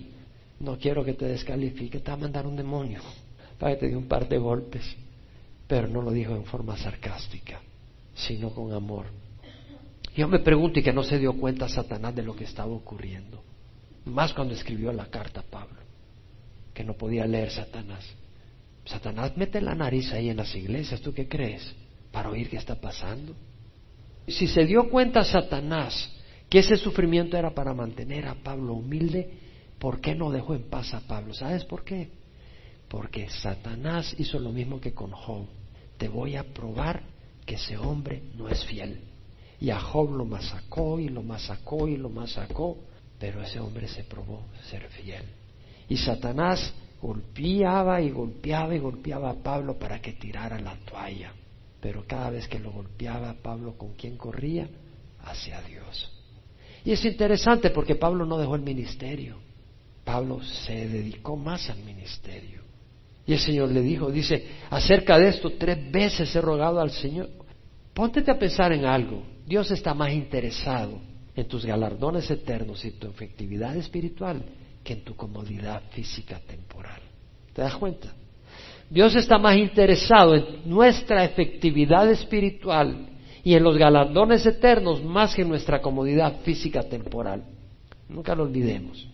no 0.60 0.78
quiero 0.78 1.04
que 1.04 1.12
te 1.12 1.26
descalifique, 1.26 2.00
te 2.00 2.10
va 2.10 2.14
a 2.16 2.20
mandar 2.20 2.46
un 2.46 2.56
demonio 2.56 3.00
para 3.58 3.74
que 3.74 3.80
te 3.80 3.88
dé 3.88 3.96
un 3.96 4.08
par 4.08 4.28
de 4.28 4.38
golpes. 4.38 4.84
Pero 5.66 5.86
no 5.88 6.02
lo 6.02 6.10
dijo 6.10 6.34
en 6.34 6.44
forma 6.44 6.76
sarcástica, 6.76 7.60
sino 8.14 8.50
con 8.50 8.72
amor. 8.72 9.06
Yo 10.14 10.28
me 10.28 10.40
pregunto 10.40 10.78
y 10.78 10.82
que 10.82 10.92
no 10.92 11.02
se 11.02 11.18
dio 11.18 11.32
cuenta 11.34 11.68
Satanás 11.68 12.14
de 12.14 12.22
lo 12.22 12.36
que 12.36 12.44
estaba 12.44 12.72
ocurriendo. 12.72 13.42
Más 14.04 14.32
cuando 14.32 14.54
escribió 14.54 14.92
la 14.92 15.06
carta 15.06 15.40
a 15.40 15.44
Pablo, 15.44 15.78
que 16.74 16.84
no 16.84 16.94
podía 16.94 17.26
leer 17.26 17.50
Satanás. 17.50 18.04
Satanás 18.84 19.36
mete 19.36 19.60
la 19.60 19.74
nariz 19.74 20.12
ahí 20.12 20.28
en 20.28 20.36
las 20.36 20.54
iglesias, 20.54 21.00
¿tú 21.00 21.14
qué 21.14 21.28
crees? 21.28 21.74
Para 22.10 22.28
oír 22.28 22.50
qué 22.50 22.56
está 22.56 22.74
pasando. 22.74 23.34
Si 24.26 24.46
se 24.46 24.66
dio 24.66 24.90
cuenta 24.90 25.24
Satanás 25.24 26.10
que 26.48 26.58
ese 26.58 26.76
sufrimiento 26.76 27.36
era 27.36 27.54
para 27.54 27.72
mantener 27.72 28.26
a 28.26 28.34
Pablo 28.34 28.74
humilde, 28.74 29.38
¿por 29.78 30.00
qué 30.00 30.14
no 30.14 30.30
dejó 30.30 30.54
en 30.54 30.64
paz 30.64 30.92
a 30.92 31.00
Pablo? 31.00 31.32
¿Sabes 31.32 31.64
por 31.64 31.84
qué? 31.84 32.10
Porque 32.88 33.30
Satanás 33.30 34.14
hizo 34.18 34.38
lo 34.38 34.50
mismo 34.52 34.78
que 34.78 34.92
con 34.92 35.12
Job. 35.12 35.46
Te 35.96 36.08
voy 36.08 36.36
a 36.36 36.44
probar 36.44 37.04
que 37.46 37.54
ese 37.54 37.78
hombre 37.78 38.22
no 38.36 38.48
es 38.48 38.64
fiel. 38.66 39.11
Y 39.62 39.70
a 39.70 39.78
Job 39.78 40.16
lo 40.16 40.24
masacó 40.24 40.98
y 40.98 41.08
lo 41.08 41.22
masacó 41.22 41.86
y 41.86 41.96
lo 41.96 42.08
masacó, 42.08 42.78
pero 43.16 43.40
ese 43.42 43.60
hombre 43.60 43.86
se 43.86 44.02
probó 44.02 44.42
ser 44.68 44.88
fiel. 44.88 45.22
Y 45.88 45.96
Satanás 45.98 46.74
golpeaba 47.00 48.00
y 48.00 48.10
golpeaba 48.10 48.74
y 48.74 48.80
golpeaba 48.80 49.30
a 49.30 49.34
Pablo 49.34 49.78
para 49.78 50.02
que 50.02 50.14
tirara 50.14 50.58
la 50.58 50.74
toalla. 50.78 51.32
Pero 51.80 52.02
cada 52.08 52.30
vez 52.30 52.48
que 52.48 52.58
lo 52.58 52.72
golpeaba 52.72 53.36
Pablo, 53.40 53.78
¿con 53.78 53.94
quién 53.94 54.16
corría? 54.16 54.68
Hacia 55.22 55.62
Dios. 55.62 56.10
Y 56.84 56.90
es 56.90 57.04
interesante 57.04 57.70
porque 57.70 57.94
Pablo 57.94 58.26
no 58.26 58.38
dejó 58.38 58.56
el 58.56 58.62
ministerio. 58.62 59.36
Pablo 60.02 60.42
se 60.42 60.88
dedicó 60.88 61.36
más 61.36 61.70
al 61.70 61.78
ministerio. 61.84 62.62
Y 63.24 63.34
el 63.34 63.38
Señor 63.38 63.70
le 63.70 63.82
dijo, 63.82 64.10
dice, 64.10 64.44
acerca 64.70 65.20
de 65.20 65.28
esto 65.28 65.52
tres 65.52 65.88
veces 65.92 66.34
he 66.34 66.40
rogado 66.40 66.80
al 66.80 66.90
Señor. 66.90 67.30
Póntete 67.94 68.32
a 68.32 68.38
pensar 68.40 68.72
en 68.72 68.86
algo. 68.86 69.30
Dios 69.46 69.70
está 69.70 69.94
más 69.94 70.12
interesado 70.12 71.00
en 71.34 71.48
tus 71.48 71.64
galardones 71.64 72.30
eternos 72.30 72.84
y 72.84 72.92
tu 72.92 73.08
efectividad 73.08 73.76
espiritual 73.76 74.42
que 74.84 74.94
en 74.94 75.04
tu 75.04 75.14
comodidad 75.14 75.82
física 75.90 76.40
temporal. 76.46 77.00
¿Te 77.52 77.62
das 77.62 77.76
cuenta? 77.76 78.12
Dios 78.90 79.14
está 79.16 79.38
más 79.38 79.56
interesado 79.56 80.34
en 80.34 80.44
nuestra 80.66 81.24
efectividad 81.24 82.10
espiritual 82.10 83.08
y 83.42 83.54
en 83.54 83.62
los 83.62 83.76
galardones 83.78 84.44
eternos 84.44 85.02
más 85.02 85.34
que 85.34 85.42
en 85.42 85.48
nuestra 85.48 85.80
comodidad 85.80 86.40
física 86.42 86.82
temporal. 86.82 87.42
Nunca 88.08 88.34
lo 88.34 88.44
olvidemos. 88.44 89.08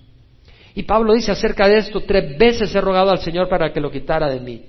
Y 0.74 0.82
Pablo 0.82 1.14
dice 1.14 1.30
acerca 1.30 1.68
de 1.68 1.78
esto, 1.78 2.00
tres 2.02 2.36
veces 2.36 2.74
he 2.74 2.80
rogado 2.80 3.10
al 3.10 3.20
Señor 3.20 3.48
para 3.48 3.72
que 3.72 3.80
lo 3.80 3.90
quitara 3.90 4.28
de 4.28 4.40
mí. 4.40 4.64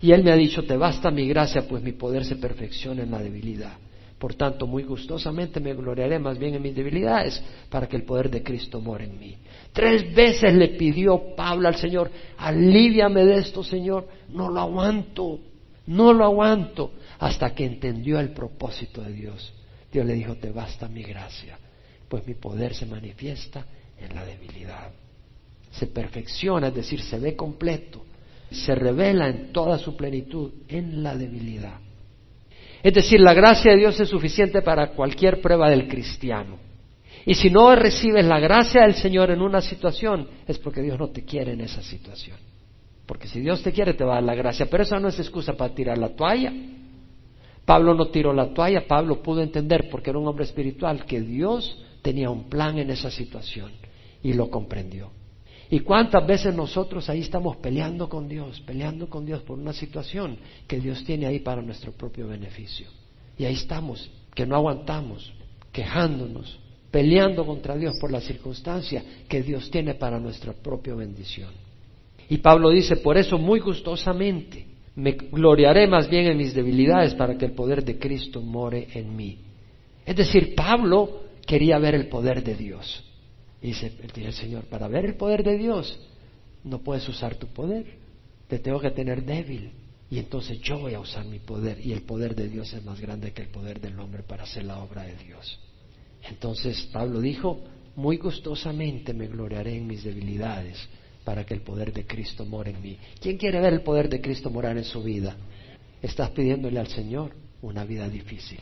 Y 0.00 0.12
Él 0.12 0.22
me 0.22 0.32
ha 0.32 0.36
dicho, 0.36 0.64
te 0.64 0.76
basta 0.76 1.10
mi 1.10 1.28
gracia, 1.28 1.66
pues 1.68 1.82
mi 1.82 1.92
poder 1.92 2.24
se 2.24 2.36
perfecciona 2.36 3.02
en 3.02 3.10
la 3.10 3.18
debilidad. 3.18 3.76
Por 4.18 4.34
tanto, 4.34 4.66
muy 4.66 4.84
gustosamente 4.84 5.60
me 5.60 5.74
gloriaré 5.74 6.18
más 6.18 6.38
bien 6.38 6.54
en 6.54 6.62
mis 6.62 6.74
debilidades, 6.74 7.42
para 7.68 7.88
que 7.88 7.96
el 7.96 8.04
poder 8.04 8.30
de 8.30 8.42
Cristo 8.42 8.80
more 8.80 9.04
en 9.04 9.18
mí. 9.18 9.36
Tres 9.72 10.14
veces 10.14 10.54
le 10.54 10.68
pidió 10.68 11.34
Pablo 11.34 11.68
al 11.68 11.76
Señor, 11.76 12.10
aliviame 12.38 13.24
de 13.24 13.38
esto, 13.38 13.64
Señor, 13.64 14.06
no 14.28 14.50
lo 14.50 14.60
aguanto, 14.60 15.40
no 15.86 16.12
lo 16.12 16.24
aguanto, 16.24 16.92
hasta 17.18 17.54
que 17.54 17.64
entendió 17.64 18.20
el 18.20 18.30
propósito 18.30 19.02
de 19.02 19.12
Dios. 19.12 19.52
Dios 19.92 20.06
le 20.06 20.14
dijo, 20.14 20.36
te 20.36 20.50
basta 20.50 20.88
mi 20.88 21.02
gracia, 21.02 21.58
pues 22.08 22.26
mi 22.26 22.34
poder 22.34 22.74
se 22.74 22.86
manifiesta 22.86 23.66
en 23.98 24.14
la 24.14 24.24
debilidad. 24.24 24.90
Se 25.72 25.86
perfecciona, 25.88 26.68
es 26.68 26.74
decir, 26.74 27.00
se 27.00 27.18
ve 27.18 27.34
completo, 27.34 28.04
se 28.50 28.74
revela 28.74 29.28
en 29.28 29.52
toda 29.52 29.78
su 29.78 29.96
plenitud 29.96 30.52
en 30.68 31.02
la 31.02 31.16
debilidad. 31.16 31.83
Es 32.84 32.92
decir, 32.92 33.18
la 33.18 33.32
gracia 33.32 33.72
de 33.72 33.78
Dios 33.78 33.98
es 33.98 34.10
suficiente 34.10 34.60
para 34.60 34.90
cualquier 34.90 35.40
prueba 35.40 35.70
del 35.70 35.88
cristiano. 35.88 36.58
Y 37.24 37.34
si 37.34 37.48
no 37.48 37.74
recibes 37.74 38.26
la 38.26 38.38
gracia 38.38 38.82
del 38.82 38.92
Señor 38.92 39.30
en 39.30 39.40
una 39.40 39.62
situación, 39.62 40.28
es 40.46 40.58
porque 40.58 40.82
Dios 40.82 40.98
no 40.98 41.08
te 41.08 41.24
quiere 41.24 41.52
en 41.52 41.62
esa 41.62 41.82
situación. 41.82 42.36
Porque 43.06 43.26
si 43.26 43.40
Dios 43.40 43.62
te 43.62 43.72
quiere, 43.72 43.94
te 43.94 44.04
va 44.04 44.12
a 44.12 44.14
dar 44.16 44.24
la 44.24 44.34
gracia. 44.34 44.66
Pero 44.66 44.82
eso 44.82 45.00
no 45.00 45.08
es 45.08 45.18
excusa 45.18 45.54
para 45.54 45.74
tirar 45.74 45.96
la 45.96 46.10
toalla. 46.10 46.52
Pablo 47.64 47.94
no 47.94 48.08
tiró 48.08 48.34
la 48.34 48.52
toalla, 48.52 48.86
Pablo 48.86 49.22
pudo 49.22 49.40
entender, 49.40 49.88
porque 49.90 50.10
era 50.10 50.18
un 50.18 50.28
hombre 50.28 50.44
espiritual, 50.44 51.06
que 51.06 51.22
Dios 51.22 51.82
tenía 52.02 52.28
un 52.28 52.50
plan 52.50 52.78
en 52.78 52.90
esa 52.90 53.10
situación 53.10 53.72
y 54.22 54.34
lo 54.34 54.50
comprendió. 54.50 55.10
¿Y 55.74 55.80
cuántas 55.80 56.24
veces 56.24 56.54
nosotros 56.54 57.10
ahí 57.10 57.18
estamos 57.18 57.56
peleando 57.56 58.08
con 58.08 58.28
Dios, 58.28 58.60
peleando 58.60 59.08
con 59.08 59.26
Dios 59.26 59.42
por 59.42 59.58
una 59.58 59.72
situación 59.72 60.38
que 60.68 60.78
Dios 60.78 61.02
tiene 61.02 61.26
ahí 61.26 61.40
para 61.40 61.62
nuestro 61.62 61.90
propio 61.90 62.28
beneficio? 62.28 62.86
Y 63.36 63.44
ahí 63.44 63.54
estamos, 63.54 64.08
que 64.36 64.46
no 64.46 64.54
aguantamos, 64.54 65.32
quejándonos, 65.72 66.60
peleando 66.92 67.44
contra 67.44 67.76
Dios 67.76 67.96
por 68.00 68.12
la 68.12 68.20
circunstancia 68.20 69.02
que 69.28 69.42
Dios 69.42 69.68
tiene 69.68 69.94
para 69.94 70.20
nuestra 70.20 70.52
propia 70.52 70.94
bendición. 70.94 71.50
Y 72.28 72.38
Pablo 72.38 72.70
dice, 72.70 72.98
por 72.98 73.16
eso 73.16 73.36
muy 73.36 73.58
gustosamente 73.58 74.68
me 74.94 75.10
gloriaré 75.10 75.88
más 75.88 76.08
bien 76.08 76.26
en 76.26 76.36
mis 76.36 76.54
debilidades 76.54 77.16
para 77.16 77.36
que 77.36 77.46
el 77.46 77.52
poder 77.52 77.84
de 77.84 77.98
Cristo 77.98 78.40
more 78.40 78.86
en 78.94 79.16
mí. 79.16 79.38
Es 80.06 80.14
decir, 80.14 80.54
Pablo 80.54 81.22
quería 81.44 81.80
ver 81.80 81.96
el 81.96 82.06
poder 82.06 82.44
de 82.44 82.54
Dios. 82.54 83.02
Y 83.64 83.68
dice 83.68 83.90
el 84.16 84.32
Señor, 84.34 84.64
para 84.64 84.88
ver 84.88 85.06
el 85.06 85.14
poder 85.14 85.42
de 85.42 85.56
Dios, 85.56 85.98
no 86.64 86.80
puedes 86.80 87.08
usar 87.08 87.36
tu 87.36 87.46
poder, 87.46 87.86
te 88.46 88.58
tengo 88.58 88.78
que 88.78 88.90
tener 88.90 89.24
débil. 89.24 89.72
Y 90.10 90.18
entonces 90.18 90.60
yo 90.60 90.80
voy 90.80 90.92
a 90.92 91.00
usar 91.00 91.24
mi 91.24 91.38
poder 91.38 91.80
y 91.80 91.92
el 91.92 92.02
poder 92.02 92.34
de 92.34 92.50
Dios 92.50 92.74
es 92.74 92.84
más 92.84 93.00
grande 93.00 93.32
que 93.32 93.40
el 93.40 93.48
poder 93.48 93.80
del 93.80 93.98
hombre 93.98 94.22
para 94.22 94.42
hacer 94.42 94.64
la 94.64 94.82
obra 94.82 95.04
de 95.04 95.16
Dios. 95.16 95.58
Entonces 96.28 96.90
Pablo 96.92 97.22
dijo, 97.22 97.58
muy 97.96 98.18
gustosamente 98.18 99.14
me 99.14 99.28
gloriaré 99.28 99.78
en 99.78 99.86
mis 99.86 100.04
debilidades 100.04 100.86
para 101.24 101.46
que 101.46 101.54
el 101.54 101.62
poder 101.62 101.90
de 101.90 102.06
Cristo 102.06 102.44
more 102.44 102.70
en 102.70 102.82
mí. 102.82 102.98
¿Quién 103.18 103.38
quiere 103.38 103.62
ver 103.62 103.72
el 103.72 103.80
poder 103.80 104.10
de 104.10 104.20
Cristo 104.20 104.50
morar 104.50 104.76
en 104.76 104.84
su 104.84 105.02
vida? 105.02 105.38
Estás 106.02 106.28
pidiéndole 106.32 106.78
al 106.78 106.88
Señor 106.88 107.32
una 107.62 107.86
vida 107.86 108.10
difícil. 108.10 108.60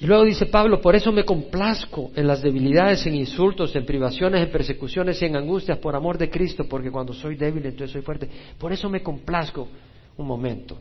Y 0.00 0.06
luego 0.06 0.24
dice 0.24 0.46
Pablo, 0.46 0.80
por 0.80 0.96
eso 0.96 1.12
me 1.12 1.24
complazco 1.24 2.10
en 2.16 2.26
las 2.26 2.40
debilidades, 2.40 3.04
en 3.04 3.14
insultos, 3.16 3.76
en 3.76 3.84
privaciones, 3.84 4.42
en 4.42 4.50
persecuciones 4.50 5.20
y 5.20 5.26
en 5.26 5.36
angustias 5.36 5.76
por 5.76 5.94
amor 5.94 6.16
de 6.16 6.30
Cristo, 6.30 6.64
porque 6.66 6.90
cuando 6.90 7.12
soy 7.12 7.36
débil 7.36 7.66
entonces 7.66 7.92
soy 7.92 8.00
fuerte. 8.00 8.26
Por 8.58 8.72
eso 8.72 8.88
me 8.88 9.02
complazco. 9.02 9.68
Un 10.16 10.26
momento, 10.26 10.78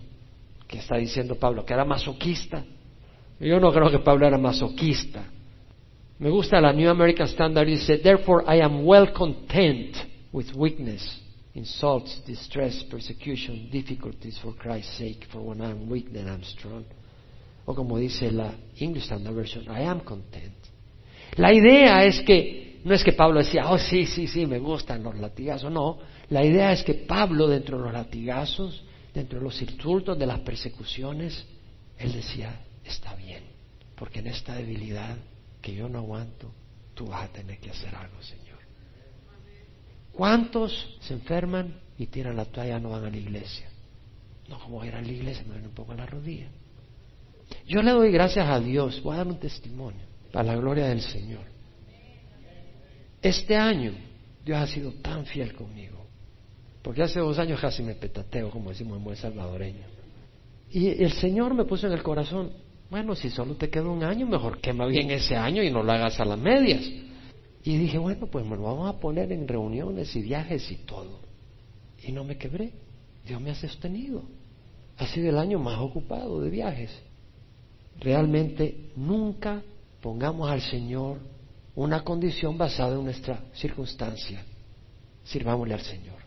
¿qué 0.65 0.77
está 0.77 0.95
diciendo 0.95 1.35
Pablo? 1.35 1.65
¿Que 1.65 1.73
era 1.73 1.83
masoquista? 1.83 2.63
Yo 3.41 3.59
no 3.59 3.73
creo 3.73 3.91
que 3.91 3.99
Pablo 3.99 4.25
era 4.25 4.37
masoquista. 4.37 5.25
Me 6.17 6.29
gusta 6.29 6.61
la 6.61 6.71
New 6.71 6.89
American 6.89 7.27
Standard, 7.27 7.67
dice, 7.67 7.97
therefore 7.97 8.45
I 8.47 8.61
am 8.61 8.85
well 8.85 9.11
content 9.11 9.97
with 10.31 10.47
weakness, 10.55 11.21
insults, 11.55 12.21
distress, 12.25 12.85
persecution, 12.85 13.69
difficulties 13.69 14.39
for 14.39 14.55
Christ's 14.55 14.97
sake, 14.97 15.27
for 15.29 15.41
when 15.41 15.61
I 15.61 15.71
am 15.71 15.89
weak 15.89 16.13
then 16.13 16.27
I 16.27 16.35
am 16.35 16.43
strong. 16.43 16.85
O 17.69 17.75
como 17.75 17.99
dice 17.99 18.31
la 18.31 18.51
English 18.79 19.03
Standard 19.03 19.35
Version, 19.35 19.63
I 19.65 19.83
am 19.83 19.99
content. 19.99 20.55
La 21.35 21.53
idea 21.53 22.03
es 22.03 22.19
que, 22.21 22.79
no 22.83 22.95
es 22.95 23.03
que 23.03 23.13
Pablo 23.13 23.41
decía, 23.41 23.69
oh 23.69 23.77
sí, 23.77 24.07
sí, 24.07 24.25
sí, 24.25 24.47
me 24.47 24.57
gustan 24.57 25.03
los 25.03 25.15
latigazos, 25.15 25.71
no. 25.71 25.99
La 26.29 26.43
idea 26.43 26.71
es 26.71 26.81
que 26.81 26.95
Pablo, 26.95 27.47
dentro 27.47 27.77
de 27.77 27.83
los 27.83 27.93
latigazos, 27.93 28.83
dentro 29.13 29.37
de 29.37 29.45
los 29.45 29.61
insultos, 29.61 30.17
de 30.17 30.25
las 30.25 30.39
persecuciones, 30.39 31.45
él 31.99 32.11
decía, 32.11 32.59
está 32.83 33.13
bien, 33.13 33.43
porque 33.95 34.17
en 34.17 34.27
esta 34.27 34.55
debilidad 34.55 35.15
que 35.61 35.75
yo 35.75 35.87
no 35.87 35.99
aguanto, 35.99 36.51
tú 36.95 37.05
vas 37.05 37.29
a 37.29 37.31
tener 37.31 37.59
que 37.59 37.69
hacer 37.69 37.93
algo, 37.93 38.19
Señor. 38.23 38.57
¿Cuántos 40.11 40.97
se 41.01 41.13
enferman 41.13 41.79
y 41.99 42.07
tiran 42.07 42.35
la 42.35 42.45
toalla 42.45 42.79
no 42.79 42.89
van 42.89 43.05
a 43.05 43.11
la 43.11 43.17
iglesia? 43.17 43.69
No, 44.47 44.57
como 44.57 44.83
ir 44.83 44.95
a 44.95 45.01
la 45.03 45.07
iglesia, 45.07 45.43
me 45.47 45.53
ven 45.53 45.65
un 45.65 45.75
poco 45.75 45.91
a 45.91 45.95
la 45.97 46.07
rodilla. 46.07 46.47
Yo 47.67 47.81
le 47.81 47.91
doy 47.91 48.11
gracias 48.11 48.47
a 48.47 48.59
Dios, 48.59 49.01
voy 49.03 49.15
a 49.15 49.17
dar 49.17 49.27
un 49.27 49.39
testimonio 49.39 50.01
para 50.31 50.53
la 50.53 50.55
gloria 50.55 50.87
del 50.87 51.01
Señor. 51.01 51.43
Este 53.21 53.55
año 53.55 53.93
Dios 54.45 54.57
ha 54.57 54.67
sido 54.67 54.91
tan 54.93 55.25
fiel 55.25 55.53
conmigo, 55.53 56.05
porque 56.81 57.03
hace 57.03 57.19
dos 57.19 57.37
años 57.37 57.59
casi 57.59 57.83
me 57.83 57.95
petateo, 57.95 58.49
como 58.49 58.69
decimos 58.69 58.97
en 58.97 59.03
buen 59.03 59.17
salvadoreño. 59.17 59.85
Y 60.71 61.03
el 61.03 61.11
Señor 61.13 61.53
me 61.53 61.65
puso 61.65 61.87
en 61.87 61.93
el 61.93 62.03
corazón, 62.03 62.51
bueno, 62.89 63.15
si 63.15 63.29
solo 63.29 63.55
te 63.55 63.69
queda 63.69 63.87
un 63.87 64.03
año, 64.03 64.25
mejor 64.25 64.59
quema 64.59 64.87
bien 64.87 65.11
ese 65.11 65.35
año 65.35 65.61
y 65.63 65.71
no 65.71 65.83
lo 65.83 65.91
hagas 65.91 66.19
a 66.19 66.25
las 66.25 66.39
medias. 66.39 66.81
Y 67.63 67.77
dije, 67.77 67.97
bueno, 67.97 68.27
pues 68.27 68.45
me 68.45 68.55
lo 68.55 68.63
vamos 68.63 68.89
a 68.89 68.99
poner 68.99 69.31
en 69.31 69.47
reuniones 69.47 70.15
y 70.15 70.21
viajes 70.21 70.71
y 70.71 70.77
todo. 70.77 71.19
Y 72.03 72.11
no 72.11 72.23
me 72.23 72.37
quebré. 72.37 72.71
Dios 73.27 73.41
me 73.41 73.51
ha 73.51 73.55
sostenido. 73.55 74.23
Ha 74.97 75.05
sido 75.07 75.29
el 75.29 75.37
año 75.37 75.59
más 75.59 75.79
ocupado 75.79 76.41
de 76.41 76.49
viajes. 76.49 76.89
Realmente 77.99 78.91
nunca 78.95 79.61
pongamos 80.01 80.49
al 80.49 80.61
Señor 80.61 81.19
una 81.75 82.03
condición 82.03 82.57
basada 82.57 82.95
en 82.95 83.03
nuestra 83.03 83.43
circunstancia. 83.53 84.43
Sirvámosle 85.23 85.73
al 85.73 85.81
Señor. 85.81 86.19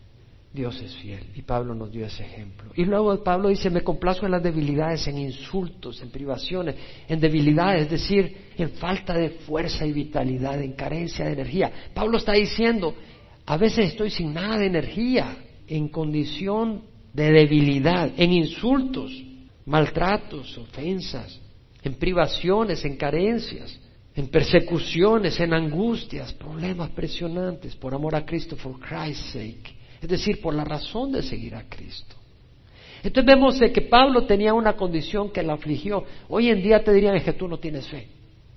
Dios 0.53 0.79
es 0.83 0.95
fiel. 0.97 1.23
Y 1.33 1.41
Pablo 1.41 1.73
nos 1.73 1.91
dio 1.91 2.05
ese 2.05 2.23
ejemplo. 2.23 2.71
Y 2.75 2.85
luego 2.85 3.23
Pablo 3.23 3.49
dice, 3.49 3.71
me 3.71 3.81
complazco 3.81 4.27
en 4.27 4.33
las 4.33 4.43
debilidades, 4.43 5.07
en 5.07 5.17
insultos, 5.17 5.99
en 6.03 6.11
privaciones, 6.11 6.75
en 7.07 7.19
debilidades, 7.19 7.83
es 7.83 7.89
decir, 7.89 8.37
en 8.55 8.69
falta 8.73 9.15
de 9.15 9.31
fuerza 9.31 9.83
y 9.85 9.91
vitalidad, 9.91 10.61
en 10.61 10.73
carencia 10.73 11.25
de 11.25 11.33
energía. 11.33 11.71
Pablo 11.95 12.17
está 12.17 12.33
diciendo, 12.33 12.93
a 13.47 13.57
veces 13.57 13.89
estoy 13.89 14.11
sin 14.11 14.33
nada 14.33 14.59
de 14.59 14.67
energía, 14.67 15.37
en 15.67 15.87
condición 15.87 16.83
de 17.13 17.31
debilidad, 17.31 18.11
en 18.15 18.33
insultos, 18.33 19.11
maltratos, 19.65 20.55
ofensas, 20.59 21.41
en 21.83 21.95
privaciones, 21.95 22.83
en 22.85 22.97
carencias, 22.97 23.79
en 24.15 24.27
persecuciones, 24.27 25.39
en 25.39 25.53
angustias, 25.53 26.33
problemas 26.33 26.89
presionantes, 26.91 27.75
por 27.75 27.93
amor 27.93 28.15
a 28.15 28.25
Cristo, 28.25 28.55
for 28.55 28.79
Christ's 28.79 29.33
sake 29.33 29.83
es 30.03 30.09
decir, 30.09 30.41
por 30.41 30.53
la 30.53 30.65
razón 30.65 31.13
de 31.13 31.23
seguir 31.23 31.55
a 31.55 31.63
Cristo. 31.69 32.17
Entonces 33.03 33.25
vemos 33.25 33.57
que 33.57 33.81
Pablo 33.83 34.25
tenía 34.25 34.53
una 34.53 34.75
condición 34.75 35.31
que 35.31 35.41
la 35.41 35.53
afligió. 35.53 36.03
Hoy 36.27 36.49
en 36.49 36.61
día 36.61 36.83
te 36.83 36.91
dirían 36.91 37.21
que 37.23 37.31
tú 37.31 37.47
no 37.47 37.57
tienes 37.57 37.87
fe. 37.87 38.09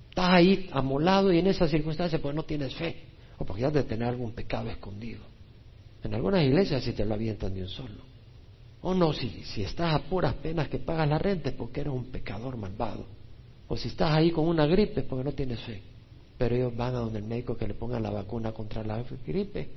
Estás 0.08 0.28
ahí 0.28 0.68
amolado 0.72 1.32
y 1.32 1.38
en 1.38 1.46
esa 1.46 1.68
circunstancia 1.68 2.20
pues 2.20 2.34
no 2.34 2.42
tienes 2.42 2.74
fe. 2.74 2.96
O 3.38 3.44
porque 3.44 3.64
has 3.64 3.72
de 3.72 3.84
tener 3.84 4.08
algún 4.08 4.32
pecado 4.32 4.68
escondido. 4.70 5.20
En 6.02 6.14
algunas 6.14 6.42
iglesias 6.42 6.82
si 6.82 6.92
te 6.92 7.04
lo 7.04 7.14
avientan 7.14 7.54
de 7.54 7.62
un 7.62 7.68
solo. 7.68 8.02
O 8.82 8.92
no, 8.92 9.12
si, 9.12 9.28
si 9.44 9.62
estás 9.62 9.94
a 9.94 10.00
puras 10.00 10.34
penas 10.34 10.68
que 10.68 10.78
pagas 10.78 11.08
la 11.08 11.18
renta 11.18 11.52
porque 11.56 11.82
eres 11.82 11.92
un 11.92 12.06
pecador 12.06 12.56
malvado. 12.56 13.06
O 13.68 13.76
si 13.76 13.88
estás 13.88 14.12
ahí 14.12 14.30
con 14.30 14.46
una 14.46 14.66
gripe 14.66 15.02
porque 15.02 15.24
no 15.24 15.32
tienes 15.32 15.60
fe. 15.60 15.82
Pero 16.38 16.54
ellos 16.54 16.76
van 16.76 16.94
a 16.94 16.98
donde 16.98 17.18
el 17.18 17.24
médico 17.24 17.56
que 17.56 17.66
le 17.66 17.74
ponga 17.74 17.98
la 17.98 18.10
vacuna 18.10 18.52
contra 18.52 18.84
la 18.84 19.02
gripe 19.26 19.68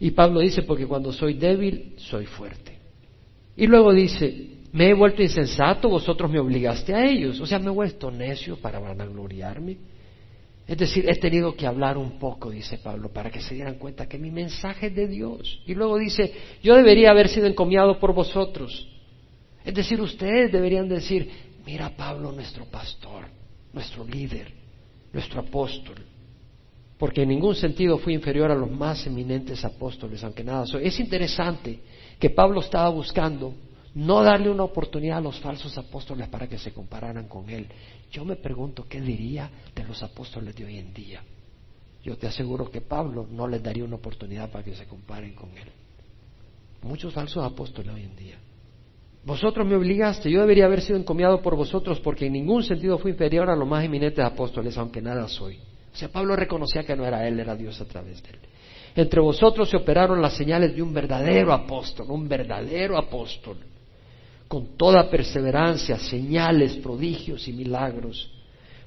y 0.00 0.10
Pablo 0.10 0.40
dice, 0.40 0.62
porque 0.62 0.86
cuando 0.86 1.12
soy 1.12 1.34
débil, 1.34 1.94
soy 1.96 2.26
fuerte. 2.26 2.72
Y 3.56 3.66
luego 3.66 3.92
dice, 3.92 4.48
me 4.72 4.90
he 4.90 4.94
vuelto 4.94 5.22
insensato, 5.22 5.88
vosotros 5.88 6.30
me 6.30 6.40
obligaste 6.40 6.94
a 6.94 7.04
ellos. 7.04 7.40
O 7.40 7.46
sea, 7.46 7.58
me 7.58 7.66
he 7.66 7.70
vuelto 7.70 8.10
necio 8.10 8.56
para 8.56 8.80
vanagloriarme. 8.80 9.76
Es 10.66 10.78
decir, 10.78 11.08
he 11.08 11.14
tenido 11.16 11.54
que 11.54 11.66
hablar 11.66 11.98
un 11.98 12.18
poco, 12.18 12.50
dice 12.50 12.78
Pablo, 12.78 13.10
para 13.12 13.30
que 13.30 13.40
se 13.40 13.54
dieran 13.54 13.74
cuenta 13.74 14.08
que 14.08 14.18
mi 14.18 14.30
mensaje 14.30 14.86
es 14.86 14.94
de 14.94 15.06
Dios. 15.06 15.62
Y 15.66 15.74
luego 15.74 15.98
dice, 15.98 16.32
yo 16.62 16.74
debería 16.74 17.10
haber 17.10 17.28
sido 17.28 17.46
encomiado 17.46 18.00
por 18.00 18.14
vosotros. 18.14 18.88
Es 19.64 19.74
decir, 19.74 20.00
ustedes 20.00 20.50
deberían 20.50 20.88
decir, 20.88 21.30
mira 21.64 21.96
Pablo, 21.96 22.32
nuestro 22.32 22.66
pastor, 22.66 23.26
nuestro 23.72 24.04
líder, 24.04 24.52
nuestro 25.12 25.40
apóstol, 25.40 25.96
porque 26.98 27.22
en 27.22 27.28
ningún 27.28 27.54
sentido 27.54 27.98
fui 27.98 28.14
inferior 28.14 28.50
a 28.50 28.54
los 28.54 28.70
más 28.70 29.06
eminentes 29.06 29.64
apóstoles, 29.64 30.22
aunque 30.22 30.44
nada. 30.44 30.64
Es 30.80 30.98
interesante 31.00 31.80
que 32.18 32.30
Pablo 32.30 32.60
estaba 32.60 32.88
buscando 32.88 33.54
no 33.94 34.22
darle 34.22 34.50
una 34.50 34.64
oportunidad 34.64 35.18
a 35.18 35.20
los 35.20 35.38
falsos 35.38 35.76
apóstoles 35.78 36.28
para 36.28 36.48
que 36.48 36.58
se 36.58 36.72
compararan 36.72 37.28
con 37.28 37.48
él. 37.48 37.68
Yo 38.10 38.24
me 38.24 38.36
pregunto 38.36 38.86
qué 38.88 39.00
diría 39.00 39.50
de 39.74 39.84
los 39.84 40.02
apóstoles 40.02 40.54
de 40.54 40.64
hoy 40.64 40.78
en 40.78 40.92
día. 40.92 41.22
Yo 42.02 42.16
te 42.16 42.26
aseguro 42.26 42.70
que 42.70 42.80
Pablo 42.80 43.26
no 43.30 43.48
les 43.48 43.62
daría 43.62 43.84
una 43.84 43.96
oportunidad 43.96 44.50
para 44.50 44.64
que 44.64 44.74
se 44.74 44.86
comparen 44.86 45.34
con 45.34 45.56
él. 45.56 45.68
Muchos 46.82 47.14
falsos 47.14 47.44
apóstoles 47.44 47.94
hoy 47.94 48.02
en 48.02 48.16
día. 48.16 48.38
Vosotros 49.24 49.66
me 49.66 49.74
obligaste, 49.74 50.30
yo 50.30 50.40
debería 50.40 50.66
haber 50.66 50.82
sido 50.82 50.98
encomiado 50.98 51.40
por 51.40 51.56
vosotros 51.56 51.98
porque 52.00 52.26
en 52.26 52.34
ningún 52.34 52.62
sentido 52.62 52.98
fui 52.98 53.12
inferior 53.12 53.48
a 53.48 53.56
los 53.56 53.66
más 53.66 53.82
eminentes 53.82 54.22
apóstoles, 54.22 54.76
aunque 54.76 55.00
nada 55.00 55.26
soy. 55.28 55.58
O 55.92 55.96
sea, 55.96 56.08
Pablo 56.08 56.36
reconocía 56.36 56.84
que 56.84 56.94
no 56.94 57.06
era 57.06 57.26
él, 57.26 57.40
era 57.40 57.56
Dios 57.56 57.80
a 57.80 57.86
través 57.86 58.22
de 58.22 58.30
él. 58.30 58.38
Entre 58.96 59.20
vosotros 59.20 59.70
se 59.70 59.76
operaron 59.76 60.20
las 60.20 60.36
señales 60.36 60.74
de 60.74 60.82
un 60.82 60.92
verdadero 60.92 61.52
apóstol, 61.52 62.10
un 62.10 62.28
verdadero 62.28 62.98
apóstol, 62.98 63.56
con 64.46 64.76
toda 64.76 65.08
perseverancia, 65.08 65.98
señales, 65.98 66.74
prodigios 66.74 67.48
y 67.48 67.52
milagros. 67.52 68.30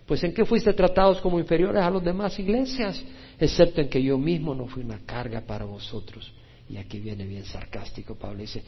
Pues 0.06 0.24
en 0.24 0.34
qué 0.34 0.46
fuiste 0.46 0.72
tratados 0.74 1.20
como 1.20 1.40
inferiores 1.40 1.82
a 1.82 1.90
las 1.90 2.04
demás 2.04 2.38
iglesias, 2.40 3.04
excepto 3.40 3.82
en 3.82 3.90
que 3.90 4.02
yo 4.02 4.18
mismo 4.18 4.54
no 4.54 4.68
fui 4.68 4.84
una 4.84 5.00
carga 5.00 5.42
para 5.42 5.66
vosotros. 5.66 6.32
Y 6.70 6.78
aquí 6.78 7.00
viene 7.00 7.26
bien 7.26 7.44
sarcástico, 7.44 8.16
Pablo 8.16 8.42
dice, 8.42 8.64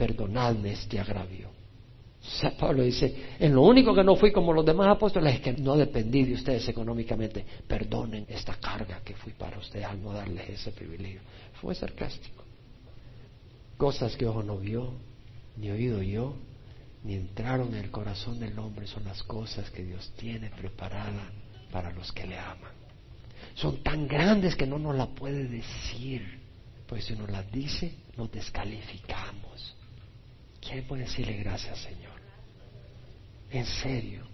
perdonadme 0.00 0.72
este 0.72 0.98
agravio. 0.98 1.50
Pablo 2.58 2.82
dice, 2.82 3.36
en 3.38 3.54
lo 3.54 3.60
único 3.60 3.94
que 3.94 4.02
no 4.02 4.16
fui 4.16 4.32
como 4.32 4.54
los 4.54 4.64
demás 4.64 4.88
apóstoles 4.88 5.34
es 5.34 5.40
que 5.42 5.52
no 5.52 5.76
dependí 5.76 6.24
de 6.24 6.34
ustedes 6.34 6.66
económicamente. 6.70 7.44
Perdonen 7.68 8.24
esta 8.26 8.54
carga 8.54 9.02
que 9.04 9.14
fui 9.14 9.34
para 9.34 9.58
ustedes 9.58 9.84
al 9.84 10.02
no 10.02 10.14
darles 10.14 10.48
ese 10.48 10.72
privilegio. 10.72 11.20
Fue 11.60 11.74
sarcástico. 11.74 12.42
Cosas 13.76 14.16
que 14.16 14.26
ojo 14.26 14.42
no 14.42 14.56
vio, 14.56 14.90
ni 15.58 15.70
oído 15.70 16.02
yo, 16.02 16.34
ni 17.04 17.14
entraron 17.14 17.74
en 17.74 17.84
el 17.84 17.90
corazón 17.90 18.40
del 18.40 18.58
hombre 18.58 18.86
son 18.86 19.04
las 19.04 19.22
cosas 19.24 19.70
que 19.70 19.84
Dios 19.84 20.10
tiene 20.16 20.48
preparadas 20.48 21.28
para 21.70 21.92
los 21.92 22.10
que 22.12 22.26
le 22.26 22.38
aman. 22.38 22.72
Son 23.54 23.82
tan 23.82 24.08
grandes 24.08 24.56
que 24.56 24.66
no 24.66 24.78
nos 24.78 24.96
las 24.96 25.08
puede 25.08 25.46
decir, 25.46 26.40
pues 26.86 27.04
si 27.04 27.14
nos 27.14 27.28
las 27.28 27.52
dice, 27.52 27.94
nos 28.16 28.32
descalificamos. 28.32 29.79
¿Quién 30.60 30.84
puede 30.84 31.02
decirle 31.02 31.36
gracias, 31.38 31.78
Señor? 31.78 32.20
En 33.50 33.66
serio. 33.66 34.26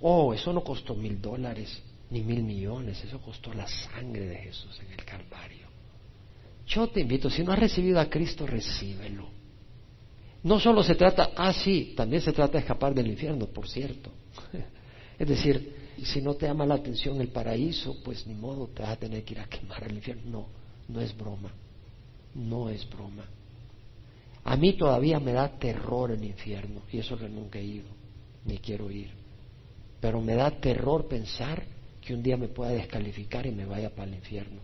Oh, 0.00 0.32
eso 0.32 0.52
no 0.52 0.62
costó 0.62 0.94
mil 0.94 1.20
dólares 1.20 1.82
ni 2.10 2.22
mil 2.22 2.42
millones, 2.42 3.02
eso 3.02 3.20
costó 3.20 3.52
la 3.52 3.66
sangre 3.66 4.26
de 4.26 4.36
Jesús 4.36 4.78
en 4.80 4.92
el 4.92 5.04
Calvario. 5.04 5.66
Yo 6.66 6.88
te 6.88 7.00
invito, 7.00 7.28
si 7.28 7.42
no 7.42 7.52
has 7.52 7.58
recibido 7.58 7.98
a 8.00 8.08
Cristo, 8.08 8.46
recíbelo. 8.46 9.28
No 10.42 10.60
solo 10.60 10.82
se 10.82 10.94
trata, 10.94 11.32
ah, 11.36 11.52
sí, 11.52 11.94
también 11.96 12.22
se 12.22 12.32
trata 12.32 12.52
de 12.52 12.58
escapar 12.60 12.94
del 12.94 13.08
infierno, 13.08 13.46
por 13.46 13.68
cierto. 13.68 14.10
Es 15.16 15.28
decir, 15.28 15.94
si 16.02 16.20
no 16.20 16.34
te 16.34 16.46
llama 16.46 16.66
la 16.66 16.74
atención 16.74 17.20
el 17.20 17.28
paraíso, 17.28 18.02
pues 18.02 18.26
ni 18.26 18.34
modo, 18.34 18.66
te 18.66 18.82
vas 18.82 18.92
a 18.92 18.96
tener 18.96 19.22
que 19.24 19.34
ir 19.34 19.40
a 19.40 19.46
quemar 19.46 19.84
al 19.84 19.94
infierno. 19.94 20.22
No, 20.28 20.46
no 20.88 21.00
es 21.00 21.16
broma. 21.16 21.52
No 22.34 22.68
es 22.68 22.88
broma. 22.90 23.24
A 24.44 24.56
mí 24.56 24.74
todavía 24.74 25.18
me 25.18 25.32
da 25.32 25.58
terror 25.58 26.10
el 26.10 26.22
infierno, 26.22 26.82
y 26.92 26.98
eso 26.98 27.16
que 27.16 27.28
nunca 27.28 27.58
he 27.58 27.64
ido, 27.64 27.88
ni 28.44 28.58
quiero 28.58 28.90
ir. 28.90 29.10
Pero 30.00 30.20
me 30.20 30.34
da 30.34 30.50
terror 30.50 31.08
pensar 31.08 31.64
que 32.02 32.14
un 32.14 32.22
día 32.22 32.36
me 32.36 32.48
pueda 32.48 32.72
descalificar 32.72 33.46
y 33.46 33.52
me 33.52 33.64
vaya 33.64 33.88
para 33.90 34.08
el 34.08 34.14
infierno. 34.16 34.60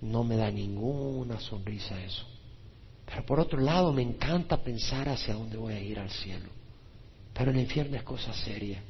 No 0.00 0.22
me 0.22 0.36
da 0.36 0.50
ninguna 0.50 1.40
sonrisa 1.40 2.00
eso. 2.02 2.24
Pero 3.04 3.26
por 3.26 3.40
otro 3.40 3.60
lado, 3.60 3.92
me 3.92 4.02
encanta 4.02 4.62
pensar 4.62 5.08
hacia 5.08 5.34
dónde 5.34 5.56
voy 5.56 5.74
a 5.74 5.80
ir 5.80 5.98
al 5.98 6.10
cielo. 6.10 6.48
Pero 7.34 7.50
el 7.50 7.58
infierno 7.58 7.96
es 7.96 8.04
cosa 8.04 8.32
seria. 8.32 8.80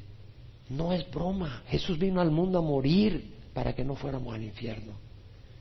No 0.69 0.93
es 0.93 1.09
broma. 1.09 1.63
Jesús 1.67 1.97
vino 1.97 2.21
al 2.21 2.29
mundo 2.29 2.59
a 2.59 2.61
morir 2.61 3.33
para 3.53 3.73
que 3.73 3.83
no 3.83 3.95
fuéramos 3.95 4.33
al 4.33 4.43
infierno. 4.43 4.93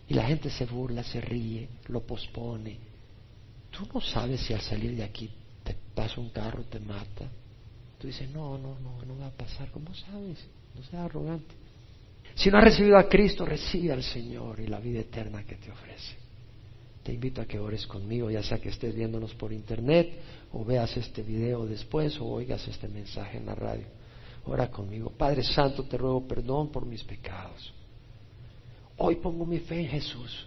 Y 0.09 0.15
la 0.15 0.25
gente 0.25 0.51
se 0.51 0.67
burla, 0.67 1.03
se 1.03 1.21
ríe, 1.21 1.69
lo 1.89 2.03
pospone. 2.03 2.92
Tú 3.73 3.89
no 3.93 4.01
sabes 4.01 4.43
si 4.43 4.53
al 4.53 4.61
salir 4.61 4.95
de 4.95 5.03
aquí 5.03 5.31
te 5.65 5.75
pasa 5.95 6.21
un 6.21 6.29
carro, 6.29 6.63
te 6.65 6.79
mata. 6.79 7.29
Tú 7.99 8.07
dices, 8.07 8.29
no, 8.31 8.59
no, 8.59 8.79
no, 8.79 9.03
no 9.05 9.19
va 9.19 9.29
a 9.29 9.31
pasar. 9.31 9.71
¿Cómo 9.71 9.95
sabes? 9.95 10.39
No 10.75 10.83
seas 10.85 11.05
arrogante. 11.05 11.55
Si 12.35 12.51
no 12.51 12.59
has 12.59 12.65
recibido 12.65 12.99
a 12.99 13.09
Cristo, 13.09 13.47
recibe 13.47 13.93
al 13.93 14.03
Señor 14.03 14.61
y 14.61 14.67
la 14.67 14.79
vida 14.79 15.01
eterna 15.01 15.45
que 15.45 15.57
te 15.57 15.71
ofrece. 15.71 16.17
Te 17.03 17.13
invito 17.13 17.41
a 17.41 17.47
que 17.47 17.59
ores 17.59 17.87
conmigo, 17.87 18.31
ya 18.31 18.43
sea 18.43 18.61
que 18.61 18.69
estés 18.69 18.95
viéndonos 18.95 19.35
por 19.35 19.53
internet 19.53 20.21
o 20.53 20.65
veas 20.65 20.95
este 20.97 21.23
video 21.23 21.67
después 21.67 22.19
o 22.21 22.27
oigas 22.27 22.67
este 22.69 22.89
mensaje 22.89 23.39
en 23.39 23.47
la 23.47 23.55
radio. 23.55 23.87
Ora 24.45 24.71
conmigo. 24.71 25.11
Padre 25.11 25.43
Santo, 25.43 25.85
te 25.85 25.97
ruego 25.97 26.27
perdón 26.29 26.71
por 26.71 26.85
mis 26.85 27.03
pecados. 27.03 27.73
Hoy 28.99 29.17
pongo 29.17 29.47
mi 29.47 29.59
fe 29.61 29.81
en 29.81 29.89
Jesús. 29.89 30.47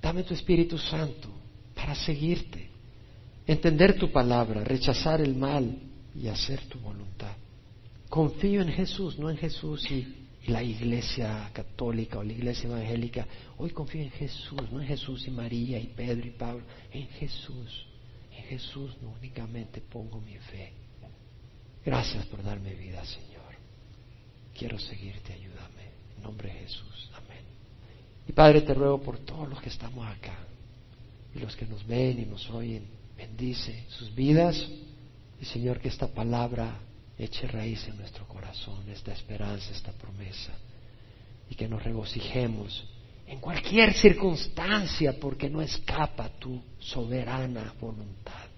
Dame 0.00 0.22
tu 0.22 0.34
Espíritu 0.34 0.78
Santo 0.78 1.43
para 1.84 1.96
seguirte, 1.96 2.70
entender 3.46 3.98
tu 3.98 4.10
palabra, 4.10 4.64
rechazar 4.64 5.20
el 5.20 5.34
mal 5.34 5.76
y 6.14 6.28
hacer 6.28 6.62
tu 6.62 6.78
voluntad. 6.78 7.36
Confío 8.08 8.62
en 8.62 8.68
Jesús, 8.68 9.18
no 9.18 9.28
en 9.28 9.36
Jesús 9.36 9.90
y, 9.90 10.20
la 10.46 10.62
iglesia 10.62 11.50
católica 11.54 12.18
o 12.18 12.22
la 12.22 12.32
iglesia 12.32 12.68
evangélica. 12.68 13.26
Hoy 13.58 13.70
confío 13.70 14.02
en 14.02 14.10
Jesús, 14.10 14.60
no 14.70 14.80
en 14.80 14.86
Jesús 14.86 15.26
y 15.26 15.30
María 15.30 15.78
y 15.78 15.86
Pedro 15.88 16.26
y 16.26 16.30
Pablo, 16.30 16.62
en 16.90 17.06
Jesús. 17.08 17.86
En 18.30 18.44
Jesús 18.44 18.96
no 19.02 19.10
únicamente 19.10 19.80
pongo 19.80 20.20
mi 20.20 20.36
fe. 20.36 20.72
Gracias 21.84 22.24
por 22.26 22.42
darme 22.42 22.74
vida, 22.74 23.04
Señor. 23.04 23.54
Quiero 24.56 24.78
seguirte, 24.78 25.32
ayúdame. 25.34 25.92
En 26.16 26.22
nombre 26.22 26.48
de 26.48 26.60
Jesús. 26.60 27.10
Amén. 27.14 27.44
Y 28.28 28.32
Padre, 28.32 28.62
te 28.62 28.72
ruego 28.72 29.00
por 29.02 29.18
todos 29.18 29.48
los 29.48 29.60
que 29.62 29.70
estamos 29.70 30.06
acá 30.06 30.36
y 31.34 31.38
los 31.38 31.56
que 31.56 31.66
nos 31.66 31.86
ven 31.86 32.20
y 32.20 32.26
nos 32.26 32.48
oyen. 32.50 32.86
Bendice 33.16 33.84
sus 33.88 34.14
vidas 34.14 34.68
y 35.40 35.44
Señor, 35.44 35.80
que 35.80 35.88
esta 35.88 36.08
palabra 36.08 36.78
eche 37.18 37.46
raíz 37.46 37.86
en 37.88 37.96
nuestro 37.96 38.26
corazón, 38.26 38.88
esta 38.88 39.12
esperanza, 39.12 39.72
esta 39.72 39.92
promesa, 39.92 40.52
y 41.50 41.54
que 41.54 41.68
nos 41.68 41.82
regocijemos 41.82 42.84
en 43.26 43.40
cualquier 43.40 43.94
circunstancia, 43.94 45.18
porque 45.18 45.48
no 45.48 45.62
escapa 45.62 46.28
tu 46.38 46.62
soberana 46.78 47.74
voluntad. 47.80 48.48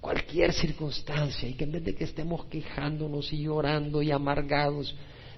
Cualquier 0.00 0.52
circunstancia, 0.52 1.48
y 1.48 1.54
que 1.54 1.64
en 1.64 1.72
vez 1.72 1.84
de 1.84 1.94
que 1.94 2.04
estemos 2.04 2.46
quejándonos 2.46 3.32
y 3.32 3.42
llorando 3.42 4.02
y 4.02 4.10
amargados, 4.10 4.94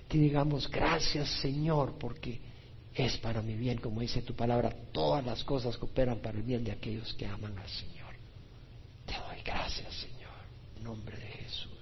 te 0.09 0.19
digamos 0.19 0.71
gracias 0.71 1.29
Señor, 1.41 1.95
porque 1.99 2.41
es 2.95 3.17
para 3.19 3.41
mi 3.41 3.55
bien, 3.55 3.79
como 3.79 4.01
dice 4.01 4.23
tu 4.23 4.35
palabra, 4.35 4.75
todas 4.93 5.25
las 5.25 5.43
cosas 5.45 5.77
cooperan 5.79 6.19
para 6.19 6.37
el 6.37 6.45
bien 6.45 6.65
de 6.65 6.73
aquellos 6.73 7.15
que 7.15 7.27
aman 7.27 7.59
al 7.59 7.69
Señor. 7.69 8.15
Te 9.07 9.15
doy 9.15 9.43
gracias, 9.45 9.95
Señor, 9.95 10.33
en 10.77 10.85
nombre 10.85 11.17
de 11.17 11.27
Jesús. 11.27 11.82